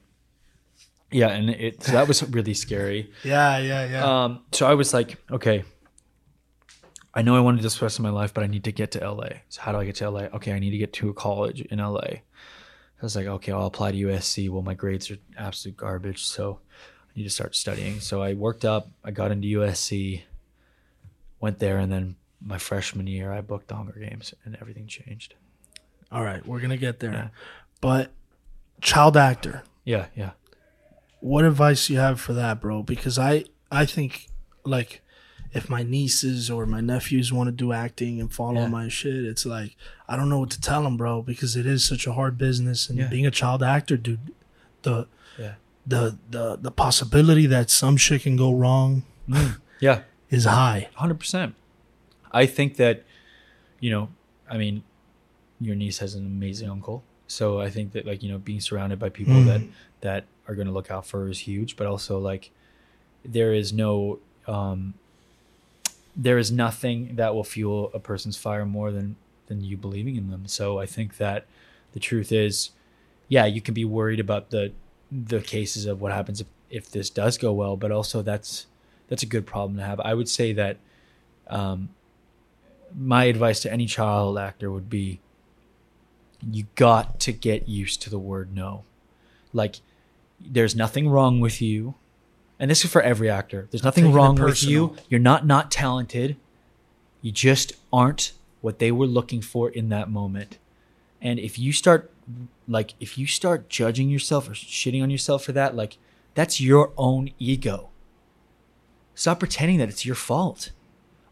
yeah, 1.12 1.30
and 1.30 1.50
it 1.50 1.82
so 1.84 1.94
that 1.94 2.08
was 2.08 2.22
really 2.30 2.54
scary. 2.54 3.10
Yeah, 3.24 3.58
yeah, 3.60 3.86
yeah. 3.90 4.24
Um, 4.26 4.44
so 4.52 4.66
I 4.68 4.74
was 4.74 4.94
like, 4.94 5.18
okay, 5.32 5.64
I 7.14 7.22
know 7.22 7.38
I 7.38 7.40
want 7.40 7.58
to 7.58 7.62
do 7.62 7.64
this 7.64 7.82
rest 7.82 8.00
of 8.00 8.04
my 8.04 8.10
life, 8.10 8.34
but 8.34 8.44
I 8.44 8.48
need 8.48 8.66
to 8.66 8.72
get 8.74 8.92
to 8.92 9.10
LA. 9.12 9.30
So 9.48 9.62
how 9.62 9.72
do 9.72 9.78
I 9.78 9.86
get 9.86 9.96
to 9.98 10.10
LA? 10.10 10.22
Okay, 10.36 10.52
I 10.52 10.60
need 10.60 10.72
to 10.72 10.78
get 10.78 10.92
to 10.94 11.10
a 11.10 11.14
college 11.14 11.62
in 11.62 11.80
LA. 11.80 12.25
Was 13.06 13.16
like, 13.16 13.28
okay, 13.28 13.52
I'll 13.52 13.68
apply 13.68 13.92
to 13.92 13.98
USC. 13.98 14.50
Well, 14.50 14.62
my 14.64 14.74
grades 14.74 15.12
are 15.12 15.18
absolute 15.38 15.78
garbage, 15.78 16.26
so 16.26 16.60
I 17.08 17.12
need 17.18 17.24
to 17.26 17.30
start 17.30 17.56
studying. 17.56 18.00
So 18.00 18.22
I 18.24 18.34
worked 18.34 18.66
up. 18.66 18.90
I 19.04 19.12
got 19.12 19.32
into 19.32 19.48
USC, 19.60 20.24
went 21.40 21.60
there, 21.60 21.78
and 21.78 21.92
then 21.92 22.16
my 22.42 22.58
freshman 22.58 23.08
year, 23.08 23.32
I 23.32 23.42
booked 23.42 23.68
the 23.68 23.76
Hunger 23.76 24.00
Games, 24.00 24.34
and 24.44 24.58
everything 24.60 24.88
changed. 24.88 25.36
All 26.12 26.24
right, 26.24 26.46
we're 26.46 26.60
gonna 26.60 26.78
get 26.78 27.00
there. 27.00 27.12
Yeah. 27.12 27.28
But 27.82 28.12
child 28.82 29.16
actor, 29.18 29.64
Yeah, 29.84 30.08
yeah. 30.16 30.32
what 31.20 31.46
advice 31.46 31.90
you 31.90 31.98
have 31.98 32.20
for 32.20 32.34
that, 32.34 32.60
bro? 32.62 32.84
Because 32.84 33.18
I 33.20 33.46
I 33.72 33.86
think 33.86 34.28
like 34.64 35.02
if 35.56 35.70
my 35.70 35.82
nieces 35.84 36.50
or 36.52 36.66
my 36.66 36.82
nephews 36.82 37.32
want 37.34 37.48
to 37.48 37.52
do 37.52 37.72
acting 37.72 38.20
and 38.22 38.32
follow 38.32 38.62
Yeah. 38.62 38.68
my 38.68 38.88
shit, 38.90 39.24
it's 39.32 39.46
like 39.46 39.76
I 40.08 40.16
don't 40.18 40.30
know 40.30 40.40
what 40.40 40.52
to 40.52 40.62
tell 40.62 40.84
them, 40.84 40.98
bro, 40.98 41.22
because 41.22 41.56
it 41.56 41.66
is 41.66 41.84
such 41.84 42.06
a 42.06 42.14
hard 42.14 42.38
business 42.38 42.90
and 42.90 43.00
Yeah. 43.00 43.08
being 43.08 43.26
a 43.26 43.32
child 43.32 43.64
actor, 43.64 43.98
dude, 43.98 44.32
the 44.84 45.08
Yeah. 45.40 45.56
the 45.88 46.18
the 46.30 46.58
the 46.58 46.72
possibility 46.72 47.46
that 47.48 47.70
some 47.70 47.96
shit 47.98 48.22
can 48.24 48.36
go 48.36 48.54
wrong 48.54 49.04
Yeah. 49.80 50.02
is 50.30 50.46
high. 50.46 50.90
Hundred 50.96 51.20
percent. 51.20 51.56
I 52.32 52.46
think 52.46 52.76
that, 52.76 53.04
you 53.80 53.90
know, 53.92 54.10
I 54.50 54.58
mean, 54.58 54.84
your 55.62 55.76
niece 55.76 56.00
has 56.00 56.16
an 56.16 56.26
amazing 56.26 56.70
uncle, 56.70 57.04
so 57.28 57.62
I 57.62 57.70
think 57.70 57.94
that 57.94 58.06
like 58.06 58.22
you 58.22 58.30
know 58.32 58.38
being 58.38 58.60
surrounded 58.60 59.00
by 59.00 59.10
people 59.10 59.36
Mm. 59.36 59.46
that 59.46 59.62
that 60.02 60.26
are 60.48 60.54
going 60.56 60.68
to 60.68 60.74
look 60.74 60.92
out 60.92 61.06
for 61.08 61.22
her 61.24 61.30
is 61.30 61.40
huge. 61.40 61.76
But 61.78 61.88
also 61.88 62.20
like, 62.20 62.52
there 63.24 63.54
is 63.54 63.72
no 63.74 64.20
um, 64.48 64.94
there 66.16 66.38
is 66.38 66.52
nothing 66.52 67.16
that 67.16 67.36
will 67.36 67.44
fuel 67.44 67.92
a 67.94 68.00
person's 68.00 68.38
fire 68.38 68.66
more 68.66 68.92
than 68.92 69.16
than 69.48 69.62
you 69.62 69.78
believing 69.78 70.16
in 70.16 70.30
them. 70.30 70.48
So 70.48 70.80
I 70.80 70.86
think 70.86 71.18
that 71.18 71.46
the 71.92 72.00
truth 72.00 72.32
is, 72.32 72.72
yeah, 73.28 73.46
you 73.46 73.62
can 73.62 73.74
be 73.74 73.86
worried 73.86 74.20
about 74.20 74.50
the 74.50 74.72
the 75.12 75.42
cases 75.42 75.86
of 75.86 76.02
what 76.02 76.12
happens 76.12 76.42
if, 76.42 76.48
if 76.70 76.90
this 76.90 77.10
does 77.10 77.38
go 77.38 77.54
well, 77.54 77.78
but 77.78 77.92
also 77.92 78.22
that's 78.22 78.68
that's 79.08 79.24
a 79.24 79.28
good 79.28 79.46
problem 79.46 79.78
to 79.78 79.84
have. 79.84 80.00
I 80.00 80.14
would 80.14 80.30
say 80.30 80.54
that 80.54 80.78
um, 81.48 81.90
my 82.98 83.26
advice 83.26 83.60
to 83.62 83.72
any 83.72 83.86
child 83.86 84.38
actor 84.38 84.72
would 84.72 84.90
be 84.90 85.20
you 86.52 86.66
got 86.76 87.20
to 87.22 87.32
get 87.32 87.68
used 87.68 88.02
to 88.04 88.10
the 88.10 88.20
word 88.20 88.54
no. 88.54 88.84
Like 89.54 89.78
there's 90.40 90.76
nothing 90.76 91.10
wrong 91.10 91.40
with 91.40 91.62
you. 91.62 91.96
And 92.60 92.72
this 92.72 92.86
is 92.86 92.92
for 92.92 93.02
every 93.02 93.30
actor. 93.30 93.68
There's 93.70 93.84
nothing 93.84 94.14
wrong 94.14 94.36
with 94.36 94.64
you. 94.64 94.96
You're 95.10 95.20
not 95.20 95.46
not 95.46 95.72
talented. 95.72 96.38
You 97.22 97.32
just 97.32 97.74
aren't 97.92 98.32
what 98.62 98.80
they 98.80 98.92
were 98.92 99.08
looking 99.08 99.42
for 99.42 99.70
in 99.70 99.90
that 99.90 100.10
moment. 100.10 100.58
And 101.22 101.40
if 101.40 101.60
you 101.60 101.74
start 101.74 102.12
like 102.68 102.94
if 103.00 103.18
you 103.18 103.28
start 103.28 103.70
judging 103.70 104.10
yourself 104.10 104.50
or 104.50 104.54
shitting 104.54 105.04
on 105.04 105.10
yourself 105.10 105.44
for 105.44 105.52
that, 105.52 105.76
like 105.76 105.98
that's 106.34 106.62
your 106.62 106.92
own 106.98 107.32
ego. 107.40 107.90
Stop 109.16 109.40
pretending 109.40 109.78
that 109.80 109.90
it's 109.90 110.06
your 110.06 110.16
fault. 110.16 110.72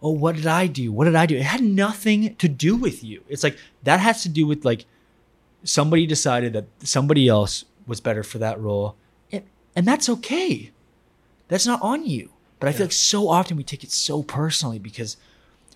Oh, 0.02 0.12
what 0.12 0.36
did 0.36 0.48
I 0.48 0.68
do? 0.68 0.92
What 0.92 1.06
did 1.06 1.16
I 1.16 1.26
do? 1.26 1.38
It 1.38 1.44
had 1.44 1.62
nothing 1.62 2.36
to 2.36 2.50
do 2.50 2.76
with 2.76 3.04
you. 3.04 3.24
It's 3.30 3.44
like 3.44 3.58
that 3.84 4.02
has 4.02 4.24
to 4.24 4.30
do 4.30 4.46
with 4.46 4.66
like 4.66 4.86
somebody 5.64 6.06
decided 6.06 6.54
that 6.54 6.66
somebody 6.80 7.30
else 7.30 7.64
was 7.88 8.02
better 8.02 8.24
for 8.24 8.38
that 8.40 8.60
role. 8.60 8.96
And, 9.32 9.44
and 9.76 9.88
that's 9.88 10.10
okay. 10.10 10.73
That's 11.54 11.68
not 11.68 11.84
on 11.84 12.04
you. 12.04 12.32
But 12.60 12.70
I 12.70 12.72
feel 12.72 12.88
like 12.88 12.92
so 12.92 13.30
often 13.30 13.58
we 13.58 13.64
take 13.64 13.84
it 13.84 13.92
so 13.92 14.24
personally 14.24 14.80
because 14.80 15.18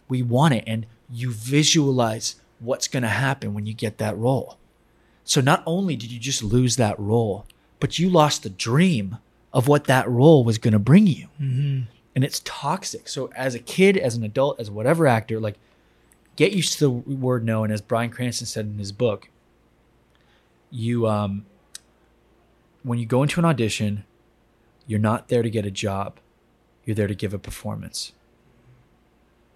we 0.10 0.24
want 0.24 0.56
it 0.56 0.64
and 0.66 0.88
you 1.08 1.32
visualize 1.32 2.34
what's 2.58 2.88
going 2.88 3.04
to 3.04 3.10
happen 3.10 3.54
when 3.54 3.68
you 3.68 3.76
get 3.76 4.00
that 4.00 4.18
role. 4.18 4.58
So 5.24 5.40
not 5.40 5.62
only 5.68 5.96
did 5.96 6.12
you 6.12 6.18
just 6.18 6.42
lose 6.42 6.78
that 6.78 7.00
role, 7.00 7.46
but 7.80 8.00
you 8.00 8.10
lost 8.10 8.42
the 8.42 8.50
dream 8.50 9.20
of 9.54 9.68
what 9.68 9.84
that 9.84 10.10
role 10.10 10.44
was 10.44 10.58
going 10.58 10.72
to 10.72 10.80
bring 10.80 11.06
you. 11.06 11.28
And 12.16 12.24
it's 12.24 12.42
toxic. 12.44 13.08
So 13.08 13.30
as 13.36 13.54
a 13.54 13.60
kid, 13.60 13.98
as 13.98 14.16
an 14.16 14.24
adult, 14.24 14.60
as 14.60 14.72
whatever 14.72 15.06
actor, 15.06 15.40
like 15.40 15.60
get 16.38 16.54
used 16.54 16.74
to 16.74 16.80
the 16.80 16.90
word 16.90 17.46
no. 17.46 17.64
And 17.64 17.72
as 17.72 17.82
Bryan 17.82 18.10
Cranston 18.10 18.48
said 18.48 18.66
in 18.66 18.80
his 18.80 18.92
book, 18.92 19.30
you 20.72 21.06
um 21.06 21.46
when 22.82 22.98
you 22.98 23.06
go 23.06 23.22
into 23.22 23.40
an 23.40 23.46
audition, 23.46 24.06
you're 24.88 25.00
not 25.00 25.28
there 25.28 25.44
to 25.44 25.50
get 25.50 25.66
a 25.66 25.72
job. 25.72 26.18
You're 26.86 26.96
there 26.96 27.08
to 27.08 27.16
give 27.16 27.34
a 27.34 27.40
performance. 27.40 28.14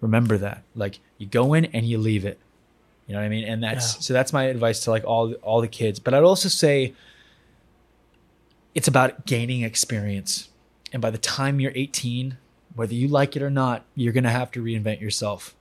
Remember 0.00 0.36
that. 0.38 0.62
Like 0.74 1.00
you 1.18 1.26
go 1.26 1.54
in 1.54 1.64
and 1.66 1.86
you 1.86 1.98
leave 1.98 2.24
it. 2.24 2.38
You 3.06 3.14
know 3.14 3.20
what 3.20 3.26
I 3.26 3.28
mean? 3.30 3.44
And 3.44 3.62
that's 3.62 3.94
Yeah. 3.94 4.00
so 4.00 4.12
that's 4.12 4.32
my 4.32 4.44
advice 4.44 4.80
to 4.84 4.90
like 4.90 5.04
all 5.04 5.32
all 5.42 5.60
the 5.60 5.68
kids. 5.68 5.98
But 5.98 6.14
I'd 6.14 6.22
also 6.22 6.48
say 6.48 6.94
it's 8.74 8.88
about 8.88 9.26
gaining 9.26 9.62
experience. 9.62 10.48
And 10.92 11.00
by 11.00 11.10
the 11.10 11.18
time 11.18 11.60
you're 11.60 11.72
18, 11.74 12.36
whether 12.74 12.94
you 12.94 13.08
like 13.08 13.36
it 13.36 13.42
or 13.42 13.50
not, 13.50 13.84
you're 13.94 14.12
going 14.12 14.24
to 14.24 14.30
have 14.30 14.50
to 14.52 14.62
reinvent 14.62 15.00
yourself 15.00 15.54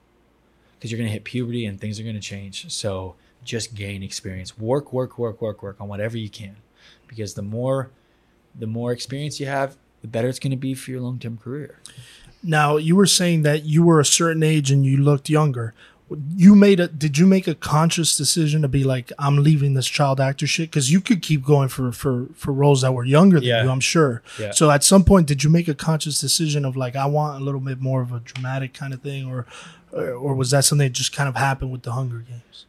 because 0.77 0.91
you're 0.91 0.97
going 0.97 1.07
to 1.09 1.13
hit 1.13 1.23
puberty 1.23 1.65
and 1.65 1.79
things 1.79 1.99
are 1.99 2.03
going 2.03 2.15
to 2.15 2.21
change. 2.21 2.71
So 2.71 3.15
just 3.43 3.73
gain 3.75 4.03
experience. 4.03 4.57
Work, 4.57 4.93
work, 4.93 5.17
work, 5.17 5.41
work, 5.41 5.61
work 5.63 5.75
on 5.79 5.87
whatever 5.87 6.17
you 6.17 6.29
can 6.29 6.57
because 7.07 7.33
the 7.33 7.41
more 7.41 7.89
the 8.57 8.67
more 8.67 8.91
experience 8.91 9.39
you 9.39 9.45
have, 9.47 9.75
the 10.01 10.07
better 10.07 10.27
it's 10.27 10.39
going 10.39 10.51
to 10.51 10.57
be 10.57 10.73
for 10.73 10.91
your 10.91 11.01
long-term 11.01 11.37
career. 11.37 11.79
Now 12.43 12.77
you 12.77 12.95
were 12.95 13.05
saying 13.05 13.43
that 13.43 13.63
you 13.65 13.83
were 13.83 13.99
a 13.99 14.05
certain 14.05 14.41
age 14.43 14.71
and 14.71 14.85
you 14.85 14.97
looked 14.97 15.29
younger. 15.29 15.73
You 16.35 16.55
made 16.55 16.81
a 16.81 16.87
did 16.89 17.17
you 17.17 17.25
make 17.25 17.47
a 17.47 17.55
conscious 17.55 18.17
decision 18.17 18.61
to 18.63 18.67
be 18.67 18.83
like 18.83 19.13
I'm 19.17 19.37
leaving 19.37 19.75
this 19.75 19.87
child 19.87 20.19
actor 20.19 20.45
shit 20.45 20.69
because 20.69 20.91
you 20.91 20.99
could 20.99 21.21
keep 21.21 21.45
going 21.45 21.69
for 21.69 21.91
for 21.93 22.27
for 22.33 22.51
roles 22.51 22.81
that 22.81 22.91
were 22.93 23.05
younger 23.05 23.39
than 23.39 23.47
Yeah. 23.47 23.63
you 23.63 23.69
I'm 23.69 23.79
sure. 23.79 24.21
Yeah. 24.37 24.51
So 24.51 24.69
at 24.71 24.83
some 24.83 25.05
point 25.05 25.27
did 25.27 25.43
you 25.43 25.49
make 25.49 25.69
a 25.69 25.73
conscious 25.73 26.19
decision 26.19 26.65
of 26.65 26.75
like 26.75 26.97
I 26.97 27.05
want 27.05 27.41
a 27.41 27.45
little 27.45 27.61
bit 27.61 27.79
more 27.79 28.01
of 28.01 28.11
a 28.11 28.19
dramatic 28.19 28.73
kind 28.73 28.93
of 28.93 29.01
thing 29.01 29.25
or, 29.31 29.45
or 29.93 30.33
was 30.35 30.51
that 30.51 30.65
something 30.65 30.85
that 30.87 30.93
just 30.93 31.13
kind 31.15 31.29
of 31.29 31.35
happened 31.37 31.71
with 31.71 31.83
the 31.83 31.93
Hunger 31.93 32.25
Games? 32.27 32.65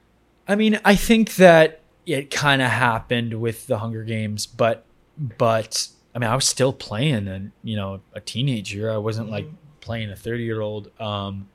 I 0.47 0.55
mean, 0.55 0.78
I 0.85 0.95
think 0.95 1.35
that 1.37 1.80
it 2.07 2.30
kind 2.30 2.61
of 2.62 2.70
happened 2.70 3.41
with 3.41 3.66
the 3.66 3.78
Hunger 3.78 4.05
Games, 4.05 4.47
but 4.47 4.85
but 5.17 5.89
I 6.15 6.19
mean, 6.19 6.31
I 6.31 6.35
was 6.35 6.47
still 6.47 6.73
playing 6.73 7.29
and 7.29 7.53
you 7.63 7.77
know 7.77 8.01
a 8.13 8.21
teenager. 8.21 8.91
I 8.91 8.99
wasn't 8.99 9.31
like 9.31 9.49
playing 9.81 10.11
a 10.11 10.17
thirty 10.17 10.45
year 10.45 10.61
old. 10.61 10.91
Um, 11.01 11.49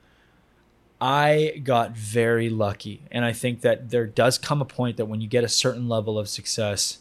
I 1.00 1.60
got 1.62 1.96
very 1.96 2.50
lucky, 2.50 3.02
and 3.10 3.24
I 3.24 3.32
think 3.32 3.60
that 3.60 3.90
there 3.90 4.06
does 4.06 4.38
come 4.38 4.60
a 4.60 4.64
point 4.64 4.96
that 4.96 5.06
when 5.06 5.20
you 5.20 5.28
get 5.28 5.44
a 5.44 5.48
certain 5.48 5.88
level 5.88 6.18
of 6.18 6.28
success, 6.28 6.98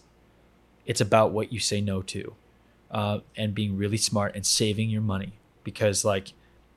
it's 0.86 1.02
about 1.02 1.32
what 1.32 1.52
you 1.52 1.60
say 1.60 1.82
no 1.82 2.02
to, 2.04 2.36
uh, 2.92 3.20
and 3.36 3.56
being 3.56 3.78
really 3.78 3.98
smart 3.98 4.36
and 4.36 4.46
saving 4.46 4.90
your 4.90 5.02
money 5.02 5.34
because 5.64 6.06
like 6.06 6.34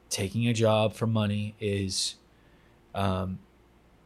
taking 0.08 0.48
a 0.48 0.52
job 0.54 0.94
for 0.94 1.06
money 1.06 1.54
is 1.60 2.16
um, 2.94 3.38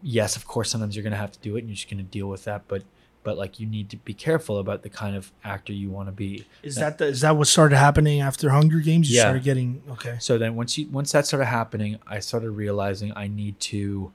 yes, 0.02 0.36
of 0.36 0.46
course, 0.46 0.70
sometimes 0.70 0.94
you're 0.94 1.02
going 1.02 1.12
to 1.12 1.16
have 1.18 1.32
to 1.32 1.38
do 1.40 1.56
it 1.56 1.60
and 1.60 1.68
you're 1.68 1.76
just 1.76 1.90
going 1.90 1.98
to 1.98 2.04
deal 2.04 2.28
with 2.28 2.44
that. 2.44 2.68
But, 2.68 2.84
but 3.24 3.36
like, 3.36 3.58
you 3.58 3.66
need 3.66 3.90
to 3.90 3.96
be 3.96 4.14
careful 4.14 4.58
about 4.58 4.82
the 4.82 4.88
kind 4.90 5.16
of 5.16 5.32
actor 5.42 5.72
you 5.72 5.90
want 5.90 6.06
to 6.08 6.12
be. 6.12 6.46
Is 6.62 6.76
that 6.76 6.98
the, 6.98 7.06
is 7.06 7.22
that 7.22 7.36
what 7.36 7.48
started 7.48 7.76
happening 7.76 8.20
after 8.20 8.50
Hunger 8.50 8.78
Games? 8.78 9.10
You 9.10 9.16
Yeah. 9.16 9.22
started 9.22 9.42
getting 9.42 9.82
okay. 9.90 10.16
So 10.20 10.38
then 10.38 10.54
once 10.54 10.78
you, 10.78 10.86
once 10.88 11.10
that 11.12 11.26
started 11.26 11.46
happening, 11.46 11.98
I 12.06 12.20
started 12.20 12.50
realizing 12.52 13.12
I 13.16 13.26
need 13.26 13.58
to 13.60 14.12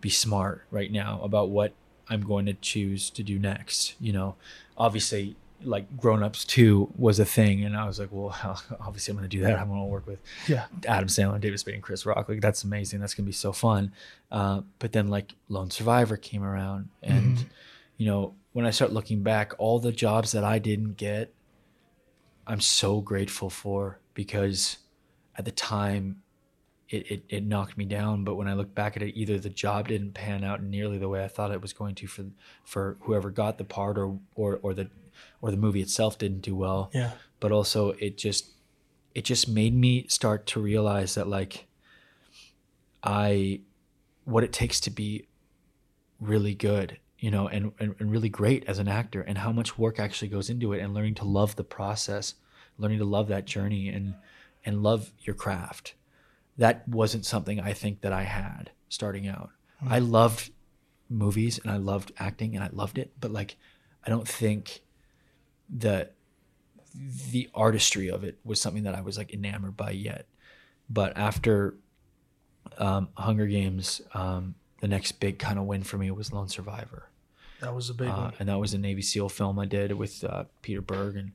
be 0.00 0.10
smart 0.10 0.64
right 0.70 0.90
now 0.90 1.20
about 1.22 1.50
what 1.50 1.72
I'm 2.08 2.22
going 2.22 2.46
to 2.46 2.54
choose 2.54 3.10
to 3.10 3.22
do 3.22 3.38
next. 3.38 3.94
You 4.00 4.12
know, 4.12 4.34
obviously 4.76 5.36
like 5.62 5.94
grown 5.98 6.22
ups 6.22 6.42
two 6.46 6.90
was 6.96 7.20
a 7.20 7.24
thing. 7.26 7.62
And 7.64 7.76
I 7.76 7.86
was 7.86 7.98
like, 8.00 8.08
well, 8.10 8.34
obviously 8.80 9.12
I'm 9.12 9.18
going 9.18 9.28
to 9.28 9.36
do 9.36 9.42
that. 9.42 9.58
I'm 9.58 9.68
going 9.68 9.80
to 9.80 9.84
work 9.84 10.06
with 10.06 10.18
Yeah. 10.48 10.64
Adam 10.88 11.08
Sandler, 11.10 11.38
David 11.38 11.60
Spade, 11.60 11.74
and 11.74 11.82
Chris 11.82 12.06
Rock. 12.06 12.28
Like 12.30 12.40
that's 12.40 12.64
amazing. 12.64 13.00
That's 13.00 13.12
gonna 13.12 13.26
be 13.26 13.32
so 13.32 13.52
fun. 13.52 13.92
Uh, 14.32 14.62
but 14.78 14.92
then 14.92 15.08
like 15.08 15.34
Lone 15.50 15.70
Survivor 15.70 16.16
came 16.16 16.42
around, 16.42 16.88
and 17.02 17.44
you 18.00 18.06
know 18.06 18.34
when 18.52 18.64
I 18.66 18.70
start 18.70 18.92
looking 18.94 19.22
back, 19.22 19.52
all 19.58 19.78
the 19.78 19.92
jobs 19.92 20.32
that 20.32 20.42
I 20.42 20.58
didn't 20.58 20.96
get, 20.96 21.32
I'm 22.46 22.60
so 22.60 23.00
grateful 23.02 23.50
for 23.50 24.00
because 24.14 24.78
at 25.36 25.44
the 25.44 25.52
time 25.52 26.22
it, 26.88 27.08
it, 27.12 27.24
it 27.28 27.44
knocked 27.46 27.76
me 27.76 27.84
down. 27.84 28.24
But 28.24 28.34
when 28.36 28.48
I 28.48 28.54
look 28.54 28.74
back 28.74 28.96
at 28.96 29.02
it, 29.02 29.16
either 29.16 29.38
the 29.38 29.50
job 29.50 29.86
didn't 29.88 30.14
pan 30.14 30.42
out 30.42 30.62
nearly 30.62 30.98
the 30.98 31.08
way 31.10 31.22
I 31.22 31.28
thought 31.28 31.52
it 31.52 31.60
was 31.62 31.72
going 31.74 31.94
to 31.96 32.06
for 32.06 32.24
for 32.64 32.96
whoever 33.02 33.30
got 33.30 33.58
the 33.58 33.64
part, 33.64 33.98
or 33.98 34.18
or 34.34 34.58
or 34.62 34.72
the 34.74 34.88
or 35.42 35.50
the 35.50 35.56
movie 35.58 35.82
itself 35.82 36.16
didn't 36.16 36.40
do 36.40 36.56
well 36.56 36.90
Yeah. 36.94 37.12
but 37.40 37.52
also 37.52 37.90
it 37.90 38.16
just 38.16 38.46
it 39.14 39.24
just 39.26 39.46
made 39.48 39.74
me 39.74 40.06
start 40.08 40.46
to 40.46 40.60
realize 40.60 41.14
that 41.16 41.28
like 41.28 41.66
i 43.02 43.60
what 44.24 44.44
it 44.44 44.52
takes 44.52 44.80
to 44.80 44.90
be 44.90 45.26
really 46.20 46.54
good 46.54 46.98
you 47.20 47.30
know 47.30 47.48
and, 47.48 47.72
and, 47.78 47.94
and 47.98 48.10
really 48.10 48.28
great 48.28 48.64
as 48.66 48.78
an 48.78 48.88
actor 48.88 49.20
and 49.20 49.38
how 49.38 49.52
much 49.52 49.78
work 49.78 50.00
actually 50.00 50.28
goes 50.28 50.50
into 50.50 50.72
it 50.72 50.80
and 50.80 50.94
learning 50.94 51.14
to 51.14 51.24
love 51.24 51.56
the 51.56 51.64
process 51.64 52.34
learning 52.78 52.98
to 52.98 53.04
love 53.04 53.28
that 53.28 53.44
journey 53.44 53.88
and 53.88 54.14
and 54.64 54.82
love 54.82 55.10
your 55.20 55.34
craft. 55.34 55.94
That 56.58 56.86
wasn't 56.88 57.24
something 57.24 57.60
i 57.60 57.72
think 57.72 58.00
that 58.00 58.12
i 58.12 58.24
had 58.24 58.70
starting 58.88 59.28
out. 59.28 59.50
I 59.86 59.98
loved 59.98 60.50
movies 61.08 61.58
and 61.58 61.70
i 61.70 61.76
loved 61.76 62.12
acting 62.18 62.54
and 62.54 62.62
i 62.62 62.68
loved 62.72 62.96
it 62.96 63.12
but 63.20 63.32
like 63.32 63.56
i 64.06 64.10
don't 64.10 64.28
think 64.28 64.80
that 65.68 66.14
the 66.94 67.48
artistry 67.54 68.10
of 68.10 68.24
it 68.24 68.38
was 68.44 68.60
something 68.60 68.82
that 68.84 68.94
I 68.94 69.00
was 69.00 69.16
like 69.16 69.32
enamored 69.32 69.76
by 69.76 69.90
yet. 69.90 70.26
But 70.88 71.16
after 71.16 71.76
um, 72.78 73.08
Hunger 73.16 73.46
Games, 73.46 74.00
um, 74.12 74.54
the 74.80 74.88
next 74.88 75.12
big 75.12 75.38
kind 75.38 75.58
of 75.58 75.66
win 75.66 75.84
for 75.84 75.98
me 75.98 76.10
was 76.10 76.32
Lone 76.32 76.48
Survivor, 76.48 77.08
That 77.60 77.74
was 77.74 77.90
a 77.90 77.94
big 77.94 78.08
uh, 78.08 78.14
one. 78.16 78.32
and 78.38 78.48
that 78.48 78.58
was 78.58 78.74
a 78.74 78.78
Navy 78.78 79.02
SEAL 79.02 79.28
film 79.28 79.58
I 79.58 79.66
did 79.66 79.92
with 79.92 80.24
uh, 80.24 80.44
Peter 80.62 80.80
Berg 80.80 81.16
and 81.16 81.32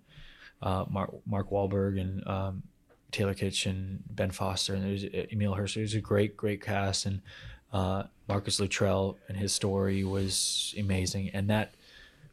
uh, 0.61 0.85
Mark 0.89 1.13
Mark 1.25 1.49
Wahlberg 1.51 1.99
and 1.99 2.25
um, 2.27 2.63
Taylor 3.11 3.33
Kitsch 3.33 3.65
and 3.65 4.03
Ben 4.09 4.31
Foster 4.31 4.73
and 4.73 4.83
there's 4.83 5.03
Emile 5.31 5.53
Hirsch. 5.53 5.77
It 5.77 5.81
was 5.81 5.93
a 5.93 6.01
great 6.01 6.35
great 6.35 6.61
cast 6.61 7.05
and 7.05 7.21
uh, 7.73 8.03
Marcus 8.27 8.59
Luttrell 8.59 9.17
and 9.27 9.37
his 9.37 9.53
story 9.53 10.03
was 10.03 10.73
amazing 10.79 11.29
and 11.33 11.49
that 11.49 11.73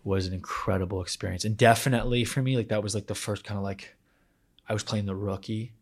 was 0.05 0.27
an 0.27 0.33
incredible 0.33 1.01
experience 1.03 1.45
and 1.45 1.57
definitely 1.57 2.25
for 2.25 2.43
me 2.43 2.57
like 2.57 2.69
that 2.69 2.83
was 2.83 2.95
like 2.95 3.07
the 3.07 3.15
first 3.15 3.45
kind 3.45 3.57
of 3.59 3.65
like 3.65 3.95
I 4.69 4.73
was 4.73 4.83
playing 4.83 5.07
the 5.07 5.15
rookie 5.15 5.73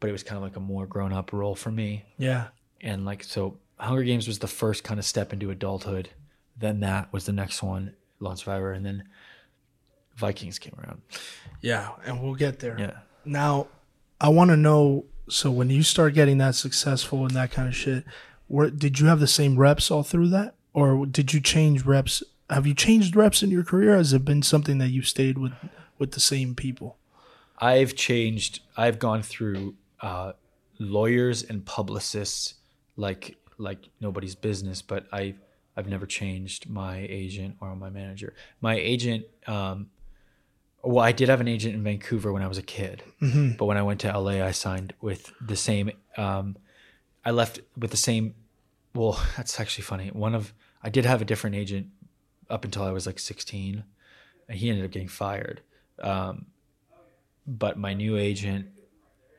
but 0.00 0.08
it 0.08 0.12
was 0.12 0.22
kind 0.22 0.36
of 0.36 0.42
like 0.42 0.56
a 0.56 0.60
more 0.60 0.86
grown 0.86 1.12
up 1.12 1.32
role 1.32 1.54
for 1.54 1.70
me 1.70 2.04
Yeah. 2.18 2.48
and 2.80 3.04
like 3.04 3.22
so 3.22 3.58
hunger 3.78 4.02
games 4.02 4.26
was 4.26 4.38
the 4.40 4.48
first 4.48 4.82
kind 4.84 4.98
of 4.98 5.04
step 5.06 5.32
into 5.32 5.50
adulthood 5.50 6.08
then 6.58 6.80
that 6.80 7.12
was 7.12 7.26
the 7.26 7.32
next 7.32 7.62
one 7.62 7.94
lone 8.18 8.36
survivor 8.36 8.72
and 8.72 8.84
then 8.84 9.04
vikings 10.16 10.58
came 10.58 10.74
around 10.82 11.00
Yeah. 11.62 11.92
And 12.04 12.22
we'll 12.22 12.34
get 12.34 12.58
there. 12.58 12.76
yeah 12.78 12.98
Now, 13.24 13.68
I 14.20 14.28
want 14.28 14.50
to 14.50 14.56
know. 14.56 15.06
So 15.28 15.50
when 15.50 15.70
you 15.70 15.82
start 15.82 16.12
getting 16.14 16.38
that 16.38 16.54
successful 16.54 17.24
and 17.24 17.30
that 17.36 17.50
kind 17.50 17.68
of 17.68 17.74
shit, 17.76 18.04
where 18.48 18.68
did 18.68 18.98
you 18.98 19.06
have 19.06 19.20
the 19.20 19.26
same 19.26 19.56
reps 19.56 19.90
all 19.90 20.02
through 20.02 20.28
that, 20.30 20.54
or 20.74 21.06
did 21.06 21.32
you 21.32 21.40
change 21.40 21.84
reps? 21.86 22.22
Have 22.50 22.66
you 22.66 22.74
changed 22.74 23.14
reps 23.14 23.42
in 23.42 23.50
your 23.50 23.62
career? 23.62 23.96
Has 23.96 24.12
it 24.12 24.24
been 24.24 24.42
something 24.42 24.78
that 24.78 24.88
you 24.88 25.02
stayed 25.02 25.38
with 25.38 25.52
with 25.98 26.12
the 26.12 26.20
same 26.20 26.54
people? 26.54 26.98
I've 27.58 27.94
changed. 27.94 28.60
I've 28.76 28.98
gone 28.98 29.22
through 29.22 29.74
uh, 30.00 30.32
lawyers 30.78 31.42
and 31.44 31.64
publicists 31.64 32.54
like 32.96 33.36
like 33.56 33.88
nobody's 34.00 34.34
business, 34.34 34.82
but 34.82 35.06
I 35.12 35.34
I've 35.80 35.88
never 35.88 36.04
changed 36.04 36.68
my 36.68 36.98
agent 37.08 37.56
or 37.60 37.74
my 37.74 37.88
manager. 37.88 38.34
My 38.60 38.74
agent, 38.74 39.24
um, 39.46 39.88
well, 40.82 41.02
I 41.02 41.12
did 41.12 41.30
have 41.30 41.40
an 41.40 41.48
agent 41.48 41.74
in 41.74 41.82
Vancouver 41.82 42.32
when 42.32 42.42
I 42.42 42.46
was 42.46 42.58
a 42.58 42.62
kid, 42.62 43.02
but 43.56 43.64
when 43.64 43.78
I 43.78 43.82
went 43.82 44.00
to 44.00 44.18
LA, 44.18 44.44
I 44.44 44.50
signed 44.50 44.92
with 45.00 45.32
the 45.40 45.56
same. 45.56 45.90
Um, 46.18 46.56
I 47.24 47.30
left 47.30 47.60
with 47.78 47.90
the 47.90 47.96
same. 47.96 48.34
Well, 48.94 49.18
that's 49.38 49.58
actually 49.58 49.84
funny. 49.84 50.08
One 50.08 50.34
of 50.34 50.52
I 50.82 50.90
did 50.90 51.06
have 51.06 51.22
a 51.22 51.24
different 51.24 51.56
agent 51.56 51.86
up 52.50 52.64
until 52.66 52.82
I 52.82 52.92
was 52.92 53.06
like 53.06 53.18
16, 53.18 53.82
and 54.48 54.58
he 54.58 54.68
ended 54.68 54.84
up 54.84 54.90
getting 54.90 55.08
fired. 55.08 55.62
Um, 55.98 56.46
but 57.46 57.78
my 57.78 57.94
new 57.94 58.16
agent, 58.18 58.66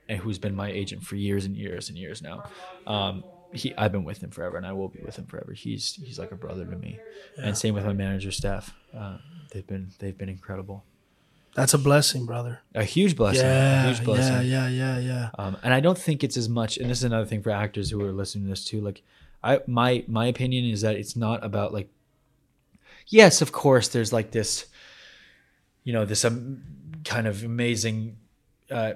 and 0.09 0.17
who's 0.19 0.39
been 0.39 0.55
my 0.55 0.71
agent 0.71 1.03
for 1.03 1.15
years 1.15 1.45
and 1.45 1.55
years 1.55 1.89
and 1.89 1.97
years 1.97 2.21
now, 2.23 2.43
um, 2.87 3.23
he 3.53 3.73
I've 3.77 3.91
been 3.91 4.03
with 4.03 4.21
him 4.23 4.31
forever, 4.31 4.57
and 4.57 4.65
I 4.65 4.73
will 4.73 4.89
be 4.89 4.99
with 5.03 5.17
him 5.17 5.25
forever. 5.25 5.53
He's 5.53 5.95
he's 5.95 6.19
like 6.19 6.31
a 6.31 6.35
brother 6.35 6.65
to 6.65 6.75
me, 6.75 6.99
and 7.37 7.57
same 7.57 7.73
with 7.73 7.85
my 7.85 7.93
manager 7.93 8.31
staff. 8.31 8.73
Uh, 8.95 9.17
they've 9.51 9.65
been 9.67 9.89
they've 9.99 10.17
been 10.17 10.29
incredible. 10.29 10.83
That's 11.53 11.73
a 11.73 11.77
blessing, 11.77 12.25
brother. 12.25 12.61
A 12.73 12.83
huge 12.85 13.17
blessing. 13.17 13.45
a 13.45 13.49
Yeah, 13.49 13.87
huge 13.87 14.05
blessing. 14.05 14.49
yeah, 14.49 14.69
yeah, 14.69 14.69
yeah, 14.69 14.99
yeah. 14.99 15.29
Um, 15.37 15.57
and 15.63 15.73
I 15.73 15.81
don't 15.81 15.97
think 15.97 16.23
it's 16.23 16.37
as 16.37 16.47
much. 16.47 16.77
And 16.77 16.89
this 16.89 16.99
is 16.99 17.03
another 17.03 17.25
thing 17.25 17.41
for 17.41 17.49
actors 17.49 17.89
who 17.89 18.01
are 18.05 18.13
listening 18.13 18.45
to 18.45 18.51
this 18.51 18.63
too. 18.63 18.79
Like, 18.79 19.01
I 19.43 19.59
my 19.67 20.05
my 20.07 20.27
opinion 20.27 20.65
is 20.65 20.81
that 20.81 20.95
it's 20.95 21.15
not 21.15 21.43
about 21.43 21.73
like. 21.73 21.89
Yes, 23.07 23.41
of 23.41 23.51
course. 23.51 23.89
There's 23.89 24.13
like 24.13 24.31
this, 24.31 24.67
you 25.83 25.91
know, 25.91 26.05
this 26.05 26.23
um, 26.23 26.63
kind 27.03 27.27
of 27.27 27.43
amazing. 27.43 28.15
Uh, 28.69 28.93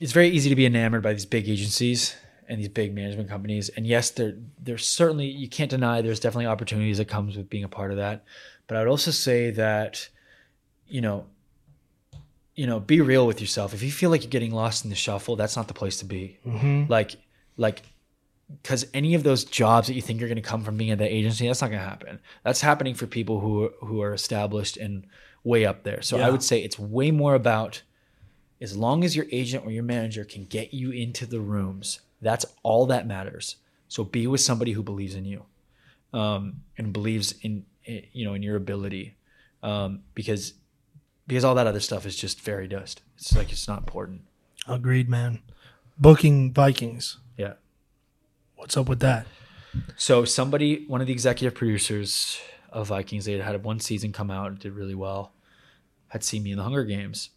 it's 0.00 0.12
very 0.12 0.28
easy 0.30 0.48
to 0.48 0.56
be 0.56 0.64
enamored 0.64 1.02
by 1.02 1.12
these 1.12 1.26
big 1.26 1.48
agencies 1.48 2.16
and 2.48 2.60
these 2.60 2.68
big 2.68 2.94
management 2.94 3.28
companies. 3.28 3.68
And 3.70 3.86
yes, 3.86 4.10
there 4.10 4.36
there's 4.60 4.86
certainly 4.86 5.26
you 5.26 5.48
can't 5.48 5.70
deny 5.70 6.00
there's 6.00 6.20
definitely 6.20 6.46
opportunities 6.46 6.98
that 6.98 7.08
comes 7.08 7.36
with 7.36 7.48
being 7.48 7.64
a 7.64 7.68
part 7.68 7.90
of 7.90 7.96
that. 7.98 8.24
But 8.66 8.76
I 8.76 8.80
would 8.80 8.88
also 8.88 9.10
say 9.10 9.50
that, 9.52 10.08
you 10.86 11.00
know, 11.00 11.26
you 12.54 12.66
know, 12.66 12.80
be 12.80 13.00
real 13.00 13.26
with 13.26 13.40
yourself. 13.40 13.74
If 13.74 13.82
you 13.82 13.90
feel 13.90 14.10
like 14.10 14.22
you're 14.22 14.30
getting 14.30 14.52
lost 14.52 14.84
in 14.84 14.90
the 14.90 14.96
shuffle, 14.96 15.36
that's 15.36 15.56
not 15.56 15.68
the 15.68 15.74
place 15.74 15.98
to 15.98 16.04
be. 16.04 16.38
Mm-hmm. 16.46 16.84
Like, 16.90 17.16
like, 17.56 17.82
because 18.62 18.86
any 18.92 19.14
of 19.14 19.22
those 19.22 19.44
jobs 19.44 19.88
that 19.88 19.94
you 19.94 20.02
think 20.02 20.20
are 20.22 20.26
going 20.26 20.36
to 20.36 20.42
come 20.42 20.62
from 20.62 20.76
being 20.76 20.90
at 20.90 20.98
that 20.98 21.10
agency, 21.10 21.46
that's 21.46 21.62
not 21.62 21.68
going 21.70 21.80
to 21.82 21.88
happen. 21.88 22.20
That's 22.44 22.60
happening 22.60 22.94
for 22.94 23.06
people 23.06 23.40
who 23.40 23.70
who 23.80 24.02
are 24.02 24.12
established 24.12 24.76
and 24.76 25.06
way 25.44 25.64
up 25.64 25.82
there. 25.82 26.02
So 26.02 26.18
Yeah. 26.18 26.26
I 26.26 26.30
would 26.30 26.42
say 26.42 26.62
it's 26.62 26.78
way 26.78 27.10
more 27.10 27.34
about 27.34 27.82
as 28.60 28.76
long 28.76 29.02
as 29.02 29.16
your 29.16 29.26
agent 29.32 29.64
or 29.66 29.72
your 29.72 29.82
manager 29.82 30.24
can 30.24 30.44
get 30.44 30.72
you 30.72 30.90
into 30.92 31.26
the 31.26 31.40
rooms, 31.40 32.00
that's 32.22 32.46
all 32.62 32.86
that 32.86 33.06
matters. 33.06 33.56
So 33.88 34.04
be 34.04 34.26
with 34.26 34.40
somebody 34.40 34.72
who 34.72 34.82
believes 34.82 35.14
in 35.14 35.26
you, 35.26 35.44
um, 36.14 36.62
and 36.78 36.92
believes 36.92 37.34
in, 37.42 37.66
in 37.84 38.04
you 38.12 38.24
know 38.24 38.34
in 38.34 38.42
your 38.42 38.56
ability, 38.56 39.16
um, 39.62 40.00
because 40.14 40.54
because 41.26 41.44
all 41.44 41.54
that 41.56 41.66
other 41.66 41.80
stuff 41.80 42.06
is 42.06 42.16
just 42.16 42.40
fairy 42.40 42.68
dust. 42.68 43.02
It's 43.16 43.36
like 43.36 43.52
it's 43.52 43.68
not 43.68 43.80
important. 43.80 44.22
Agreed, 44.66 45.08
man. 45.08 45.40
Booking 45.98 46.52
Vikings. 46.52 47.18
Yeah. 47.36 47.54
What's 48.56 48.76
up 48.76 48.88
with 48.88 49.00
that? 49.00 49.26
So 49.96 50.24
somebody, 50.24 50.84
one 50.86 51.00
of 51.00 51.06
the 51.06 51.12
executive 51.12 51.56
producers 51.56 52.40
of 52.70 52.88
Vikings, 52.88 53.24
they 53.24 53.32
had 53.32 53.42
had 53.42 53.64
one 53.64 53.80
season 53.80 54.12
come 54.12 54.30
out, 54.30 54.58
did 54.58 54.72
really 54.72 54.94
well, 54.94 55.32
had 56.08 56.22
seen 56.22 56.42
me 56.42 56.52
in 56.52 56.58
the 56.58 56.62
Hunger 56.62 56.84
Games. 56.84 57.30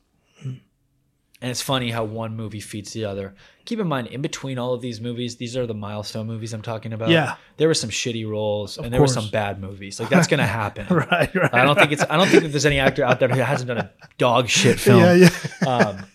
And 1.46 1.52
it's 1.52 1.62
funny 1.62 1.92
how 1.92 2.04
one 2.06 2.36
movie 2.36 2.60
feeds 2.60 2.92
the 2.94 3.06
other. 3.06 3.36
Keep 3.66 3.80
in 3.80 3.88
mind, 3.88 4.08
in 4.08 4.22
between 4.24 4.58
all 4.58 4.74
of 4.74 4.82
these 4.82 5.00
movies, 5.00 5.36
these 5.36 5.56
are 5.56 5.68
the 5.68 5.76
milestone 5.76 6.26
movies 6.26 6.54
I'm 6.54 6.64
talking 6.64 6.92
about. 6.92 7.10
Yeah. 7.10 7.36
there 7.58 7.68
were 7.68 7.76
some 7.76 7.92
shitty 7.92 8.28
roles, 8.28 8.80
and 8.80 8.92
there 8.92 9.00
were 9.00 9.08
some 9.08 9.30
bad 9.30 9.60
movies. 9.62 10.00
Like 10.00 10.10
that's 10.10 10.26
gonna 10.28 10.48
happen. 10.64 10.88
Right, 10.90 11.34
right. 11.36 11.54
I 11.54 11.64
don't 11.64 11.78
think 11.78 11.92
it's. 11.92 12.04
I 12.10 12.18
don't 12.18 12.28
think 12.30 12.42
that 12.44 12.50
there's 12.50 12.66
any 12.66 12.80
actor 12.80 13.04
out 13.04 13.20
there 13.20 13.30
who 13.30 13.40
hasn't 13.42 13.68
done 13.68 13.78
a 13.78 13.92
dog 14.18 14.50
shit 14.50 14.80
film. 14.86 15.00
Yeah, 15.02 15.14
yeah. 15.14 15.68
Um, 15.68 16.06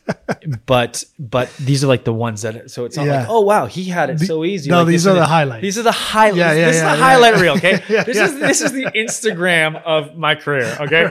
but 0.66 1.04
but 1.18 1.52
these 1.60 1.84
are 1.84 1.86
like 1.86 2.02
the 2.02 2.12
ones 2.12 2.42
that. 2.42 2.68
So 2.72 2.84
it's 2.84 2.96
not 2.96 3.06
Yeah. 3.06 3.20
like 3.20 3.26
oh 3.30 3.40
wow 3.42 3.66
he 3.66 3.84
had 3.84 4.10
it 4.10 4.18
so 4.18 4.44
easy. 4.44 4.68
no, 4.70 4.78
Like, 4.78 4.88
these 4.88 5.06
are 5.06 5.14
the 5.14 5.26
highlights. 5.26 5.62
These 5.62 5.78
are 5.78 5.82
the 5.84 5.92
highlights. 5.92 6.36
Yeah, 6.38 6.52
yeah, 6.54 6.66
this 6.66 6.76
yeah, 6.76 6.92
is 6.92 6.92
the 6.92 6.98
yeah, 6.98 7.08
highlight 7.08 7.40
reel. 7.40 7.52
Okay, 7.54 7.82
Yeah, 7.88 8.02
this 8.04 8.16
yeah. 8.16 8.24
is 8.26 8.38
this 8.38 8.60
is 8.62 8.72
the 8.72 8.84
Instagram 8.96 9.80
of 9.84 10.16
my 10.16 10.34
career. 10.34 10.76
Okay, 10.80 11.04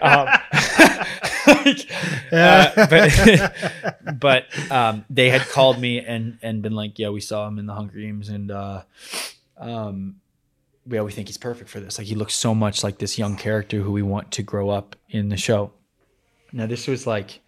um, 0.00 0.28
like, 1.64 1.86
uh, 2.32 2.86
but 2.86 4.18
but 4.20 4.70
um, 4.70 5.04
they 5.10 5.30
had 5.30 5.42
called 5.42 5.78
me 5.78 6.00
and 6.00 6.38
and 6.42 6.62
been 6.62 6.74
like, 6.74 6.98
yeah, 6.98 7.10
we 7.10 7.20
saw 7.20 7.46
him 7.46 7.58
in 7.58 7.66
the 7.66 7.74
Hunger 7.74 7.98
Games, 7.98 8.28
and 8.28 8.50
uh, 8.50 8.82
um, 9.58 10.16
yeah, 10.86 11.02
we 11.02 11.12
think 11.12 11.28
he's 11.28 11.38
perfect 11.38 11.70
for 11.70 11.80
this. 11.80 11.98
Like 11.98 12.06
he 12.06 12.14
looks 12.14 12.34
so 12.34 12.54
much 12.54 12.82
like 12.82 12.98
this 12.98 13.18
young 13.18 13.36
character 13.36 13.80
who 13.80 13.92
we 13.92 14.02
want 14.02 14.32
to 14.32 14.42
grow 14.42 14.70
up 14.70 14.96
in 15.08 15.28
the 15.28 15.36
show. 15.36 15.72
Now 16.52 16.66
this 16.66 16.86
was 16.86 17.06
like 17.06 17.40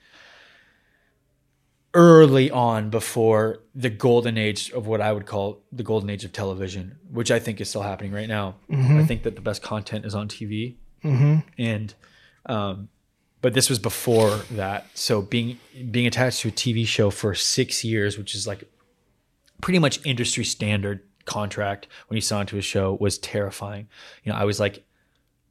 early 1.95 2.51
on 2.51 2.89
before 2.89 3.59
the 3.75 3.91
golden 3.91 4.39
age 4.39 4.71
of 4.71 4.87
what 4.87 5.01
I 5.01 5.13
would 5.13 5.27
call 5.27 5.63
the 5.73 5.83
golden 5.83 6.09
age 6.09 6.25
of 6.25 6.33
television, 6.33 6.99
which 7.11 7.31
I 7.31 7.39
think 7.39 7.61
is 7.61 7.69
still 7.69 7.83
happening 7.83 8.13
right 8.13 8.29
now. 8.29 8.57
I 9.01 9.05
think 9.05 9.25
that 9.25 9.35
the 9.35 9.43
best 9.43 9.63
content 9.63 10.07
is 10.07 10.15
on 10.15 10.29
TV, 10.29 10.77
and 11.59 11.95
um, 12.47 12.89
but 13.43 13.53
this 13.55 13.69
was 13.69 13.79
before 13.79 14.39
that. 14.53 14.87
So 14.95 15.21
being 15.21 15.59
being 15.91 16.07
attached 16.07 16.41
to 16.41 16.49
a 16.49 16.53
TV 16.53 16.87
show 16.87 17.11
for 17.11 17.35
six 17.35 17.85
years, 17.85 18.17
which 18.17 18.35
is 18.35 18.47
like 18.47 18.65
pretty 19.61 19.79
much 19.79 20.01
industry 20.07 20.45
standard 20.45 21.01
contract 21.25 21.89
when 22.07 22.17
you 22.17 22.23
signed 22.23 22.49
to 22.49 22.59
a 22.59 22.63
show, 22.63 22.97
was 23.01 23.19
terrifying. 23.19 23.89
You 24.25 24.33
know, 24.33 24.39
I 24.39 24.45
was 24.45 24.59
like 24.59 24.85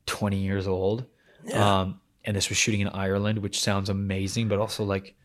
20 0.08 0.38
years 0.38 0.68
old. 0.68 1.06
Um, 1.54 2.00
and 2.24 2.36
this 2.36 2.50
was 2.50 2.58
shooting 2.58 2.82
in 2.82 2.88
Ireland, 2.88 3.40
which 3.40 3.60
sounds 3.60 3.90
amazing, 3.90 4.48
but 4.48 4.60
also 4.60 4.84
like 4.84 5.16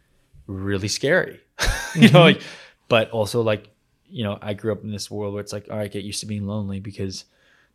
really 0.47 0.89
scary. 0.89 1.41
you 1.95 2.09
know, 2.11 2.21
like, 2.21 2.41
but 2.89 3.11
also 3.11 3.43
like, 3.43 3.69
you 4.09 4.25
know, 4.25 4.39
I 4.41 4.55
grew 4.55 4.73
up 4.73 4.83
in 4.83 4.91
this 4.91 5.11
world 5.11 5.35
where 5.35 5.43
it's 5.43 5.53
like, 5.53 5.69
all 5.71 5.77
right, 5.77 5.91
get 5.91 6.05
used 6.05 6.21
to 6.21 6.27
being 6.27 6.47
lonely 6.47 6.81
because 6.81 7.25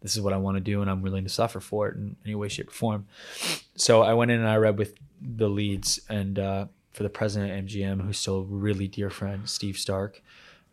this 0.02 0.16
is 0.16 0.22
what 0.22 0.34
I 0.34 0.38
want 0.38 0.58
to 0.58 0.62
do 0.62 0.82
and 0.82 0.90
I'm 0.90 1.02
willing 1.02 1.24
to 1.24 1.30
suffer 1.30 1.60
for 1.60 1.88
it 1.90 1.96
in 1.96 2.16
any 2.26 2.36
way, 2.36 2.48
shape, 2.50 2.70
or 2.70 2.72
form. 2.72 3.06
So 3.76 4.02
I 4.02 4.14
went 4.14 4.32
in 4.32 4.40
and 4.40 4.50
I 4.50 4.56
read 4.58 4.78
with 4.78 4.96
the 5.22 5.48
leads 5.50 6.00
and 6.10 6.38
uh, 6.40 6.66
for 6.94 7.04
the 7.04 7.10
president 7.10 7.52
of 7.52 7.66
MGM, 7.66 8.02
who's 8.06 8.18
still 8.18 8.40
a 8.40 8.44
really 8.44 8.88
dear 8.88 9.10
friend, 9.10 9.48
Steve 9.50 9.78
Stark. 9.78 10.22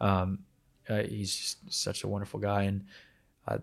Um, 0.00 0.40
uh, 0.88 1.02
he's 1.02 1.36
just 1.36 1.72
such 1.72 2.04
a 2.04 2.08
wonderful 2.08 2.40
guy. 2.40 2.62
And 2.64 2.86
uh, 3.46 3.58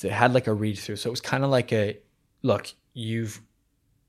they 0.00 0.08
had 0.08 0.32
like 0.32 0.46
a 0.46 0.54
read 0.54 0.78
through. 0.78 0.96
So 0.96 1.08
it 1.08 1.10
was 1.10 1.20
kind 1.20 1.44
of 1.44 1.50
like 1.50 1.72
a 1.72 1.98
look, 2.42 2.72
you've 2.94 3.40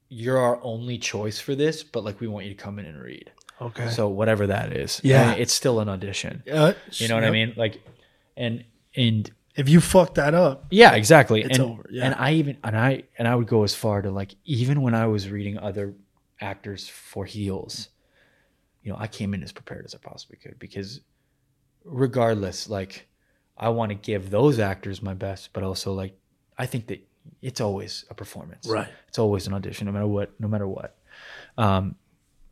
you're 0.10 0.38
our 0.38 0.58
only 0.64 0.98
choice 0.98 1.38
for 1.40 1.54
this, 1.54 1.84
but 1.84 2.04
like 2.06 2.22
we 2.22 2.28
want 2.28 2.46
you 2.46 2.54
to 2.54 2.58
come 2.64 2.80
in 2.80 2.86
and 2.86 3.02
read. 3.02 3.30
Okay. 3.62 3.90
So 3.90 4.08
whatever 4.08 4.48
that 4.48 4.72
is, 4.72 5.02
Yeah. 5.04 5.32
and 5.32 5.42
it's 5.42 5.52
still 5.52 5.80
an 5.82 5.90
audition. 5.90 6.44
Uh, 6.50 6.74
You 6.92 7.10
know 7.10 7.16
what 7.16 7.26
I 7.26 7.32
mean? 7.32 7.54
Like, 7.58 7.82
and 8.38 8.64
and 8.96 9.30
If 9.58 9.68
you 9.68 9.82
fuck 9.82 10.16
that 10.16 10.34
up, 10.34 10.68
yeah, 10.70 10.94
exactly. 10.94 11.42
It's 11.42 11.58
and, 11.58 11.68
over, 11.68 11.90
yeah. 11.90 12.06
And 12.06 12.16
I 12.16 12.34
even 12.34 12.58
and 12.64 12.78
I 12.78 13.04
and 13.18 13.28
I 13.28 13.36
would 13.36 13.48
go 13.48 13.64
as 13.64 13.74
far 13.74 14.02
to 14.02 14.12
like 14.12 14.36
even 14.46 14.82
when 14.82 14.94
I 14.94 15.08
was 15.08 15.30
reading 15.30 15.58
other 15.58 15.96
actors 16.40 16.88
for 16.88 17.26
heels, 17.26 17.90
you 18.84 18.92
know, 18.92 18.98
I 19.00 19.08
came 19.08 19.34
in 19.34 19.42
as 19.42 19.52
prepared 19.52 19.86
as 19.86 19.96
I 19.96 19.98
possibly 19.98 20.38
could 20.38 20.60
because 20.60 21.02
regardless, 21.84 22.70
like 22.70 23.08
I 23.58 23.70
want 23.70 23.90
to 23.90 23.96
give 23.96 24.30
those 24.30 24.60
actors 24.60 25.02
my 25.02 25.16
best, 25.16 25.54
but 25.54 25.64
also 25.64 25.92
like 25.94 26.18
I 26.58 26.68
think 26.68 26.88
that 26.88 27.04
it's 27.42 27.60
always 27.60 28.06
a 28.10 28.14
performance. 28.14 28.68
Right. 28.68 28.88
It's 29.08 29.20
always 29.20 29.48
an 29.48 29.54
audition, 29.54 29.88
no 29.88 29.92
matter 29.92 30.08
what, 30.08 30.40
no 30.40 30.48
matter 30.48 30.68
what. 30.68 30.96
Um, 31.58 31.96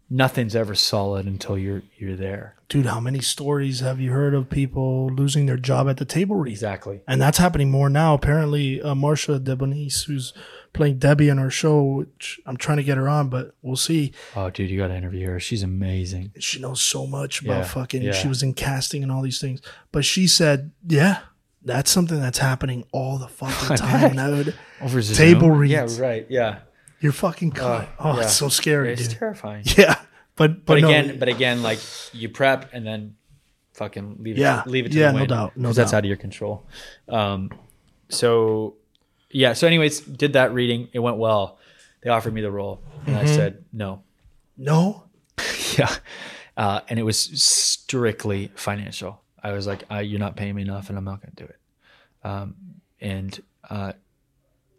nothing's 0.10 0.56
ever 0.56 0.76
solid 0.76 1.26
until 1.26 1.58
you're 1.58 1.82
you're 1.98 2.16
there. 2.16 2.56
dude, 2.70 2.86
how 2.88 3.00
many 3.00 3.20
stories 3.22 3.80
have 3.82 4.00
you 4.00 4.12
heard 4.12 4.34
of 4.34 4.50
people 4.50 5.08
losing 5.12 5.46
their 5.46 5.58
job 5.58 5.88
at 5.90 5.98
the 5.98 6.06
table 6.06 6.36
read? 6.36 6.52
Exactly. 6.52 7.02
And 7.08 7.22
that's 7.22 7.38
happening 7.38 7.70
more 7.72 7.90
now. 7.90 8.14
Apparently, 8.14 8.82
uh, 8.82 8.94
Marsha 8.94 9.40
Debonis, 9.40 10.06
who's 10.06 10.34
playing 10.74 10.98
Debbie 10.98 11.30
in 11.30 11.40
our 11.40 11.50
show, 11.50 11.82
which 11.84 12.40
I'm 12.46 12.58
trying 12.58 12.78
to 12.78 12.84
get 12.84 12.98
her 12.98 13.08
on, 13.08 13.30
but 13.30 13.56
we'll 13.62 13.76
see. 13.78 14.14
Oh, 14.36 14.50
dude, 14.50 14.70
you 14.70 14.78
got 14.78 14.88
to 14.90 14.96
interview 14.96 15.28
her. 15.28 15.40
She's 15.40 15.64
amazing. 15.64 16.32
She 16.40 16.60
knows 16.60 16.82
so 16.82 17.08
much 17.08 17.42
about 17.42 17.60
Yeah, 17.60 17.64
fucking. 17.64 18.02
yeah. 18.02 18.12
She 18.12 18.28
was 18.28 18.44
in 18.44 18.54
casting 18.54 19.02
and 19.04 19.12
all 19.12 19.22
these 19.22 19.40
things, 19.40 19.62
but 19.92 20.04
she 20.06 20.28
said, 20.28 20.72
"Yeah, 20.88 21.20
that's 21.64 21.90
something 21.90 22.20
that's 22.20 22.40
happening 22.40 22.84
all 22.92 23.18
the 23.18 23.28
fucking 23.28 23.78
time. 24.18 24.20
Over 24.82 25.02
Zoom. 25.02 25.16
Table 25.16 25.52
reads. 25.52 25.98
Yeah, 25.98 26.06
right. 26.06 26.26
Yeah. 26.30 26.60
You're 27.06 27.14
fucking 27.14 27.52
cut. 27.52 27.88
oh, 28.00 28.16
yeah. 28.18 28.24
it's 28.24 28.34
so 28.36 28.50
scary, 28.50 28.94
It's 28.94 29.08
dude. 29.08 29.18
terrifying. 29.20 29.64
Yeah, 29.78 29.96
but 30.36 30.66
But 30.66 30.82
no, 30.82 30.88
again, 30.90 31.20
but 31.20 31.30
again, 31.30 31.62
like 31.62 31.80
you 32.14 32.30
prep 32.30 32.74
and 32.74 32.86
then 32.86 33.16
fucking 33.74 34.18
leave 34.22 34.38
it, 34.38 34.42
Yeah. 34.42 34.64
leave 34.66 34.86
it 34.88 34.92
to 34.94 34.98
Yeah, 34.98 35.08
the 35.08 35.14
no 35.14 35.20
wind. 35.20 35.30
doubt, 35.30 35.58
no 35.58 35.70
'cause 35.70 35.76
that's 35.76 35.94
out 35.94 36.00
of 36.00 36.06
your 36.06 36.18
control. 36.18 36.66
Um, 37.08 37.52
so 38.10 38.76
yeah. 39.30 39.54
So 39.54 39.68
anyways, 39.68 40.02
did 40.02 40.34
that 40.34 40.54
reading. 40.54 40.90
It 40.94 41.00
went 41.00 41.18
well. 41.18 41.60
They 42.02 42.10
offered 42.10 42.34
me 42.34 42.42
the 42.42 42.52
role, 42.52 42.82
and 43.06 43.16
Mm-hmm. 43.16 43.18
I 43.18 43.26
said 43.26 43.64
no. 43.72 44.02
no. 44.58 45.04
Yeah. 45.78 45.94
Uh, 46.58 46.80
and 46.90 46.98
it 46.98 47.04
was 47.04 47.20
strictly 47.20 48.50
financial. 48.56 49.22
I 49.44 49.52
was 49.52 49.68
like, 49.68 49.84
uh, 49.92 49.98
you're 50.00 50.20
not 50.20 50.38
paying 50.38 50.56
me 50.56 50.62
enough 50.62 50.88
and 50.90 50.98
I'm 50.98 51.04
not 51.04 51.22
going 51.22 51.34
to 51.36 51.44
do 51.44 51.50
it. 51.50 51.60
Um, 52.24 52.56
and 53.02 53.38
uh, 53.70 53.92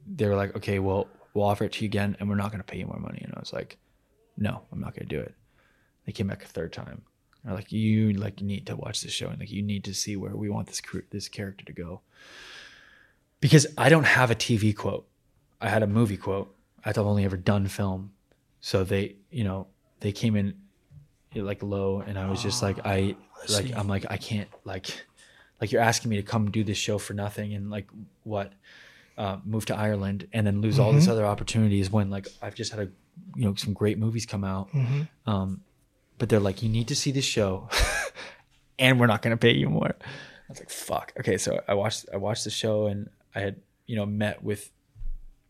they 0.06 0.26
were 0.26 0.36
like, 0.36 0.56
okay, 0.56 0.78
well, 0.78 1.06
we'll 1.36 1.46
offer 1.46 1.64
it 1.64 1.72
to 1.72 1.84
you 1.84 1.88
again 1.88 2.16
and 2.18 2.28
we're 2.28 2.34
not 2.34 2.50
going 2.50 2.62
to 2.62 2.64
pay 2.64 2.78
you 2.78 2.86
more 2.86 2.98
money. 2.98 3.20
And 3.22 3.32
I 3.34 3.38
was 3.38 3.52
like, 3.52 3.76
no, 4.38 4.62
I'm 4.72 4.80
not 4.80 4.94
going 4.94 5.06
to 5.06 5.14
do 5.14 5.20
it. 5.20 5.34
They 6.06 6.12
came 6.12 6.28
back 6.28 6.42
a 6.42 6.46
third 6.46 6.72
time. 6.72 7.02
They're 7.44 7.54
like, 7.54 7.70
you 7.70 8.12
like 8.14 8.40
need 8.40 8.66
to 8.66 8.76
watch 8.76 9.02
this 9.02 9.12
show 9.12 9.28
and 9.28 9.38
like 9.38 9.50
you 9.50 9.62
need 9.62 9.84
to 9.84 9.94
see 9.94 10.16
where 10.16 10.34
we 10.34 10.48
want 10.48 10.66
this 10.66 10.80
this 11.10 11.28
character 11.28 11.64
to 11.66 11.72
go. 11.72 12.00
Because 13.40 13.66
I 13.76 13.90
don't 13.90 14.04
have 14.04 14.30
a 14.30 14.34
TV 14.34 14.74
quote. 14.74 15.06
I 15.60 15.68
had 15.68 15.82
a 15.82 15.86
movie 15.86 16.16
quote. 16.16 16.54
I've 16.84 16.96
only 16.96 17.24
ever 17.24 17.36
done 17.36 17.68
film. 17.68 18.12
So 18.60 18.82
they, 18.82 19.16
you 19.30 19.44
know, 19.44 19.66
they 20.00 20.12
came 20.12 20.36
in 20.36 20.54
like 21.34 21.62
low 21.62 22.00
and 22.00 22.18
I 22.18 22.30
was 22.30 22.42
just 22.42 22.62
like 22.62 22.78
I 22.86 23.14
ah, 23.20 23.38
like 23.52 23.66
see. 23.66 23.72
I'm 23.74 23.88
like 23.88 24.06
I 24.08 24.16
can't 24.16 24.48
like 24.64 24.86
like 25.60 25.70
you're 25.70 25.82
asking 25.82 26.10
me 26.10 26.16
to 26.16 26.22
come 26.22 26.50
do 26.50 26.64
this 26.64 26.78
show 26.78 26.96
for 26.96 27.12
nothing 27.12 27.52
and 27.52 27.70
like 27.70 27.88
what 28.22 28.54
uh, 29.18 29.38
move 29.44 29.64
to 29.66 29.76
Ireland 29.76 30.28
and 30.32 30.46
then 30.46 30.60
lose 30.60 30.78
all 30.78 30.92
these 30.92 31.08
other 31.08 31.24
opportunities 31.24 31.90
when 31.90 32.10
like 32.10 32.28
I've 32.42 32.54
just 32.54 32.70
had 32.72 32.80
a 32.80 32.88
you 33.34 33.44
know 33.46 33.54
some 33.54 33.72
great 33.72 33.98
movies 33.98 34.26
come 34.26 34.44
out. 34.44 34.68
Um 35.26 35.62
but 36.18 36.28
they're 36.28 36.40
like 36.40 36.62
you 36.62 36.68
need 36.68 36.88
to 36.88 36.96
see 36.96 37.10
this 37.12 37.24
show 37.24 37.68
and 38.78 38.98
we're 39.00 39.06
not 39.06 39.22
going 39.22 39.32
to 39.32 39.36
pay 39.38 39.52
you 39.52 39.68
more. 39.68 39.94
I 40.00 40.48
was 40.50 40.58
like 40.58 40.70
fuck. 40.70 41.12
Okay 41.20 41.38
so 41.38 41.60
I 41.66 41.74
watched 41.74 42.06
I 42.12 42.18
watched 42.18 42.44
the 42.44 42.50
show 42.50 42.86
and 42.86 43.08
I 43.34 43.40
had 43.40 43.56
you 43.86 43.96
know 43.96 44.06
met 44.06 44.42
with 44.42 44.70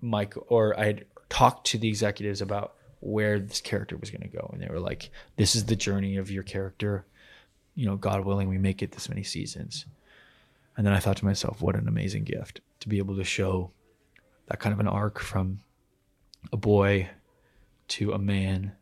Mike 0.01 0.35
or 0.49 0.79
I 0.79 0.87
had 0.87 1.05
talked 1.29 1.67
to 1.69 1.79
the 1.79 1.89
executives 1.89 2.41
about 2.41 2.75
where 3.01 3.39
this 3.41 3.61
character 3.61 3.97
was 3.97 4.11
going 4.11 4.23
to 4.23 4.29
go. 4.29 4.49
And 4.53 4.63
they 4.63 4.69
were 4.69 4.81
like 4.81 5.11
this 5.37 5.57
is 5.57 5.67
the 5.67 5.77
journey 5.77 6.17
of 6.17 6.31
your 6.31 6.45
character. 6.45 7.05
You 7.75 7.87
know 7.87 7.97
god 7.97 8.25
willing 8.25 8.49
we 8.49 8.59
make 8.59 8.81
it 8.81 8.93
this 8.93 9.09
many 9.09 9.25
seasons 9.25 9.87
and 10.77 10.87
then 10.87 10.93
i 10.93 10.99
thought 10.99 11.17
to 11.17 11.25
myself 11.25 11.61
what 11.61 11.77
an 11.77 11.89
amazing 11.89 12.25
gift 12.25 12.61
to 12.81 12.89
be 12.89 12.99
able 12.99 13.17
to 13.17 13.25
show 13.25 13.71
that 14.47 14.61
kind 14.61 14.73
of 14.73 14.81
an 14.81 14.89
arc 14.89 15.19
from 15.19 15.61
a 16.53 16.57
boy 16.57 17.09
to 17.89 18.13
a 18.13 18.19
man 18.19 18.73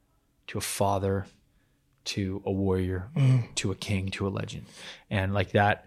to 0.46 0.58
a 0.58 0.60
father 0.60 1.26
to 2.04 2.42
a 2.44 2.52
warrior 2.52 3.08
to 3.54 3.70
a 3.70 3.74
king 3.74 4.10
to 4.10 4.26
a 4.26 4.30
legend 4.30 4.66
and 5.10 5.32
like 5.32 5.52
that 5.52 5.86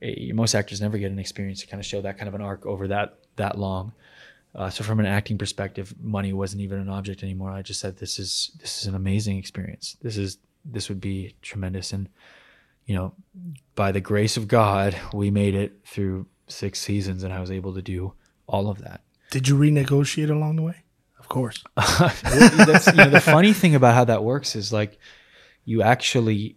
eh, 0.00 0.32
most 0.32 0.54
actors 0.54 0.80
never 0.80 0.98
get 0.98 1.10
an 1.10 1.18
experience 1.18 1.60
to 1.60 1.66
kind 1.66 1.80
of 1.80 1.86
show 1.86 2.00
that 2.00 2.16
kind 2.16 2.28
of 2.28 2.34
an 2.34 2.40
arc 2.40 2.64
over 2.66 2.88
that 2.88 3.18
that 3.36 3.58
long 3.58 3.92
uh, 4.54 4.68
so 4.68 4.84
from 4.84 5.00
an 5.00 5.06
acting 5.06 5.38
perspective, 5.38 5.94
money 6.00 6.32
wasn't 6.32 6.60
even 6.60 6.78
an 6.78 6.88
object 6.88 7.22
anymore. 7.22 7.50
I 7.50 7.62
just 7.62 7.80
said, 7.80 7.96
"This 7.96 8.18
is 8.18 8.50
this 8.60 8.80
is 8.80 8.86
an 8.86 8.94
amazing 8.94 9.38
experience. 9.38 9.96
This 10.02 10.16
is 10.16 10.38
this 10.64 10.88
would 10.88 11.00
be 11.00 11.34
tremendous." 11.40 11.92
And 11.92 12.08
you 12.86 12.94
know, 12.94 13.14
by 13.74 13.92
the 13.92 14.00
grace 14.00 14.36
of 14.36 14.48
God, 14.48 14.96
we 15.12 15.30
made 15.30 15.54
it 15.54 15.80
through 15.84 16.26
six 16.48 16.78
seasons, 16.80 17.22
and 17.22 17.32
I 17.32 17.40
was 17.40 17.50
able 17.50 17.74
to 17.74 17.82
do 17.82 18.12
all 18.46 18.68
of 18.68 18.78
that. 18.78 19.02
Did 19.30 19.48
you 19.48 19.56
renegotiate 19.56 20.30
along 20.30 20.56
the 20.56 20.62
way? 20.62 20.76
Of 21.18 21.28
course. 21.28 21.62
That's, 21.76 22.86
you 22.88 22.92
know, 22.94 23.08
the 23.08 23.20
funny 23.24 23.52
thing 23.60 23.74
about 23.74 23.94
how 23.94 24.04
that 24.04 24.24
works 24.24 24.54
is 24.56 24.72
like 24.72 24.98
you 25.64 25.80
actually, 25.82 26.56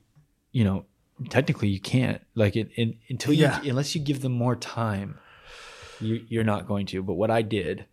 you 0.51 0.63
know, 0.63 0.85
technically 1.29 1.69
you 1.69 1.79
can't 1.79 2.21
like 2.33 2.55
it, 2.55 2.69
in 2.75 2.97
until 3.09 3.33
you 3.33 3.43
Yeah. 3.43 3.61
unless 3.63 3.95
you 3.95 4.01
give 4.01 4.21
them 4.21 4.33
more 4.33 4.55
time, 4.55 5.19
you 6.01 6.25
you're 6.27 6.43
not 6.43 6.67
going 6.67 6.85
to. 6.87 7.01
But 7.03 7.13
what 7.13 7.31
I 7.31 7.41
did, 7.43 7.85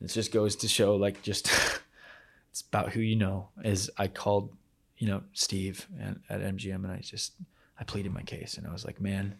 it 0.00 0.08
just 0.08 0.30
goes 0.32 0.54
to 0.56 0.68
show 0.68 0.94
like 0.94 1.22
just 1.22 1.48
it's 2.50 2.60
about 2.60 2.90
who 2.92 3.00
you 3.00 3.16
know. 3.16 3.48
Is 3.64 3.90
I 3.98 4.06
called, 4.06 4.52
you 4.98 5.06
know, 5.06 5.22
Steve 5.32 5.86
and 6.00 6.20
at 6.28 6.40
MGM 6.40 6.76
and 6.76 6.90
I 6.90 6.98
just 6.98 7.32
I 7.78 7.84
pleaded 7.84 8.12
my 8.12 8.22
case 8.22 8.56
and 8.56 8.66
I 8.66 8.72
was 8.72 8.84
like, 8.84 9.00
man, 9.00 9.34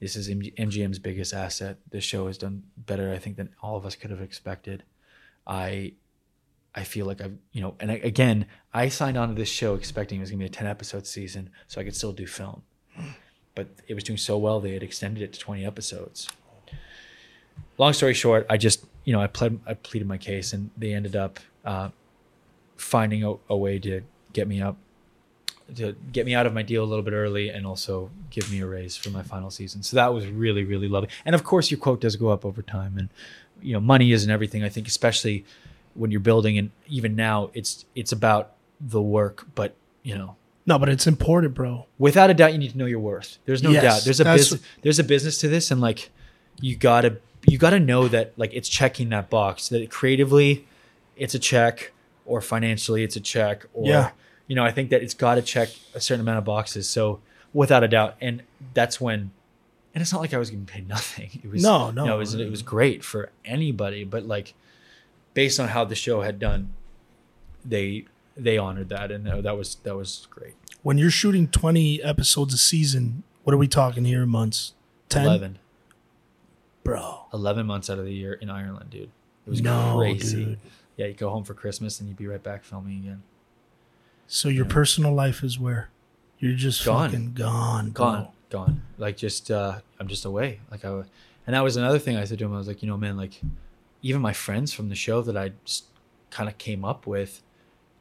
this 0.00 0.14
is 0.14 0.28
MG, 0.28 0.54
MGM's 0.56 0.98
biggest 0.98 1.34
asset. 1.34 1.78
This 1.90 2.04
show 2.04 2.26
has 2.28 2.38
done 2.38 2.62
better, 2.76 3.12
I 3.12 3.18
think, 3.18 3.36
than 3.36 3.50
all 3.62 3.76
of 3.76 3.84
us 3.84 3.96
could 3.96 4.10
have 4.10 4.20
expected. 4.20 4.84
I 5.46 5.94
I 6.74 6.84
feel 6.84 7.06
like 7.06 7.20
I've, 7.20 7.36
you 7.52 7.60
know, 7.60 7.74
and 7.80 7.90
I, 7.90 7.94
again, 7.94 8.46
I 8.72 8.88
signed 8.88 9.16
on 9.16 9.28
to 9.28 9.34
this 9.34 9.48
show 9.48 9.74
expecting 9.74 10.18
it 10.18 10.20
was 10.20 10.30
going 10.30 10.38
to 10.38 10.44
be 10.44 10.46
a 10.46 10.50
10 10.50 10.66
episode 10.66 11.06
season 11.06 11.50
so 11.66 11.80
I 11.80 11.84
could 11.84 11.96
still 11.96 12.12
do 12.12 12.26
film. 12.26 12.62
But 13.56 13.68
it 13.88 13.94
was 13.94 14.04
doing 14.04 14.18
so 14.18 14.38
well, 14.38 14.60
they 14.60 14.74
had 14.74 14.84
extended 14.84 15.22
it 15.22 15.32
to 15.32 15.40
20 15.40 15.64
episodes. 15.64 16.28
Long 17.78 17.92
story 17.92 18.14
short, 18.14 18.46
I 18.48 18.58
just, 18.58 18.84
you 19.04 19.12
know, 19.12 19.20
I, 19.20 19.26
pled, 19.26 19.58
I 19.66 19.74
pleaded 19.74 20.06
my 20.06 20.18
case 20.18 20.52
and 20.52 20.70
they 20.76 20.92
ended 20.92 21.16
up 21.16 21.40
uh, 21.64 21.88
finding 22.76 23.24
a, 23.24 23.34
a 23.48 23.56
way 23.56 23.80
to 23.80 24.02
get 24.32 24.48
me 24.48 24.60
up, 24.62 24.76
to 25.76 25.94
get 26.12 26.24
me 26.26 26.34
out 26.34 26.46
of 26.46 26.54
my 26.54 26.62
deal 26.62 26.82
a 26.82 26.86
little 26.86 27.04
bit 27.04 27.12
early 27.12 27.50
and 27.50 27.66
also 27.66 28.10
give 28.30 28.50
me 28.50 28.60
a 28.60 28.66
raise 28.66 28.96
for 28.96 29.10
my 29.10 29.22
final 29.22 29.50
season. 29.50 29.82
So 29.82 29.96
that 29.96 30.12
was 30.14 30.26
really, 30.26 30.64
really 30.64 30.88
lovely. 30.88 31.10
And 31.24 31.34
of 31.34 31.44
course, 31.44 31.70
your 31.70 31.78
quote 31.78 32.00
does 32.00 32.16
go 32.16 32.28
up 32.28 32.44
over 32.44 32.62
time. 32.62 32.96
And, 32.98 33.08
you 33.60 33.74
know, 33.74 33.80
money 33.80 34.12
isn't 34.12 34.30
everything. 34.30 34.62
I 34.64 34.68
think, 34.70 34.88
especially 34.88 35.44
when 35.94 36.10
you're 36.12 36.20
building 36.20 36.56
and 36.58 36.70
even 36.86 37.16
now 37.16 37.50
it's 37.54 37.84
it's 37.96 38.12
about 38.12 38.52
the 38.80 39.02
work 39.02 39.44
but 39.56 39.74
you 40.04 40.16
know 40.16 40.36
No, 40.64 40.78
but 40.78 40.88
it's 40.88 41.08
important, 41.08 41.54
bro. 41.54 41.86
without 41.98 42.30
a 42.30 42.34
doubt 42.34 42.52
you 42.52 42.58
need 42.58 42.70
to 42.70 42.78
know 42.78 42.86
your 42.86 43.00
worth 43.00 43.38
there's 43.46 43.64
no 43.64 43.70
Yes, 43.70 43.82
doubt 43.82 44.04
there's 44.04 44.20
a 44.20 44.24
business 44.24 44.60
there's 44.82 44.98
a 45.00 45.04
business 45.04 45.38
to 45.38 45.48
this 45.48 45.72
and 45.72 45.80
like 45.80 46.10
you 46.60 46.76
gotta 46.76 47.16
you 47.48 47.58
gotta 47.58 47.80
know 47.80 48.06
that 48.06 48.32
like 48.36 48.54
it's 48.54 48.68
checking 48.68 49.08
that 49.08 49.28
box 49.28 49.70
that 49.70 49.90
creatively 49.90 50.68
it's 51.16 51.34
a 51.34 51.38
check 51.40 51.90
or 52.28 52.40
financially 52.40 53.02
it's 53.02 53.16
a 53.16 53.20
check 53.20 53.66
or 53.74 53.86
Yeah. 53.88 54.10
you 54.46 54.54
know 54.56 54.64
i 54.64 54.70
think 54.70 54.90
that 54.90 55.02
it's 55.02 55.14
gotta 55.14 55.42
check 55.42 55.68
a 55.94 56.00
certain 56.00 56.20
amount 56.20 56.38
of 56.38 56.44
boxes 56.44 56.88
so 56.88 57.20
without 57.52 57.82
a 57.82 57.88
doubt 57.88 58.16
and 58.20 58.42
that's 58.74 59.00
when 59.00 59.30
and 59.94 60.02
it's 60.02 60.12
not 60.12 60.20
like 60.20 60.32
i 60.34 60.38
was 60.38 60.50
getting 60.50 60.66
paid 60.66 60.86
nothing 60.88 61.30
it 61.42 61.50
was 61.50 61.62
No, 61.62 61.90
no. 61.90 62.02
you 62.04 62.08
know, 62.10 62.16
it 62.16 62.18
was, 62.18 62.34
it 62.34 62.50
was 62.50 62.62
great 62.62 63.02
for 63.04 63.30
anybody 63.44 64.04
but 64.04 64.24
like 64.26 64.54
based 65.34 65.58
on 65.58 65.68
how 65.68 65.84
the 65.84 65.94
show 65.94 66.22
had 66.22 66.38
done 66.38 66.72
they 67.64 68.04
they 68.36 68.56
honored 68.58 68.88
that 68.90 69.10
and 69.10 69.26
uh, 69.28 69.40
that 69.40 69.56
was 69.56 69.76
that 69.82 69.96
was 69.96 70.26
great 70.30 70.54
When 70.82 70.96
you're 70.98 71.10
shooting 71.10 71.48
20 71.48 72.02
episodes 72.02 72.54
a 72.54 72.58
season, 72.58 73.24
what 73.42 73.52
are 73.52 73.58
we 73.58 73.66
talking 73.66 74.04
here 74.04 74.22
in 74.22 74.28
months? 74.28 74.74
10? 75.08 75.24
11 75.26 75.58
Bro. 76.84 77.26
11 77.34 77.66
months 77.66 77.90
out 77.90 77.98
of 77.98 78.04
the 78.04 78.14
year 78.14 78.32
in 78.34 78.48
Ireland, 78.48 78.90
dude. 78.90 79.10
It 79.46 79.50
was 79.50 79.60
No, 79.60 79.96
crazy. 79.98 80.44
dude. 80.44 80.58
Yeah, 80.98 81.06
you 81.06 81.14
go 81.14 81.30
home 81.30 81.44
for 81.44 81.54
Christmas 81.54 82.00
and 82.00 82.08
you'd 82.08 82.18
be 82.18 82.26
right 82.26 82.42
back 82.42 82.64
filming 82.64 82.98
again. 82.98 83.22
So 84.26 84.50
your 84.50 84.66
personal 84.66 85.14
life 85.14 85.42
is 85.42 85.58
where? 85.58 85.88
You're 86.38 86.54
just 86.54 86.84
Gone. 86.84 87.10
fucking 87.10 87.32
gone. 87.32 87.90
bro. 87.90 88.04
Gone, 88.04 88.28
gone. 88.50 88.82
Like 88.98 89.16
just, 89.16 89.50
uh, 89.50 89.78
I'm 89.98 90.08
just 90.08 90.24
away. 90.24 90.60
Like 90.70 90.84
I, 90.84 90.90
and 90.90 91.54
that 91.54 91.62
was 91.62 91.76
another 91.76 91.98
thing 91.98 92.16
I 92.16 92.24
said 92.24 92.38
to 92.40 92.44
him. 92.44 92.54
I 92.54 92.58
was 92.58 92.68
like, 92.68 92.82
you 92.82 92.88
know, 92.88 92.96
man, 92.96 93.16
like 93.16 93.40
even 94.02 94.20
my 94.20 94.32
friends 94.32 94.72
from 94.72 94.88
the 94.88 94.94
show 94.94 95.22
that 95.22 95.36
I 95.36 95.52
just 95.64 95.84
kind 96.30 96.48
of 96.48 96.58
came 96.58 96.84
up 96.84 97.06
with, 97.06 97.42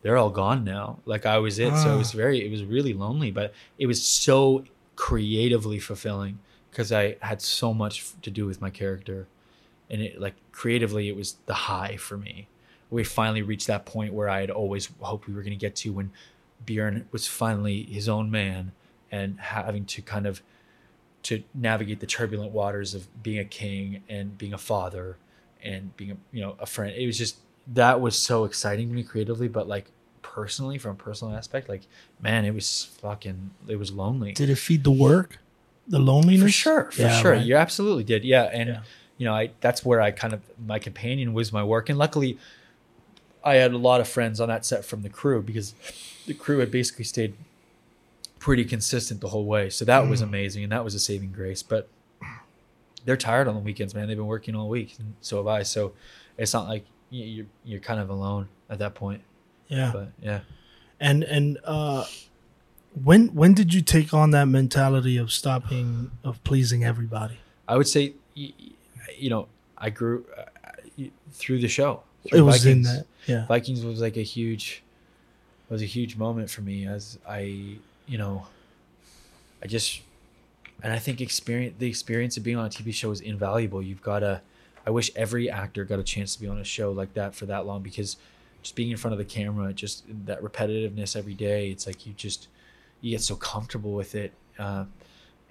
they're 0.01 0.17
all 0.17 0.29
gone 0.31 0.63
now. 0.63 0.99
Like 1.05 1.25
I 1.25 1.37
was 1.37 1.59
it. 1.59 1.75
So 1.77 1.93
it 1.95 1.97
was 1.97 2.11
very, 2.11 2.45
it 2.45 2.51
was 2.51 2.63
really 2.63 2.93
lonely, 2.93 3.31
but 3.31 3.53
it 3.77 3.85
was 3.85 4.03
so 4.03 4.63
creatively 4.95 5.79
fulfilling 5.79 6.39
because 6.71 6.91
I 6.91 7.17
had 7.21 7.41
so 7.41 7.73
much 7.73 8.05
to 8.23 8.31
do 8.31 8.45
with 8.45 8.59
my 8.59 8.69
character. 8.69 9.27
And 9.89 10.01
it 10.01 10.19
like 10.19 10.35
creatively, 10.51 11.07
it 11.07 11.15
was 11.15 11.37
the 11.45 11.53
high 11.53 11.95
for 11.95 12.17
me. 12.17 12.47
We 12.89 13.03
finally 13.03 13.41
reached 13.41 13.67
that 13.67 13.85
point 13.85 14.13
where 14.13 14.29
I 14.29 14.41
had 14.41 14.49
always 14.51 14.89
hoped 14.99 15.27
we 15.27 15.33
were 15.33 15.41
going 15.41 15.51
to 15.51 15.57
get 15.59 15.75
to 15.77 15.91
when 15.93 16.11
Bjorn 16.65 17.07
was 17.11 17.27
finally 17.27 17.83
his 17.83 18.07
own 18.09 18.31
man 18.31 18.71
and 19.11 19.39
having 19.39 19.85
to 19.85 20.01
kind 20.01 20.25
of 20.25 20.41
to 21.23 21.43
navigate 21.53 21.99
the 21.99 22.05
turbulent 22.05 22.51
waters 22.51 22.93
of 22.93 23.21
being 23.23 23.39
a 23.39 23.45
king 23.45 24.03
and 24.07 24.37
being 24.37 24.53
a 24.53 24.57
father 24.57 25.17
and 25.63 25.95
being 25.97 26.11
a 26.11 26.17
you 26.31 26.41
know 26.41 26.55
a 26.59 26.65
friend. 26.65 26.93
It 26.95 27.05
was 27.05 27.17
just 27.17 27.37
that 27.73 27.99
was 27.99 28.17
so 28.17 28.45
exciting 28.45 28.87
to 28.89 28.93
me 28.95 29.03
creatively, 29.03 29.47
but 29.49 29.67
like 29.67 29.91
personally, 30.21 30.77
from 30.77 30.91
a 30.91 30.95
personal 30.95 31.35
aspect, 31.35 31.67
like 31.67 31.81
man, 32.21 32.45
it 32.45 32.53
was 32.53 32.85
fucking 33.01 33.51
it 33.67 33.75
was 33.77 33.91
lonely. 33.91 34.31
Did 34.33 34.49
it 34.49 34.55
feed 34.57 34.83
the 34.83 34.91
work? 34.91 35.39
The 35.87 35.99
loneliness? 35.99 36.43
For 36.43 36.49
sure, 36.49 36.91
for 36.91 37.01
Yeah, 37.01 37.21
sure. 37.21 37.31
right. 37.33 37.45
You 37.45 37.55
absolutely 37.55 38.03
did. 38.03 38.23
Yeah. 38.23 38.43
And 38.43 38.69
Yeah. 38.69 38.81
you 39.17 39.25
know, 39.25 39.33
I 39.33 39.51
that's 39.61 39.83
where 39.85 39.99
I 40.01 40.11
kind 40.11 40.33
of 40.33 40.41
my 40.65 40.79
companion 40.79 41.33
was 41.33 41.51
my 41.51 41.63
work. 41.63 41.89
And 41.89 41.97
luckily 41.97 42.37
I 43.47 43.55
had 43.55 43.71
a 43.73 43.77
lot 43.77 44.01
of 44.01 44.07
friends 44.07 44.39
on 44.41 44.47
that 44.49 44.65
set 44.65 44.83
from 44.85 45.01
the 45.01 45.09
crew 45.09 45.41
because 45.41 45.73
the 46.25 46.33
crew 46.33 46.59
had 46.59 46.69
basically 46.71 47.05
stayed 47.05 47.33
pretty 48.39 48.65
consistent 48.65 49.21
the 49.21 49.29
whole 49.29 49.45
way. 49.45 49.69
So 49.69 49.85
that 49.85 50.03
Mm. 50.03 50.09
was 50.09 50.21
amazing 50.21 50.63
and 50.63 50.71
that 50.71 50.83
was 50.83 50.93
a 50.95 50.99
saving 50.99 51.31
grace. 51.31 51.63
But 51.63 51.87
they're 53.05 53.17
tired 53.17 53.47
on 53.47 53.55
the 53.55 53.61
weekends, 53.61 53.95
man. 53.95 54.07
They've 54.07 54.17
been 54.17 54.27
working 54.27 54.53
all 54.55 54.67
week, 54.69 54.95
and 54.99 55.13
so 55.21 55.37
have 55.37 55.47
I. 55.47 55.63
So 55.63 55.93
it's 56.37 56.53
not 56.53 56.67
like 56.67 56.85
you're 57.09 57.45
you're 57.63 57.79
kind 57.79 57.99
of 58.01 58.09
alone 58.09 58.49
at 58.69 58.79
that 58.79 58.93
point. 58.95 59.21
Yeah. 59.69 59.91
But 59.93 60.11
yeah, 60.21 60.41
And 60.99 61.23
and 61.23 61.57
uh, 61.63 62.03
when 63.03 63.27
when 63.33 63.53
did 63.53 63.73
you 63.73 63.81
take 63.81 64.13
on 64.13 64.31
that 64.31 64.45
mentality 64.47 65.15
of 65.17 65.31
stopping 65.31 66.11
of 66.23 66.43
pleasing 66.43 66.83
everybody? 66.83 67.37
I 67.67 67.77
would 67.77 67.87
say, 67.87 68.13
you 68.35 69.29
know, 69.29 69.47
I 69.77 69.89
grew 69.89 70.25
uh, 70.37 71.03
through 71.31 71.59
the 71.59 71.67
show. 71.69 72.03
It 72.31 72.41
was 72.41 72.65
in 72.65 72.83
that, 72.83 73.05
yeah. 73.25 73.45
Vikings 73.45 73.83
was 73.83 74.01
like 74.01 74.17
a 74.17 74.23
huge, 74.23 74.83
was 75.69 75.81
a 75.81 75.85
huge 75.85 76.15
moment 76.15 76.49
for 76.49 76.61
me 76.61 76.87
as 76.87 77.17
I, 77.27 77.77
you 78.07 78.17
know, 78.17 78.47
I 79.61 79.67
just, 79.67 80.01
and 80.83 80.93
I 80.93 80.99
think 80.99 81.21
experience 81.21 81.75
the 81.79 81.87
experience 81.87 82.37
of 82.37 82.43
being 82.43 82.57
on 82.57 82.65
a 82.65 82.69
TV 82.69 82.93
show 82.93 83.11
is 83.11 83.21
invaluable. 83.21 83.81
You've 83.81 84.01
got 84.01 84.19
to, 84.19 84.41
I 84.85 84.89
wish 84.91 85.11
every 85.15 85.49
actor 85.49 85.83
got 85.83 85.99
a 85.99 86.03
chance 86.03 86.35
to 86.35 86.41
be 86.41 86.47
on 86.47 86.59
a 86.59 86.63
show 86.63 86.91
like 86.91 87.13
that 87.15 87.35
for 87.35 87.45
that 87.47 87.65
long 87.65 87.81
because 87.81 88.17
just 88.61 88.75
being 88.75 88.91
in 88.91 88.97
front 88.97 89.13
of 89.13 89.17
the 89.17 89.25
camera, 89.25 89.73
just 89.73 90.03
that 90.25 90.41
repetitiveness 90.41 91.15
every 91.15 91.33
day, 91.33 91.69
it's 91.69 91.85
like 91.87 92.05
you 92.05 92.13
just, 92.13 92.47
you 93.01 93.11
get 93.11 93.21
so 93.21 93.35
comfortable 93.35 93.91
with 93.93 94.15
it. 94.15 94.33
Uh, 94.57 94.85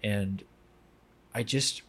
and 0.02 0.42
I 1.34 1.42
just, 1.42 1.82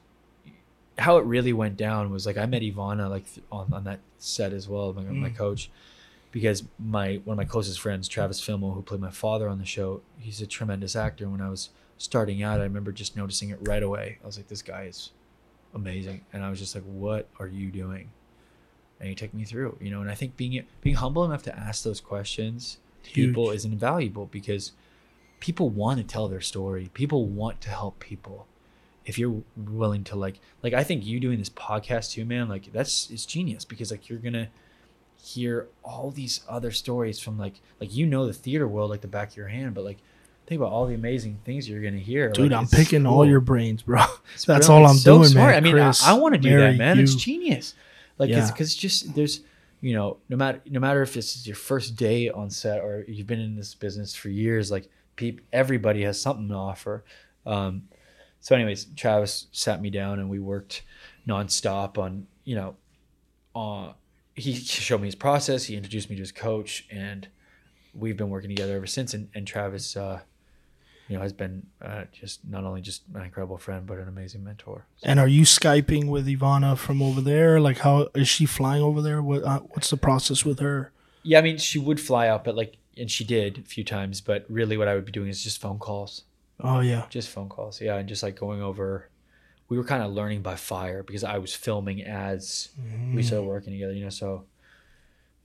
how 0.97 1.17
it 1.17 1.25
really 1.25 1.53
went 1.53 1.77
down 1.77 2.11
was 2.11 2.25
like 2.25 2.37
I 2.37 2.45
met 2.45 2.61
Ivana 2.61 3.09
like 3.09 3.25
on, 3.51 3.71
on 3.71 3.83
that 3.83 3.99
set 4.17 4.53
as 4.53 4.67
well, 4.67 4.93
my, 4.93 5.03
my 5.03 5.29
mm. 5.29 5.35
coach, 5.35 5.69
because 6.31 6.63
my 6.79 7.21
one 7.23 7.35
of 7.35 7.37
my 7.37 7.45
closest 7.45 7.79
friends, 7.79 8.07
Travis 8.07 8.41
Fimmel, 8.41 8.73
who 8.73 8.81
played 8.81 9.01
my 9.01 9.11
father 9.11 9.47
on 9.47 9.59
the 9.59 9.65
show, 9.65 10.01
he's 10.19 10.41
a 10.41 10.47
tremendous 10.47 10.95
actor. 10.95 11.29
When 11.29 11.41
I 11.41 11.49
was 11.49 11.69
starting 11.97 12.43
out, 12.43 12.59
I 12.59 12.63
remember 12.63 12.91
just 12.91 13.15
noticing 13.15 13.49
it 13.49 13.59
right 13.61 13.83
away. 13.83 14.17
I 14.23 14.25
was 14.25 14.37
like, 14.37 14.47
this 14.47 14.61
guy 14.61 14.83
is 14.83 15.11
amazing, 15.73 16.25
and 16.33 16.43
I 16.43 16.49
was 16.49 16.59
just 16.59 16.73
like, 16.73 16.83
what 16.83 17.27
are 17.39 17.47
you 17.47 17.69
doing? 17.69 18.09
And 18.99 19.09
he 19.09 19.15
took 19.15 19.33
me 19.33 19.43
through, 19.43 19.77
you 19.79 19.91
know. 19.91 20.01
And 20.01 20.09
I 20.09 20.15
think 20.15 20.35
being 20.35 20.63
being 20.81 20.95
humble 20.95 21.23
enough 21.23 21.43
to 21.43 21.57
ask 21.57 21.83
those 21.83 22.01
questions 22.01 22.79
to 23.03 23.11
people 23.11 23.51
is 23.51 23.65
invaluable 23.65 24.25
because 24.25 24.71
people 25.39 25.69
want 25.69 25.99
to 25.99 26.03
tell 26.03 26.27
their 26.27 26.41
story. 26.41 26.89
People 26.95 27.25
want 27.27 27.61
to 27.61 27.69
help 27.69 27.99
people 27.99 28.47
if 29.07 29.17
you're 29.17 29.41
willing 29.55 30.03
to 30.03 30.15
like 30.15 30.39
like 30.61 30.73
I 30.73 30.83
think 30.83 31.03
you 31.05 31.19
doing 31.19 31.39
this 31.39 31.49
podcast 31.49 32.11
too, 32.11 32.25
man, 32.25 32.47
like 32.47 32.71
that's 32.71 33.09
it's 33.09 33.25
genius 33.25 33.65
because 33.65 33.89
like 33.89 34.07
you're 34.09 34.19
gonna 34.19 34.49
hear 35.19 35.67
all 35.83 36.11
these 36.11 36.41
other 36.47 36.71
stories 36.71 37.19
from 37.19 37.37
like 37.39 37.55
like 37.81 37.93
you 37.95 38.05
know 38.05 38.27
the 38.27 38.33
theater 38.33 38.67
world 38.67 38.89
like 38.89 39.01
the 39.01 39.07
back 39.07 39.31
of 39.31 39.37
your 39.37 39.47
hand, 39.47 39.73
but 39.73 39.83
like 39.83 39.97
think 40.45 40.59
about 40.61 40.71
all 40.71 40.85
the 40.85 40.93
amazing 40.93 41.39
things 41.43 41.67
you're 41.67 41.81
gonna 41.81 41.97
hear. 41.97 42.29
Dude, 42.29 42.51
Like, 42.51 42.59
I'm 42.61 42.67
picking 42.67 43.05
all 43.05 43.25
your 43.25 43.39
brains, 43.41 43.81
bro. 43.81 44.01
It's 44.35 44.45
That's 44.45 44.67
brilliant. 44.67 44.69
all 44.69 44.85
I'm 44.91 44.95
It's 44.95 45.03
so 45.03 45.17
doing, 45.17 45.29
smart. 45.29 45.49
man. 45.51 45.57
I 45.57 45.59
mean, 45.61 45.73
Chris, 45.73 46.03
I, 46.03 46.11
I 46.11 46.13
want 46.13 46.35
to 46.35 46.39
do 46.41 46.49
Mary, 46.49 46.61
that, 46.71 46.77
man. 46.77 46.99
It's 46.99 47.15
genius. 47.15 47.73
Like, 48.17 48.29
Yeah. 48.29 48.41
it's 48.41 48.51
because 48.51 48.73
just 48.75 49.13
there's, 49.15 49.41
you 49.81 49.93
know, 49.93 50.17
no 50.29 50.37
matter 50.37 50.61
no 50.69 50.79
matter 50.79 51.01
if 51.01 51.13
this 51.13 51.35
is 51.35 51.45
your 51.47 51.55
first 51.57 51.95
day 51.97 52.29
on 52.29 52.49
set 52.49 52.79
or 52.81 53.03
you've 53.07 53.27
been 53.27 53.39
in 53.41 53.55
this 53.55 53.73
business 53.75 54.15
for 54.15 54.29
years, 54.29 54.71
like, 54.71 54.89
peop, 55.17 55.41
everybody 55.51 56.03
has 56.03 56.19
something 56.21 56.47
to 56.49 56.55
offer. 56.55 57.03
Um, 57.45 57.83
so, 58.39 58.55
anyways, 58.55 58.85
Travis 58.95 59.47
sat 59.51 59.81
me 59.81 59.89
down 59.89 60.19
and 60.19 60.29
we 60.29 60.39
worked 60.39 60.83
nonstop 61.27 61.97
on, 61.97 62.27
you 62.43 62.55
know, 62.55 62.75
uh, 63.55 63.93
he 64.35 64.53
showed 64.53 65.01
me 65.01 65.07
his 65.07 65.15
process. 65.15 65.65
He 65.65 65.75
introduced 65.75 66.09
me 66.09 66.15
to 66.15 66.21
his 66.21 66.31
coach, 66.31 66.85
and 66.91 67.27
we've 67.93 68.15
been 68.15 68.29
working 68.29 68.49
together 68.49 68.75
ever 68.75 68.85
since. 68.85 69.13
And, 69.13 69.29
and 69.33 69.47
Travis, 69.47 69.97
uh, 69.97 70.21
you 71.07 71.15
know, 71.15 71.21
has 71.21 71.33
been 71.33 71.65
uh, 71.81 72.03
just 72.11 72.41
not 72.47 72.63
only 72.63 72.81
just 72.81 73.03
an 73.15 73.23
incredible 73.23 73.57
friend, 73.57 73.85
but 73.87 73.97
an 73.97 74.07
amazing 74.07 74.43
mentor. 74.43 74.85
And 75.03 75.19
are 75.19 75.27
you 75.27 75.43
skyping 75.43 76.07
with 76.07 76.27
Ivana 76.27 76.77
from 76.77 77.01
over 77.01 77.21
there? 77.21 77.59
Like, 77.59 77.79
how 77.79 78.09
is 78.13 78.27
she 78.27 78.45
flying 78.45 78.83
over 78.83 79.01
there? 79.01 79.21
What 79.21 79.43
uh, 79.43 79.59
what's 79.59 79.89
the 79.89 79.97
process 79.97 80.45
with 80.45 80.59
her? 80.59 80.91
Yeah, 81.23 81.39
I 81.39 81.41
mean, 81.41 81.57
she 81.57 81.79
would 81.79 81.99
fly 81.99 82.27
out, 82.27 82.43
but 82.43 82.55
like, 82.55 82.77
and 82.95 83.09
she 83.09 83.23
did 83.23 83.59
a 83.59 83.61
few 83.63 83.83
times. 83.83 84.21
But 84.21 84.45
really, 84.49 84.77
what 84.77 84.87
I 84.87 84.95
would 84.95 85.05
be 85.05 85.11
doing 85.11 85.29
is 85.29 85.43
just 85.43 85.59
phone 85.59 85.79
calls, 85.79 86.23
Oh 86.59 86.79
yeah, 86.79 87.05
just 87.09 87.29
phone 87.29 87.49
calls. 87.49 87.79
Yeah, 87.81 87.97
and 87.97 88.09
just 88.09 88.23
like 88.23 88.35
going 88.35 88.61
over. 88.61 89.09
We 89.69 89.77
were 89.77 89.83
kind 89.83 90.01
of 90.01 90.13
learning 90.13 90.43
by 90.43 90.55
fire 90.55 91.03
because 91.03 91.25
I 91.25 91.39
was 91.39 91.53
filming 91.53 92.01
as 92.01 92.69
we 93.13 93.21
started 93.21 93.43
mm. 93.43 93.49
working 93.49 93.73
together. 93.73 93.93
You 93.93 94.05
know, 94.05 94.09
so 94.09 94.45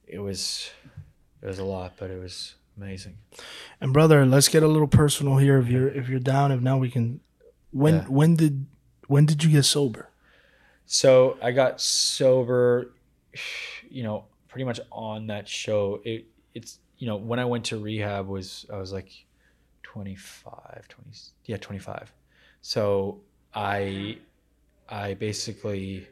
it 0.06 0.18
was 0.18 0.70
it 1.42 1.46
was 1.46 1.58
a 1.58 1.64
lot, 1.64 1.94
but 1.98 2.10
it 2.10 2.20
was 2.20 2.54
amazing. 2.76 3.18
and 3.80 3.92
brother, 3.92 4.24
let's 4.24 4.48
get 4.48 4.62
a 4.62 4.68
little 4.68 4.88
personal 4.88 5.38
here. 5.38 5.58
If 5.58 5.68
you're 5.68 5.88
if 5.88 6.08
you're 6.08 6.20
down, 6.20 6.52
if 6.52 6.60
now 6.60 6.78
we 6.78 6.90
can. 6.90 7.20
When 7.72 7.94
Yeah. 7.94 8.04
when 8.04 8.36
did 8.36 8.66
when 9.06 9.26
did 9.26 9.42
you 9.42 9.50
get 9.50 9.64
sober? 9.64 10.08
So 10.86 11.38
I 11.42 11.52
got 11.52 11.80
sober, 11.80 12.92
you 13.90 14.02
know, 14.02 14.26
pretty 14.48 14.64
much 14.64 14.80
on 14.90 15.28
that 15.28 15.48
show. 15.48 16.00
It 16.04 16.26
it's 16.54 16.78
you 16.98 17.06
know 17.06 17.16
when 17.16 17.38
I 17.38 17.44
went 17.44 17.64
to 17.66 17.78
rehab 17.78 18.26
was 18.28 18.66
I 18.72 18.76
was 18.76 18.92
like 18.92 19.10
25, 19.92 20.88
20, 20.88 21.10
yeah, 21.44 21.58
25. 21.58 22.10
So 22.62 23.20
I 23.54 24.16
I 24.88 25.12
basically 25.12 26.06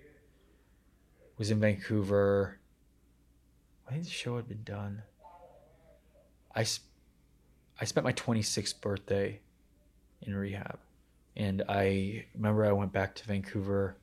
was 1.39 1.51
in 1.51 1.61
Vancouver. 1.61 2.59
I 3.89 3.93
think 3.93 4.05
the 4.05 4.11
show 4.11 4.37
had 4.37 4.47
been 4.47 4.62
done. 4.64 5.03
I, 6.55 6.66
I 7.81 7.85
spent 7.87 8.05
my 8.05 8.12
26th 8.12 8.83
birthday 8.83 9.41
in 10.20 10.35
rehab. 10.35 10.78
And 11.35 11.62
I 11.66 12.26
remember 12.35 12.66
I 12.66 12.72
went 12.72 12.93
back 12.93 13.14
to 13.14 13.24
Vancouver. 13.24 13.97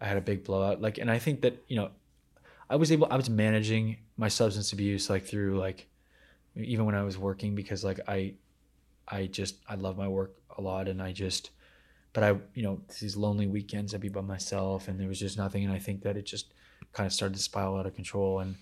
I 0.00 0.06
had 0.06 0.16
a 0.16 0.20
big 0.20 0.42
blowout. 0.42 0.82
Like, 0.82 0.98
and 0.98 1.08
I 1.08 1.20
think 1.20 1.42
that, 1.42 1.62
you 1.68 1.76
know, 1.76 1.90
I 2.68 2.74
was 2.74 2.90
able, 2.90 3.06
I 3.12 3.16
was 3.16 3.30
managing 3.30 3.98
my 4.16 4.28
substance 4.28 4.72
abuse 4.72 5.08
like 5.08 5.24
through 5.24 5.58
like, 5.60 5.86
even 6.56 6.84
when 6.84 6.96
I 6.96 7.04
was 7.04 7.16
working 7.16 7.54
because 7.54 7.84
like 7.84 8.00
I, 8.08 8.34
I 9.08 9.26
just, 9.26 9.56
I 9.68 9.74
love 9.74 9.96
my 9.98 10.08
work 10.08 10.34
a 10.56 10.60
lot 10.62 10.88
and 10.88 11.02
I 11.02 11.12
just, 11.12 11.50
but 12.12 12.22
I, 12.24 12.30
you 12.54 12.62
know, 12.62 12.80
these 13.00 13.16
lonely 13.16 13.46
weekends 13.46 13.94
I'd 13.94 14.00
be 14.00 14.08
by 14.08 14.20
myself 14.20 14.88
and 14.88 14.98
there 15.00 15.08
was 15.08 15.18
just 15.18 15.36
nothing. 15.38 15.64
And 15.64 15.72
I 15.72 15.78
think 15.78 16.02
that 16.02 16.16
it 16.16 16.22
just 16.26 16.52
kind 16.92 17.06
of 17.06 17.12
started 17.12 17.34
to 17.36 17.42
spiral 17.42 17.76
out 17.76 17.86
of 17.86 17.94
control. 17.94 18.40
And 18.40 18.56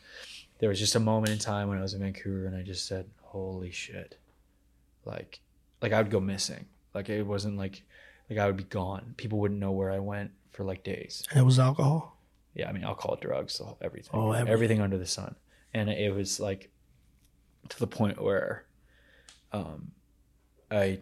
there 0.58 0.68
was 0.68 0.78
just 0.78 0.94
a 0.94 1.00
moment 1.00 1.32
in 1.32 1.38
time 1.38 1.68
when 1.68 1.78
I 1.78 1.82
was 1.82 1.94
in 1.94 2.00
Vancouver 2.00 2.46
and 2.46 2.56
I 2.56 2.62
just 2.62 2.86
said, 2.86 3.06
holy 3.22 3.70
shit. 3.70 4.18
Like, 5.04 5.40
like 5.82 5.92
I 5.92 6.00
would 6.00 6.10
go 6.10 6.20
missing. 6.20 6.66
Like 6.94 7.08
it 7.08 7.22
wasn't 7.22 7.56
like, 7.56 7.82
like 8.28 8.38
I 8.38 8.46
would 8.46 8.56
be 8.56 8.64
gone. 8.64 9.14
People 9.16 9.38
wouldn't 9.38 9.60
know 9.60 9.72
where 9.72 9.90
I 9.90 9.98
went 9.98 10.30
for 10.52 10.64
like 10.64 10.84
days. 10.84 11.24
And 11.30 11.40
it 11.40 11.44
was 11.44 11.58
alcohol. 11.58 12.16
Yeah, 12.54 12.68
I 12.68 12.72
mean 12.72 12.82
alcohol, 12.84 13.16
drugs, 13.20 13.58
whole- 13.58 13.78
everything, 13.80 14.10
Oh, 14.12 14.32
everything. 14.32 14.52
everything 14.52 14.80
under 14.80 14.98
the 14.98 15.06
sun, 15.06 15.36
and 15.72 15.88
it 15.88 16.12
was 16.12 16.40
like 16.40 16.68
to 17.68 17.78
the 17.78 17.86
point 17.86 18.20
where, 18.20 18.64
um, 19.52 19.92
I, 20.70 21.00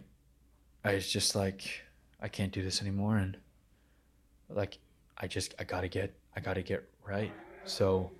I 0.83 0.95
was 0.95 1.11
just 1.11 1.35
like, 1.35 1.83
I 2.21 2.27
can't 2.27 2.51
do 2.51 2.63
this 2.63 2.81
anymore, 2.81 3.17
and 3.17 3.37
like, 4.49 4.79
I 5.17 5.27
just 5.27 5.53
I 5.59 5.63
gotta 5.63 5.87
get 5.87 6.13
I 6.35 6.39
gotta 6.39 6.61
get 6.61 6.87
right. 7.05 7.31
So, 7.65 8.11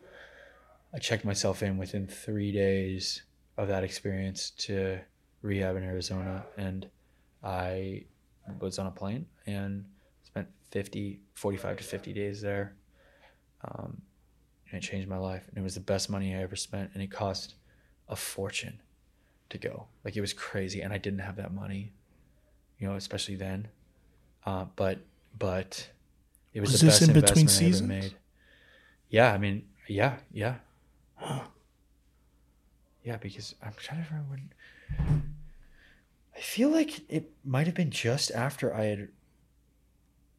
I 0.94 1.00
checked 1.00 1.26
myself 1.26 1.64
in 1.64 1.78
within 1.78 2.08
three 2.08 2.52
days 2.52 3.24
of 3.58 3.68
that 3.68 3.84
experience 3.84 4.52
to 4.52 5.00
rehab 5.42 5.76
in 5.76 5.84
Arizona, 5.84 6.46
and 6.58 6.88
I 7.44 8.06
was 8.60 8.80
on 8.80 8.88
a 8.88 8.92
plane 8.92 9.26
and 9.46 9.86
spent 10.24 10.48
50, 10.72 11.20
45 11.36 11.78
to 11.78 11.84
50 11.84 12.14
days 12.14 12.42
there. 12.42 12.76
Um, 13.64 14.02
and 14.72 14.82
it 14.84 14.86
changed 14.86 15.08
my 15.08 15.18
life. 15.18 15.44
And 15.50 15.58
it 15.58 15.62
was 15.62 15.76
the 15.76 15.82
best 15.82 16.10
money 16.10 16.36
I 16.36 16.42
ever 16.42 16.56
spent. 16.56 16.92
And 16.94 17.04
it 17.04 17.12
cost 17.12 17.56
a 18.08 18.16
fortune 18.16 18.80
to 19.50 19.58
go. 19.58 19.88
Like 20.04 20.16
it 20.16 20.22
was 20.22 20.34
crazy. 20.34 20.82
And 20.82 20.94
I 20.94 20.98
didn't 20.98 21.20
have 21.20 21.36
that 21.38 21.54
money, 21.54 21.92
you 22.78 22.88
know, 22.88 22.96
especially 22.96 23.36
then. 23.36 23.68
Uh, 24.46 24.66
but, 24.76 25.00
but 25.38 25.90
it 26.54 26.62
was, 26.62 26.72
Was 26.72 26.82
the 26.82 26.86
this 26.88 27.00
best 27.00 27.10
in 27.10 27.14
between 27.14 27.42
investment 27.42 27.50
I 27.50 27.66
ever 27.66 27.74
seasons? 27.74 27.90
made. 27.90 28.14
Yeah. 29.10 29.34
I 29.34 29.38
mean, 29.38 29.66
yeah, 29.88 30.18
yeah. 30.32 30.56
Yeah, 33.04 33.18
because 33.18 33.56
I'm 33.64 33.74
trying 33.78 34.04
to 34.04 34.10
remember 34.10 34.30
when. 34.32 35.24
I 36.36 36.40
feel 36.40 36.70
like 36.70 37.02
it 37.10 37.32
might 37.44 37.66
have 37.66 37.76
been 37.76 37.92
just 37.92 38.32
after 38.32 38.74
I 38.74 38.86
had. 38.86 39.08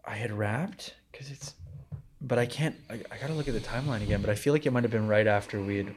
I 0.05 0.15
had 0.17 0.33
wrapped 0.33 0.95
because 1.11 1.31
it's, 1.31 1.55
but 2.21 2.39
I 2.39 2.47
can't. 2.47 2.77
I, 2.89 2.95
I 3.11 3.19
gotta 3.21 3.35
look 3.35 3.49
at 3.49 3.55
the 3.55 3.61
timeline 3.61 4.03
again. 4.03 4.21
But 4.21 4.31
I 4.31 4.35
feel 4.35 4.53
like 4.53 4.65
it 4.67 4.73
might 4.73 4.85
have 4.85 4.91
been 4.91 5.09
right 5.09 5.27
after 5.27 5.61
we 5.61 5.79
had, 5.79 5.95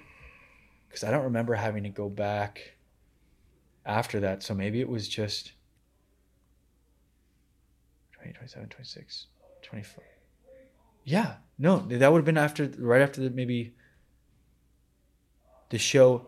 because 0.87 1.03
I 1.03 1.11
don't 1.11 1.23
remember 1.23 1.53
having 1.53 1.83
to 1.83 1.89
go 1.89 2.09
back. 2.09 2.72
After 3.85 4.19
that, 4.21 4.43
so 4.43 4.53
maybe 4.53 4.79
it 4.79 4.89
was 4.89 5.07
just. 5.07 5.53
20, 8.13 8.33
27, 8.33 8.69
26, 8.69 9.27
25. 9.61 9.99
Yeah, 11.03 11.35
no, 11.59 11.79
that 11.79 12.11
would 12.11 12.19
have 12.19 12.25
been 12.25 12.37
after, 12.37 12.71
right 12.77 13.01
after 13.01 13.21
the 13.21 13.29
maybe. 13.29 13.73
The 15.69 15.79
show 15.79 16.27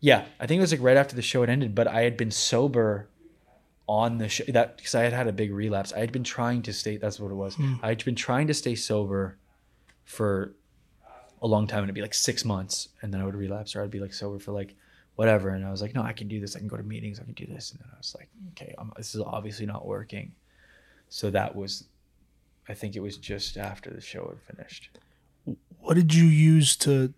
yeah, 0.00 0.24
I 0.38 0.46
think 0.46 0.58
it 0.58 0.60
was 0.60 0.72
like 0.72 0.82
right 0.82 0.96
after 0.96 1.16
the 1.16 1.22
show 1.22 1.40
had 1.40 1.50
ended, 1.50 1.74
but 1.74 1.88
I 1.88 2.02
had 2.02 2.16
been 2.16 2.30
sober 2.30 3.08
on 3.88 4.18
the 4.18 4.28
show 4.28 4.44
that 4.48 4.76
because 4.76 4.94
I 4.94 5.02
had 5.02 5.12
had 5.12 5.26
a 5.26 5.32
big 5.32 5.52
relapse. 5.52 5.92
I 5.92 6.00
had 6.00 6.12
been 6.12 6.24
trying 6.24 6.62
to 6.62 6.72
stay. 6.72 6.96
That's 6.96 7.18
what 7.18 7.30
it 7.30 7.34
was. 7.34 7.54
Hmm. 7.54 7.74
I 7.82 7.88
had 7.88 8.04
been 8.04 8.14
trying 8.14 8.46
to 8.48 8.54
stay 8.54 8.74
sober 8.74 9.38
for 10.04 10.54
a 11.40 11.46
long 11.46 11.66
time, 11.66 11.80
and 11.80 11.86
it'd 11.86 11.94
be 11.94 12.02
like 12.02 12.14
six 12.14 12.44
months, 12.44 12.88
and 13.00 13.12
then 13.12 13.20
I 13.20 13.24
would 13.24 13.34
relapse, 13.34 13.74
or 13.74 13.82
I'd 13.82 13.90
be 13.90 14.00
like 14.00 14.12
sober 14.12 14.38
for 14.38 14.52
like 14.52 14.74
whatever. 15.16 15.48
And 15.50 15.64
I 15.64 15.70
was 15.70 15.82
like, 15.82 15.94
no, 15.94 16.02
I 16.02 16.12
can 16.12 16.28
do 16.28 16.40
this. 16.40 16.54
I 16.54 16.60
can 16.60 16.68
go 16.68 16.76
to 16.76 16.82
meetings. 16.82 17.18
I 17.18 17.24
can 17.24 17.32
do 17.32 17.46
this. 17.46 17.72
And 17.72 17.80
then 17.80 17.88
I 17.92 17.96
was 17.96 18.14
like, 18.16 18.28
okay, 18.52 18.74
I'm, 18.78 18.92
this 18.96 19.14
is 19.14 19.22
obviously 19.22 19.66
not 19.66 19.86
working. 19.86 20.32
So 21.08 21.30
that 21.30 21.56
was, 21.56 21.84
I 22.68 22.74
think 22.74 22.96
it 22.96 23.00
was 23.00 23.16
just 23.16 23.56
after 23.56 23.90
the 23.90 24.00
show 24.00 24.28
had 24.28 24.56
finished. 24.56 24.90
What 25.80 25.94
did 25.94 26.14
you 26.14 26.24
use 26.24 26.76
to 26.76 27.12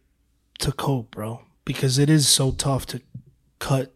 to 0.59 0.73
cope, 0.73 1.13
bro? 1.13 1.43
Because 1.65 1.99
it 1.99 2.11
is 2.11 2.29
so 2.29 2.51
tough 2.51 2.85
to 2.87 3.01
cut 3.59 3.95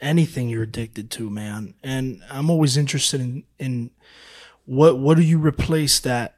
anything 0.00 0.48
you're 0.48 0.64
addicted 0.64 1.10
to, 1.12 1.30
man. 1.30 1.74
And 1.82 2.22
I'm 2.30 2.50
always 2.50 2.76
interested 2.76 3.20
in 3.20 3.44
in 3.58 3.90
what 4.64 4.98
what 4.98 5.16
do 5.16 5.22
you 5.22 5.38
replace 5.38 6.00
that 6.00 6.36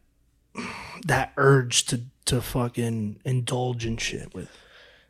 that 1.07 1.33
urge 1.39 1.87
to 1.87 2.03
to 2.27 2.43
fucking 2.43 3.21
indulge 3.25 3.87
in 3.87 3.97
shit 3.97 4.35
with? 4.35 4.51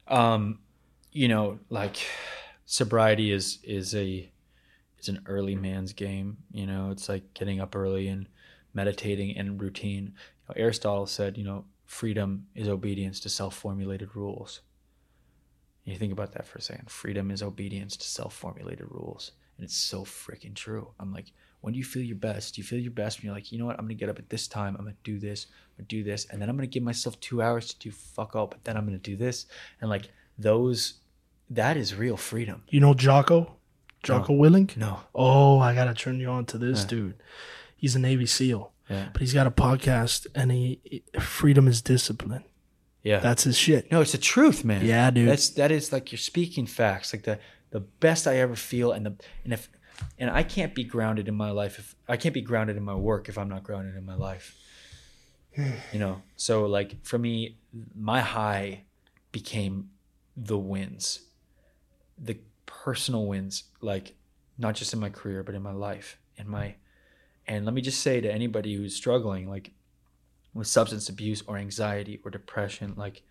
um 0.08 0.60
you 1.16 1.28
know 1.28 1.58
like 1.70 1.96
sobriety 2.66 3.32
is 3.32 3.58
is 3.64 3.94
a 3.94 4.30
it's 4.98 5.08
an 5.08 5.22
early 5.26 5.54
man's 5.54 5.92
game 5.94 6.36
you 6.52 6.66
know? 6.66 6.90
It's 6.90 7.08
like 7.08 7.32
getting 7.32 7.58
up 7.60 7.74
early 7.74 8.08
and 8.08 8.28
meditating 8.74 9.36
and 9.38 9.60
routine. 9.60 10.04
You 10.04 10.44
know, 10.48 10.54
aristotle 10.56 11.06
said 11.06 11.38
you 11.38 11.44
know 11.44 11.64
freedom 11.86 12.46
is 12.54 12.68
obedience 12.68 13.18
to 13.20 13.30
self-formulated 13.30 14.14
rules. 14.14 14.60
You 15.84 15.96
think 15.96 16.12
about 16.12 16.32
that 16.32 16.46
for 16.46 16.58
a 16.58 16.60
second. 16.60 16.90
Freedom 16.90 17.30
is 17.30 17.42
obedience 17.42 17.96
to 17.98 18.06
self-formulated 18.08 18.86
rules. 18.90 19.30
And 19.56 19.64
it's 19.64 19.76
so 19.76 20.04
freaking 20.04 20.54
true. 20.54 20.90
I'm 21.00 21.12
like 21.14 21.32
when 21.62 21.72
do 21.72 21.78
you 21.78 21.84
feel 21.84 22.02
your 22.02 22.16
best? 22.16 22.54
Do 22.54 22.60
you 22.60 22.66
feel 22.66 22.78
your 22.78 22.92
best 22.92 23.18
when 23.18 23.26
you're 23.26 23.34
like 23.34 23.50
you 23.52 23.58
know 23.58 23.64
what? 23.64 23.78
I'm 23.78 23.86
gonna 23.86 23.94
get 23.94 24.10
up 24.10 24.18
at 24.18 24.28
this 24.28 24.48
time. 24.48 24.76
I'm 24.76 24.84
gonna 24.84 24.96
do 25.02 25.18
this. 25.18 25.46
I'm 25.46 25.76
gonna 25.78 25.88
do 25.88 26.04
this. 26.04 26.26
And 26.26 26.42
then 26.42 26.50
i'm 26.50 26.56
gonna 26.56 26.66
give 26.66 26.82
myself 26.82 27.18
two 27.20 27.40
hours 27.40 27.68
to 27.68 27.78
do 27.78 27.90
fuck 27.90 28.36
all 28.36 28.48
but 28.48 28.62
then 28.64 28.76
i'm 28.76 28.84
gonna 28.84 28.98
do 28.98 29.16
this. 29.16 29.46
And 29.80 29.88
like 29.88 30.10
those 30.38 31.00
that 31.50 31.76
is 31.76 31.94
real 31.94 32.16
freedom 32.16 32.62
You 32.68 32.80
know 32.80 32.94
Jocko? 32.94 33.56
Jocko 34.02 34.32
Willink? 34.34 34.76
no 34.76 35.00
Oh, 35.14 35.58
I 35.58 35.74
gotta 35.74 35.94
turn 35.94 36.20
you 36.20 36.28
on 36.28 36.44
to 36.46 36.58
this 36.58 36.84
dude. 36.84 37.14
He's 37.76 37.94
a 37.96 37.98
Navy 37.98 38.26
SEAL, 38.26 38.72
yeah 38.88 39.08
but 39.12 39.20
he's 39.20 39.34
got 39.34 39.46
a 39.46 39.50
podcast, 39.50 40.26
and 40.34 40.50
he 40.52 41.02
freedom 41.20 41.66
is 41.68 41.82
discipline. 41.82 42.44
yeah 43.02 43.18
That's 43.20 43.44
his 43.44 43.56
shit. 43.58 43.90
no 43.92 44.00
it's 44.00 44.12
the 44.12 44.18
truth 44.18 44.64
man 44.64 44.84
Yeah, 44.84 45.10
dude. 45.10 45.28
that's 45.28 45.50
that 45.50 45.70
is 45.70 45.92
like 45.92 46.10
you're 46.12 46.18
speaking 46.18 46.66
facts 46.66 47.12
like 47.12 47.24
the 47.24 47.38
the 47.70 47.80
best 47.80 48.26
i 48.26 48.36
ever 48.36 48.54
feel 48.56 48.92
and 48.92 49.04
the 49.06 49.14
and 49.44 49.52
if 49.52 49.68
and 50.18 50.30
i 50.30 50.42
can't 50.42 50.74
be 50.74 50.84
grounded 50.84 51.26
in 51.28 51.34
my 51.34 51.50
life 51.50 51.78
if 51.78 51.94
i 52.08 52.16
can't 52.16 52.34
be 52.34 52.40
grounded 52.42 52.76
in 52.76 52.82
my 52.84 52.94
work 52.94 53.28
if 53.28 53.36
i'm 53.38 53.48
not 53.48 53.62
grounded 53.64 53.96
in 53.96 54.04
my 54.06 54.14
life 54.14 54.54
you 55.92 55.98
know 55.98 56.22
so 56.36 56.66
like 56.66 57.04
for 57.04 57.18
me 57.18 57.56
my 57.94 58.20
high 58.20 58.82
became 59.32 59.90
the 60.36 60.56
wins 60.58 61.20
the 62.18 62.38
personal 62.66 63.26
wins 63.26 63.64
like 63.80 64.14
not 64.58 64.74
just 64.74 64.92
in 64.92 65.00
my 65.00 65.10
career 65.10 65.42
but 65.42 65.54
in 65.54 65.62
my 65.62 65.72
life 65.72 66.18
in 66.36 66.48
my 66.48 66.74
and 67.46 67.64
let 67.64 67.74
me 67.74 67.80
just 67.80 68.00
say 68.00 68.20
to 68.20 68.32
anybody 68.32 68.74
who's 68.74 68.94
struggling 68.94 69.48
like 69.48 69.72
with 70.54 70.66
substance 70.66 71.08
abuse 71.08 71.42
or 71.46 71.56
anxiety 71.56 72.20
or 72.24 72.30
depression 72.30 72.94
like 72.96 73.22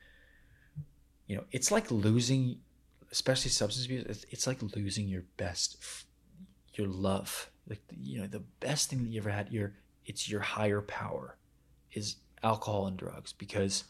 you 1.28 1.36
know 1.36 1.44
it's 1.52 1.72
like 1.72 1.90
losing 1.90 2.58
especially 3.12 3.50
substance 3.50 3.86
abuse 3.86 4.06
it's, 4.08 4.26
it's 4.30 4.48
like 4.48 4.62
losing 4.76 5.08
your 5.08 5.24
best 5.38 6.06
your 6.78 6.88
love. 6.88 7.50
Like 7.68 7.82
you 8.00 8.22
know 8.22 8.28
the 8.28 8.44
best 8.60 8.90
thing 8.90 9.04
that 9.04 9.10
you 9.10 9.20
ever 9.20 9.30
had 9.30 9.52
your 9.52 9.74
it's 10.06 10.30
your 10.30 10.42
higher 10.42 10.82
power 10.82 11.38
is 11.94 12.18
alcohol 12.44 12.88
and 12.88 12.98
drugs 12.98 13.34
because 13.34 13.86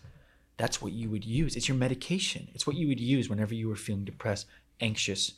that's 0.57 0.81
what 0.81 0.93
you 0.93 1.09
would 1.09 1.25
use. 1.25 1.57
It's 1.57 1.67
your 1.67 1.77
medication. 1.77 2.47
It's 2.53 2.65
what 2.65 2.77
you 2.77 2.87
would 2.87 2.99
use 2.99 3.29
whenever 3.29 3.53
you 3.53 3.67
were 3.67 3.75
feeling 3.75 4.05
depressed 4.05 4.47
anxious 4.79 5.33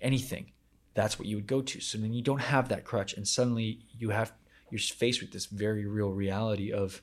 anything 0.00 0.52
that's 0.94 1.18
what 1.18 1.28
you 1.28 1.36
would 1.36 1.46
go 1.46 1.62
to. 1.62 1.80
So 1.80 1.98
then 1.98 2.12
you 2.12 2.22
don't 2.22 2.40
have 2.40 2.68
that 2.68 2.84
crutch 2.84 3.14
and 3.14 3.26
suddenly 3.26 3.80
you 3.98 4.10
have 4.10 4.32
you're 4.70 4.78
faced 4.78 5.20
with 5.20 5.32
this 5.32 5.46
very 5.46 5.84
real 5.86 6.10
reality 6.10 6.72
of 6.72 7.02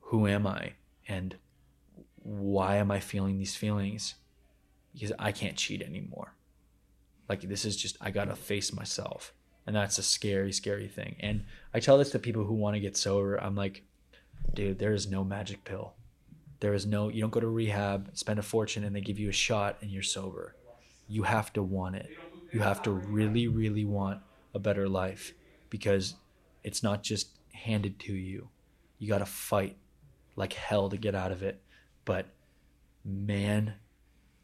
who 0.00 0.26
am 0.26 0.46
i? 0.46 0.72
And 1.08 1.36
why 2.16 2.76
am 2.76 2.90
i 2.90 3.00
feeling 3.00 3.38
these 3.38 3.56
feelings? 3.56 4.14
Because 4.94 5.12
i 5.18 5.32
can't 5.32 5.56
cheat 5.56 5.82
anymore. 5.82 6.34
Like 7.28 7.42
this 7.42 7.64
is 7.64 7.76
just 7.76 7.96
i 8.00 8.10
gotta 8.10 8.36
face 8.36 8.72
myself. 8.72 9.32
And 9.66 9.76
that's 9.76 9.98
a 9.98 10.02
scary 10.02 10.52
scary 10.52 10.88
thing. 10.88 11.16
And 11.20 11.44
i 11.74 11.80
tell 11.80 11.98
this 11.98 12.10
to 12.10 12.18
people 12.18 12.44
who 12.44 12.54
want 12.54 12.74
to 12.74 12.80
get 12.80 12.96
sober. 12.96 13.36
I'm 13.36 13.56
like 13.56 13.84
dude 14.54 14.78
there 14.78 14.92
is 14.92 15.08
no 15.08 15.24
magic 15.24 15.64
pill 15.64 15.94
there 16.62 16.74
is 16.74 16.86
no 16.86 17.08
you 17.08 17.20
don't 17.20 17.32
go 17.32 17.40
to 17.40 17.48
rehab 17.48 18.08
spend 18.14 18.38
a 18.38 18.42
fortune 18.42 18.84
and 18.84 18.94
they 18.94 19.00
give 19.00 19.18
you 19.18 19.28
a 19.28 19.32
shot 19.32 19.78
and 19.82 19.90
you're 19.90 20.00
sober. 20.00 20.54
You 21.08 21.24
have 21.24 21.52
to 21.54 21.62
want 21.62 21.96
it. 21.96 22.08
You 22.52 22.60
have 22.60 22.82
to 22.84 22.92
really 22.92 23.48
really 23.48 23.84
want 23.84 24.20
a 24.54 24.60
better 24.60 24.88
life 24.88 25.34
because 25.70 26.14
it's 26.62 26.80
not 26.80 27.02
just 27.02 27.30
handed 27.52 27.98
to 27.98 28.12
you. 28.12 28.48
You 29.00 29.08
got 29.08 29.18
to 29.18 29.26
fight 29.26 29.76
like 30.36 30.52
hell 30.52 30.88
to 30.88 30.96
get 30.96 31.16
out 31.16 31.32
of 31.32 31.42
it. 31.42 31.60
But 32.04 32.26
man 33.04 33.74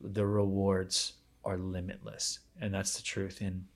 the 0.00 0.26
rewards 0.26 1.12
are 1.44 1.56
limitless. 1.56 2.40
And 2.60 2.74
that's 2.74 2.96
the 2.96 3.02
truth. 3.04 3.40
And 3.40 3.66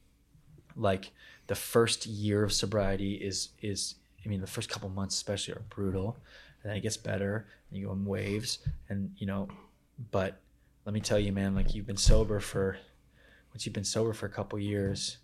like 0.75 1.13
the 1.47 1.55
first 1.55 2.07
year 2.07 2.43
of 2.43 2.53
sobriety 2.53 3.15
is 3.15 3.51
is 3.61 3.97
i 4.25 4.29
mean 4.29 4.41
the 4.41 4.47
first 4.47 4.69
couple 4.69 4.89
months 4.89 5.15
especially 5.15 5.53
are 5.55 5.63
brutal 5.69 6.17
and 6.63 6.71
then 6.71 6.77
it 6.77 6.81
gets 6.81 6.97
better 6.97 7.47
and 7.69 7.79
you 7.79 7.87
go 7.87 7.93
in 7.93 8.05
waves 8.05 8.59
and 8.89 9.11
you 9.17 9.27
know 9.27 9.49
but 10.11 10.41
let 10.85 10.93
me 10.93 11.01
tell 11.01 11.19
you 11.19 11.33
man 11.33 11.55
like 11.55 11.75
you've 11.75 11.87
been 11.87 11.97
sober 11.97 12.41
for 12.41 12.77
once 13.53 13.67
you've 13.67 13.75
been 13.75 13.85
sober 13.85 14.13
for 14.13 14.27
a 14.27 14.31
couple 14.31 14.59
years 14.59 15.19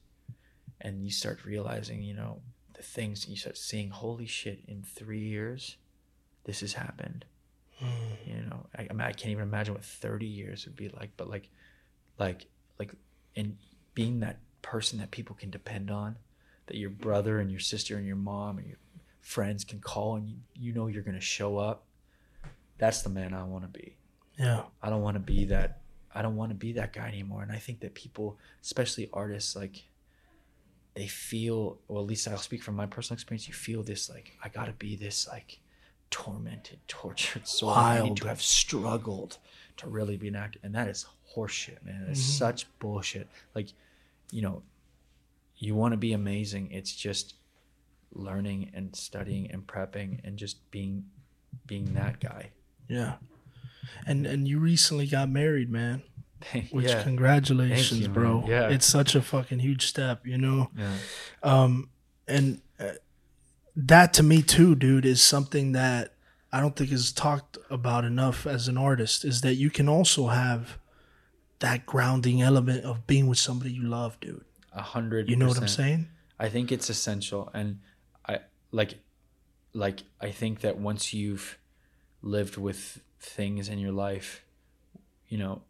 and 0.80 1.04
you 1.04 1.10
start 1.10 1.44
realizing 1.44 2.02
you 2.02 2.14
know 2.14 2.40
the 2.74 2.82
things 2.82 3.28
you 3.28 3.36
start 3.36 3.56
seeing 3.56 3.90
holy 3.90 4.26
shit 4.26 4.60
in 4.68 4.82
three 4.82 5.20
years 5.20 5.76
this 6.44 6.60
has 6.60 6.72
happened. 6.72 7.26
Hmm. 7.74 8.14
You 8.26 8.40
know 8.42 8.66
I, 8.76 8.86
I, 8.90 8.92
mean, 8.92 9.02
I 9.02 9.12
can't 9.12 9.30
even 9.30 9.42
imagine 9.42 9.74
what 9.74 9.84
30 9.84 10.26
years 10.26 10.64
would 10.64 10.76
be 10.76 10.88
like 10.88 11.10
but 11.16 11.28
like 11.28 11.48
like 12.18 12.46
like 12.78 12.92
and 13.36 13.56
being 13.94 14.20
that 14.20 14.38
person 14.62 14.98
that 14.98 15.10
people 15.10 15.36
can 15.36 15.50
depend 15.50 15.90
on 15.90 16.16
that 16.66 16.76
your 16.76 16.90
brother 16.90 17.38
and 17.38 17.50
your 17.50 17.60
sister 17.60 17.96
and 17.96 18.06
your 18.06 18.16
mom 18.16 18.58
and 18.58 18.66
your 18.66 18.78
friends 19.28 19.62
can 19.62 19.78
call 19.78 20.16
and 20.16 20.26
you, 20.26 20.36
you 20.54 20.72
know 20.72 20.86
you're 20.86 21.02
going 21.02 21.14
to 21.14 21.20
show 21.20 21.58
up 21.58 21.84
that's 22.78 23.02
the 23.02 23.10
man 23.10 23.34
i 23.34 23.44
want 23.44 23.62
to 23.62 23.78
be. 23.78 23.94
Yeah. 24.38 24.62
i 24.82 24.88
don't 24.88 25.02
want 25.02 25.16
to 25.16 25.20
be 25.20 25.44
that 25.44 25.82
i 26.14 26.22
don't 26.22 26.34
want 26.34 26.50
to 26.50 26.54
be 26.54 26.72
that 26.72 26.94
guy 26.94 27.08
anymore 27.08 27.42
and 27.42 27.52
i 27.52 27.58
think 27.58 27.80
that 27.80 27.92
people 27.92 28.38
especially 28.62 29.10
artists 29.12 29.54
like 29.54 29.84
they 30.94 31.06
feel 31.06 31.78
or 31.88 32.00
at 32.00 32.06
least 32.06 32.26
i'll 32.26 32.38
speak 32.38 32.62
from 32.62 32.74
my 32.74 32.86
personal 32.86 33.16
experience 33.16 33.46
you 33.46 33.52
feel 33.52 33.82
this 33.82 34.08
like 34.08 34.32
i 34.42 34.48
gotta 34.48 34.72
be 34.72 34.96
this 34.96 35.28
like 35.28 35.60
tormented 36.10 36.78
tortured 36.88 37.46
soul. 37.46 37.68
I 37.68 38.00
need 38.00 38.16
to 38.16 38.28
have 38.28 38.40
struggled 38.40 39.36
to 39.76 39.88
really 39.88 40.16
be 40.16 40.28
an 40.28 40.36
actor 40.36 40.58
and 40.62 40.74
that 40.74 40.88
is 40.88 41.04
horseshit 41.36 41.84
man. 41.84 42.06
It's 42.08 42.18
mm-hmm. 42.18 42.30
such 42.30 42.66
bullshit. 42.78 43.28
Like 43.54 43.68
you 44.32 44.40
know 44.40 44.62
you 45.58 45.74
want 45.74 45.92
to 45.92 45.98
be 45.98 46.14
amazing 46.14 46.70
it's 46.70 46.94
just 46.94 47.34
learning 48.12 48.70
and 48.74 48.94
studying 48.96 49.50
and 49.50 49.66
prepping 49.66 50.20
and 50.24 50.36
just 50.38 50.70
being 50.70 51.04
being 51.66 51.94
that 51.94 52.20
guy 52.20 52.50
Yeah. 52.88 53.14
And 54.06 54.26
and 54.26 54.46
you 54.46 54.58
recently 54.58 55.06
got 55.06 55.28
married, 55.30 55.70
man. 55.70 56.02
Which 56.70 56.86
yeah 56.86 57.02
congratulations, 57.02 58.00
you, 58.00 58.08
bro. 58.08 58.40
man. 58.40 58.50
Yeah. 58.50 58.68
It's 58.68 58.86
such 58.86 59.14
a 59.14 59.22
fucking 59.22 59.58
huge 59.60 59.86
step, 59.86 60.26
you 60.26 60.38
know. 60.38 60.70
yeah 60.76 60.94
Um 61.42 61.90
and 62.26 62.60
uh, 62.78 62.92
that 63.76 64.12
to 64.14 64.22
me 64.22 64.42
too, 64.42 64.74
dude, 64.74 65.06
is 65.06 65.22
something 65.22 65.72
that 65.72 66.14
I 66.52 66.60
don't 66.60 66.74
think 66.76 66.90
is 66.92 67.12
talked 67.12 67.58
about 67.70 68.04
enough 68.04 68.46
as 68.46 68.68
an 68.68 68.76
artist 68.78 69.24
is 69.24 69.42
that 69.42 69.54
you 69.54 69.70
can 69.70 69.88
also 69.88 70.28
have 70.28 70.78
that 71.60 71.86
grounding 71.86 72.40
element 72.40 72.84
of 72.84 73.06
being 73.06 73.26
with 73.26 73.38
somebody 73.38 73.72
you 73.72 73.82
love, 73.82 74.18
dude. 74.20 74.44
a 74.72 74.82
hundred 74.82 75.28
You 75.28 75.36
know 75.36 75.48
what 75.48 75.58
I'm 75.58 75.68
saying? 75.68 76.08
I 76.38 76.48
think 76.48 76.70
it's 76.70 76.88
essential, 76.88 77.50
and 77.52 77.80
like, 78.70 78.98
like 79.72 80.00
I 80.20 80.30
think 80.30 80.60
that 80.60 80.78
once 80.78 81.14
you've 81.14 81.58
lived 82.22 82.56
with 82.56 83.00
things 83.20 83.68
in 83.68 83.78
your 83.78 83.92
life, 83.92 84.44
you 85.28 85.38
know, 85.38 85.62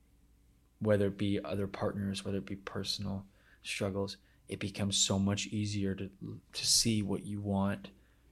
whether 0.80 1.06
it 1.06 1.18
be 1.18 1.40
other 1.44 1.66
partners, 1.66 2.24
whether 2.24 2.38
it 2.38 2.46
be 2.46 2.56
personal 2.56 3.24
struggles, 3.62 4.16
it 4.48 4.60
becomes 4.60 4.96
so 4.96 5.18
much 5.18 5.46
easier 5.48 5.94
to 5.94 6.08
to 6.52 6.66
see 6.66 7.02
what 7.02 7.24
you 7.24 7.40
want 7.40 7.88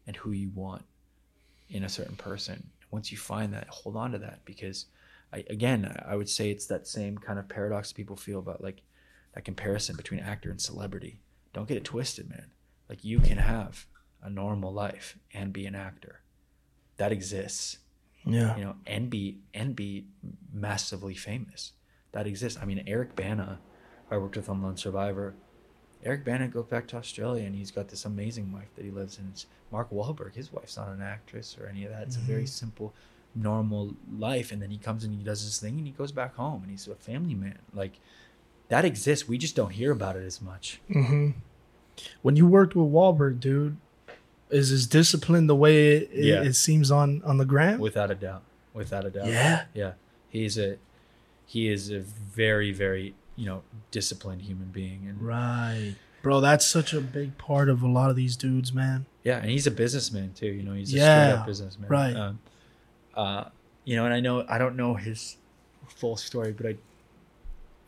and 0.06 0.16
who 0.16 0.30
you 0.30 0.50
want 0.54 0.82
in 1.68 1.82
a 1.82 1.88
certain 1.88 2.16
person. 2.16 2.70
Once 2.90 3.10
you 3.10 3.18
find 3.18 3.52
that, 3.52 3.68
hold 3.68 3.96
on 3.96 4.12
to 4.12 4.18
that 4.18 4.44
because, 4.44 4.86
I 5.32 5.44
again, 5.50 6.00
I 6.06 6.16
would 6.16 6.28
say 6.28 6.50
it's 6.50 6.66
that 6.66 6.86
same 6.86 7.18
kind 7.18 7.38
of 7.38 7.48
paradox 7.48 7.92
people 7.92 8.16
feel 8.16 8.38
about 8.38 8.62
like 8.62 8.82
that 9.34 9.44
comparison 9.44 9.96
between 9.96 10.20
actor 10.20 10.50
and 10.50 10.60
celebrity. 10.60 11.20
Don't 11.52 11.68
get 11.68 11.76
it 11.76 11.84
twisted, 11.84 12.30
man. 12.30 12.50
Like 12.88 13.04
you 13.04 13.18
can 13.18 13.38
have 13.38 13.86
a 14.26 14.30
normal 14.30 14.72
life 14.72 15.16
and 15.32 15.52
be 15.52 15.64
an 15.66 15.74
actor. 15.74 16.20
That 16.96 17.12
exists, 17.12 17.78
Yeah. 18.24 18.56
you 18.56 18.64
know, 18.64 18.76
and 18.86 19.08
be 19.08 19.38
and 19.54 19.76
be 19.76 20.06
massively 20.52 21.14
famous. 21.14 21.72
that 22.12 22.26
exists. 22.26 22.58
I 22.62 22.64
mean, 22.64 22.82
Eric 22.86 23.14
Bana, 23.14 23.58
I 24.10 24.16
worked 24.16 24.36
with 24.36 24.48
him 24.48 24.64
on 24.64 24.76
Survivor. 24.78 25.34
Eric 26.02 26.24
Bana 26.24 26.48
goes 26.48 26.64
back 26.64 26.86
to 26.88 26.96
Australia 26.96 27.44
and 27.44 27.54
he's 27.54 27.70
got 27.70 27.88
this 27.88 28.06
amazing 28.06 28.52
wife 28.52 28.70
that 28.74 28.84
he 28.86 28.90
lives 28.90 29.18
in. 29.18 29.28
It's 29.32 29.44
Mark 29.70 29.90
Wahlberg. 29.90 30.34
His 30.34 30.50
wife's 30.50 30.78
not 30.78 30.88
an 30.88 31.02
actress 31.02 31.58
or 31.60 31.66
any 31.66 31.84
of 31.84 31.90
that. 31.92 32.04
It's 32.04 32.16
a 32.16 32.20
very 32.20 32.46
simple, 32.46 32.94
normal 33.34 33.94
life. 34.10 34.50
And 34.50 34.62
then 34.62 34.70
he 34.70 34.78
comes 34.78 35.04
and 35.04 35.12
he 35.14 35.22
does 35.22 35.42
his 35.42 35.58
thing 35.60 35.76
and 35.76 35.86
he 35.86 35.92
goes 35.92 36.10
back 36.12 36.36
home 36.36 36.62
and 36.62 36.70
he's 36.70 36.88
a 36.88 36.94
family 36.94 37.34
man. 37.34 37.58
Like 37.74 38.00
that 38.68 38.84
exists. 38.86 39.28
We 39.28 39.36
just 39.36 39.54
don't 39.56 39.70
hear 39.80 39.92
about 39.92 40.16
it 40.16 40.24
as 40.24 40.40
much. 40.40 40.80
Mm-hmm. 40.88 41.30
When 42.22 42.36
you 42.36 42.46
worked 42.46 42.74
with 42.74 42.90
Wahlberg, 42.90 43.40
dude, 43.40 43.76
is 44.50 44.68
his 44.68 44.86
discipline 44.86 45.46
the 45.46 45.56
way 45.56 45.96
it, 45.96 46.10
it- 46.12 46.24
Yeah. 46.24 46.42
it 46.42 46.54
seems 46.54 46.90
on 46.90 47.22
on 47.24 47.38
the 47.38 47.44
gram? 47.44 47.78
Without 47.80 48.10
a 48.10 48.14
doubt. 48.14 48.42
Without 48.74 49.04
a 49.04 49.10
doubt. 49.10 49.26
yeah. 49.26 49.64
Yeah. 49.74 49.92
He's 50.28 50.58
a 50.58 50.76
he 51.46 51.68
is 51.68 51.90
a 51.90 52.00
very, 52.00 52.72
very, 52.72 53.14
you 53.36 53.46
know, 53.46 53.62
disciplined 53.92 54.42
human 54.42 54.68
being. 54.68 55.06
And 55.08 55.22
Right. 55.22 55.94
Bro, 56.22 56.40
that's 56.40 56.66
such 56.66 56.92
a 56.92 57.00
big 57.00 57.38
part 57.38 57.68
of 57.68 57.82
a 57.82 57.88
lot 57.88 58.10
of 58.10 58.16
these 58.16 58.36
dudes, 58.36 58.72
man. 58.72 59.06
Yeah, 59.22 59.38
and 59.38 59.48
he's 59.48 59.66
a 59.66 59.70
businessman 59.70 60.32
too. 60.34 60.46
You 60.48 60.62
know, 60.64 60.72
he's 60.72 60.92
a 60.92 60.96
Yeah, 60.96 61.28
straight 61.28 61.40
up 61.40 61.46
businessman. 61.46 61.88
right. 61.88 62.16
Um, 62.16 62.38
uh, 63.14 63.44
you 63.84 63.94
know, 63.96 64.04
and 64.04 64.12
I 64.12 64.18
know 64.20 64.44
I 64.48 64.58
don't 64.58 64.76
know 64.76 64.94
his 64.94 65.36
full 65.88 66.16
story, 66.16 66.52
but 66.52 66.66
I 66.66 66.76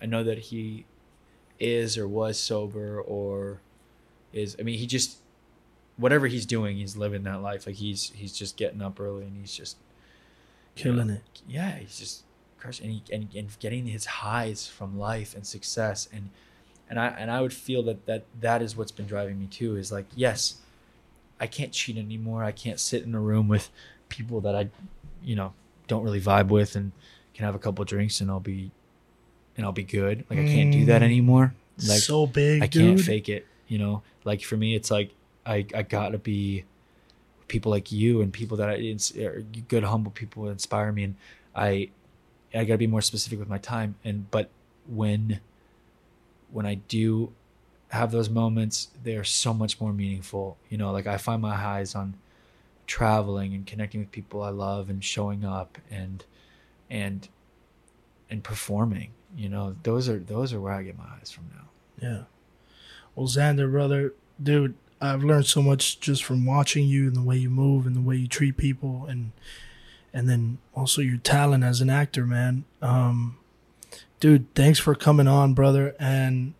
I 0.00 0.06
know 0.06 0.22
that 0.22 0.38
he 0.38 0.84
is 1.58 1.98
or 1.98 2.06
was 2.06 2.38
sober 2.38 3.00
or 3.00 3.60
is. 4.32 4.54
I 4.60 4.62
mean, 4.62 4.78
he 4.78 4.86
just 4.86 5.18
whatever 5.98 6.26
he's 6.28 6.46
doing, 6.46 6.78
he's 6.78 6.96
living 6.96 7.24
that 7.24 7.42
life. 7.42 7.66
Like 7.66 7.76
he's 7.76 8.10
he's 8.14 8.32
just 8.32 8.56
getting 8.56 8.80
up 8.80 8.98
early 8.98 9.24
and 9.24 9.36
he's 9.36 9.54
just 9.54 9.76
Killing 10.76 11.10
it. 11.10 11.22
yeah, 11.48 11.76
he's 11.78 11.98
just 11.98 12.22
crushing 12.58 12.86
and, 12.86 12.94
he, 12.94 13.14
and 13.14 13.28
and 13.34 13.58
getting 13.58 13.86
his 13.86 14.04
highs 14.06 14.66
from 14.68 14.96
life 14.98 15.34
and 15.34 15.44
success 15.46 16.08
and 16.12 16.30
and 16.88 16.98
I 17.00 17.08
and 17.08 17.30
I 17.30 17.40
would 17.40 17.52
feel 17.52 17.82
that 17.84 18.06
that 18.06 18.24
that 18.40 18.62
is 18.62 18.76
what's 18.76 18.92
been 18.92 19.06
driving 19.06 19.40
me 19.40 19.46
too 19.46 19.76
is 19.76 19.90
like 19.90 20.06
yes, 20.14 20.58
I 21.40 21.46
can't 21.48 21.72
cheat 21.72 21.96
anymore. 21.98 22.44
I 22.44 22.52
can't 22.52 22.78
sit 22.78 23.02
in 23.02 23.14
a 23.14 23.20
room 23.20 23.48
with 23.48 23.70
people 24.08 24.40
that 24.42 24.54
I, 24.54 24.68
you 25.22 25.34
know, 25.36 25.52
don't 25.88 26.02
really 26.04 26.20
vibe 26.20 26.48
with 26.48 26.76
and 26.76 26.92
can 27.34 27.44
have 27.44 27.54
a 27.56 27.58
couple 27.58 27.84
drinks 27.84 28.20
and 28.20 28.30
I'll 28.30 28.38
be 28.40 28.70
and 29.56 29.66
I'll 29.66 29.72
be 29.72 29.82
good. 29.82 30.24
Like 30.30 30.38
I 30.38 30.44
can't 30.44 30.70
do 30.72 30.84
that 30.86 31.02
Mm. 31.02 31.06
anymore. 31.06 31.54
Like 31.88 31.98
so 32.00 32.26
big, 32.26 32.62
I 32.62 32.68
can't 32.68 32.96
dude. 32.98 33.04
fake 33.04 33.28
it. 33.28 33.46
You 33.66 33.78
know, 33.78 34.02
like 34.24 34.42
for 34.44 34.56
me, 34.56 34.74
it's 34.76 34.90
like 34.92 35.10
I 35.48 35.66
I 35.74 35.82
gotta 35.82 36.18
be 36.18 36.64
people 37.48 37.70
like 37.72 37.90
you 37.90 38.20
and 38.20 38.32
people 38.32 38.58
that 38.58 38.68
I 38.68 38.76
ins- 38.76 39.16
are 39.16 39.42
good, 39.68 39.84
humble 39.84 40.10
people 40.10 40.48
inspire 40.48 40.92
me, 40.92 41.04
and 41.04 41.16
I 41.56 41.90
I 42.54 42.64
gotta 42.64 42.78
be 42.78 42.86
more 42.86 43.02
specific 43.02 43.38
with 43.38 43.48
my 43.48 43.58
time. 43.58 43.96
And 44.04 44.30
but 44.30 44.50
when 44.86 45.40
when 46.50 46.66
I 46.66 46.74
do 46.74 47.32
have 47.88 48.10
those 48.12 48.28
moments, 48.28 48.88
they 49.02 49.16
are 49.16 49.24
so 49.24 49.54
much 49.54 49.80
more 49.80 49.92
meaningful. 49.92 50.58
You 50.68 50.78
know, 50.78 50.92
like 50.92 51.06
I 51.06 51.16
find 51.16 51.40
my 51.40 51.56
highs 51.56 51.94
on 51.94 52.14
traveling 52.86 53.54
and 53.54 53.66
connecting 53.66 54.00
with 54.00 54.12
people 54.12 54.42
I 54.42 54.50
love 54.50 54.88
and 54.90 55.02
showing 55.04 55.44
up 55.44 55.78
and 55.90 56.24
and 56.90 57.28
and 58.30 58.44
performing. 58.44 59.10
You 59.36 59.48
know, 59.48 59.76
those 59.82 60.08
are 60.08 60.18
those 60.18 60.52
are 60.52 60.60
where 60.60 60.72
I 60.72 60.82
get 60.82 60.98
my 60.98 61.06
highs 61.06 61.30
from 61.30 61.44
now. 61.54 61.68
Yeah. 62.00 62.22
Well, 63.14 63.26
Xander, 63.26 63.70
brother, 63.70 64.14
dude, 64.42 64.74
I've 65.00 65.22
learned 65.22 65.46
so 65.46 65.62
much 65.62 66.00
just 66.00 66.24
from 66.24 66.44
watching 66.44 66.86
you 66.86 67.06
and 67.06 67.16
the 67.16 67.22
way 67.22 67.36
you 67.36 67.50
move 67.50 67.86
and 67.86 67.94
the 67.94 68.00
way 68.00 68.16
you 68.16 68.26
treat 68.28 68.56
people 68.56 69.06
and 69.08 69.32
and 70.12 70.28
then 70.28 70.58
also 70.74 71.00
your 71.02 71.18
talent 71.18 71.62
as 71.64 71.80
an 71.80 71.90
actor, 71.90 72.26
man. 72.26 72.64
Um 72.82 73.36
dude, 74.20 74.52
thanks 74.54 74.78
for 74.78 74.94
coming 74.94 75.28
on, 75.28 75.54
brother. 75.54 75.94
And 76.00 76.54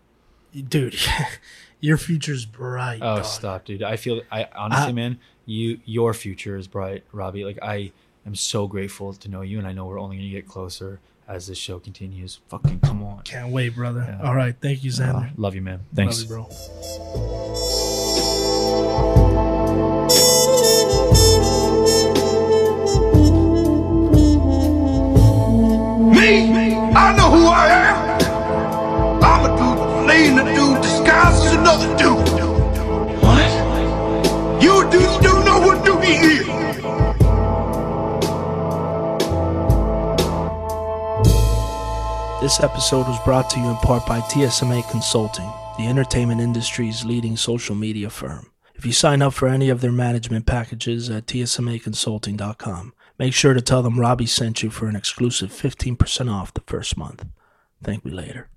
dude, 0.69 0.97
your 1.81 1.97
future's 1.97 2.45
bright. 2.47 3.01
Oh, 3.03 3.17
dog. 3.17 3.25
stop, 3.25 3.65
dude. 3.65 3.83
I 3.83 3.97
feel 3.97 4.23
I 4.31 4.47
honestly, 4.55 4.89
I- 4.91 4.93
man, 4.93 5.19
you 5.47 5.81
your 5.85 6.15
future 6.15 6.57
is 6.57 6.69
bright, 6.69 7.05
Robbie. 7.13 7.45
Like 7.45 7.59
I 7.63 7.93
am 8.27 8.35
so 8.35 8.67
grateful 8.67 9.13
to 9.15 9.29
know 9.29 9.41
you 9.43 9.59
and 9.59 9.67
I 9.67 9.73
know 9.73 9.87
we're 9.87 9.99
only 10.01 10.17
gonna 10.17 10.29
get 10.29 10.47
closer 10.47 11.01
as 11.27 11.47
this 11.47 11.59
show 11.59 11.79
continues. 11.79 12.41
Fucking 12.49 12.81
come 12.81 13.03
on. 13.03 13.23
Can't 13.23 13.51
wait, 13.53 13.75
brother. 13.75 14.05
Yeah. 14.21 14.27
All 14.27 14.35
right, 14.35 14.55
thank 14.61 14.83
you, 14.85 14.91
Xander. 14.91 15.31
Uh, 15.31 15.35
love 15.37 15.55
you, 15.55 15.61
man. 15.63 15.81
Thanks. 15.95 16.23
Love 16.23 16.31
you, 16.31 16.47
bro. 16.49 17.88
Me, 26.19 26.75
I 26.75 27.17
know 27.17 27.31
who 27.31 27.47
I 27.47 27.69
am. 27.69 29.23
I'm 29.23 29.45
a 29.45 29.57
dude 29.57 30.05
playing 30.05 30.37
a 30.37 30.45
dude 30.53 30.83
disguised 30.83 31.47
as 31.47 31.53
another 31.53 31.97
dude. 31.97 32.19
What? 33.23 34.61
You 34.61 34.91
dudes 34.91 35.19
don't 35.25 35.45
know 35.45 35.61
what 35.61 35.85
dude 35.85 36.03
he 36.03 36.15
is. 36.15 36.47
This 42.41 42.59
episode 42.65 43.07
was 43.07 43.21
brought 43.25 43.49
to 43.51 43.61
you 43.61 43.69
in 43.69 43.77
part 43.77 44.05
by 44.05 44.19
TSMA 44.19 44.91
Consulting, 44.91 45.49
the 45.77 45.87
entertainment 45.87 46.41
industry's 46.41 47.05
leading 47.05 47.37
social 47.37 47.77
media 47.77 48.11
firm. 48.11 48.51
If 48.75 48.85
you 48.85 48.93
sign 48.93 49.23
up 49.23 49.35
for 49.35 49.47
any 49.47 49.69
of 49.69 49.83
their 49.83 49.93
management 49.93 50.47
packages 50.47 51.11
at 51.11 51.27
tsmaconsulting.com, 51.27 52.93
make 53.19 53.35
sure 53.35 53.55
to 53.55 53.61
tell 53.61 53.83
them 53.83 54.01
Robbie 54.01 54.27
sent 54.27 54.63
you 54.63 54.71
for 54.71 54.89
an 54.89 54.97
exclusive 54.97 55.51
15% 55.51 56.33
off 56.33 56.55
the 56.55 56.61
first 56.63 56.97
month. 56.97 57.27
Thank 57.83 58.05
me 58.05 58.11
later. 58.11 58.49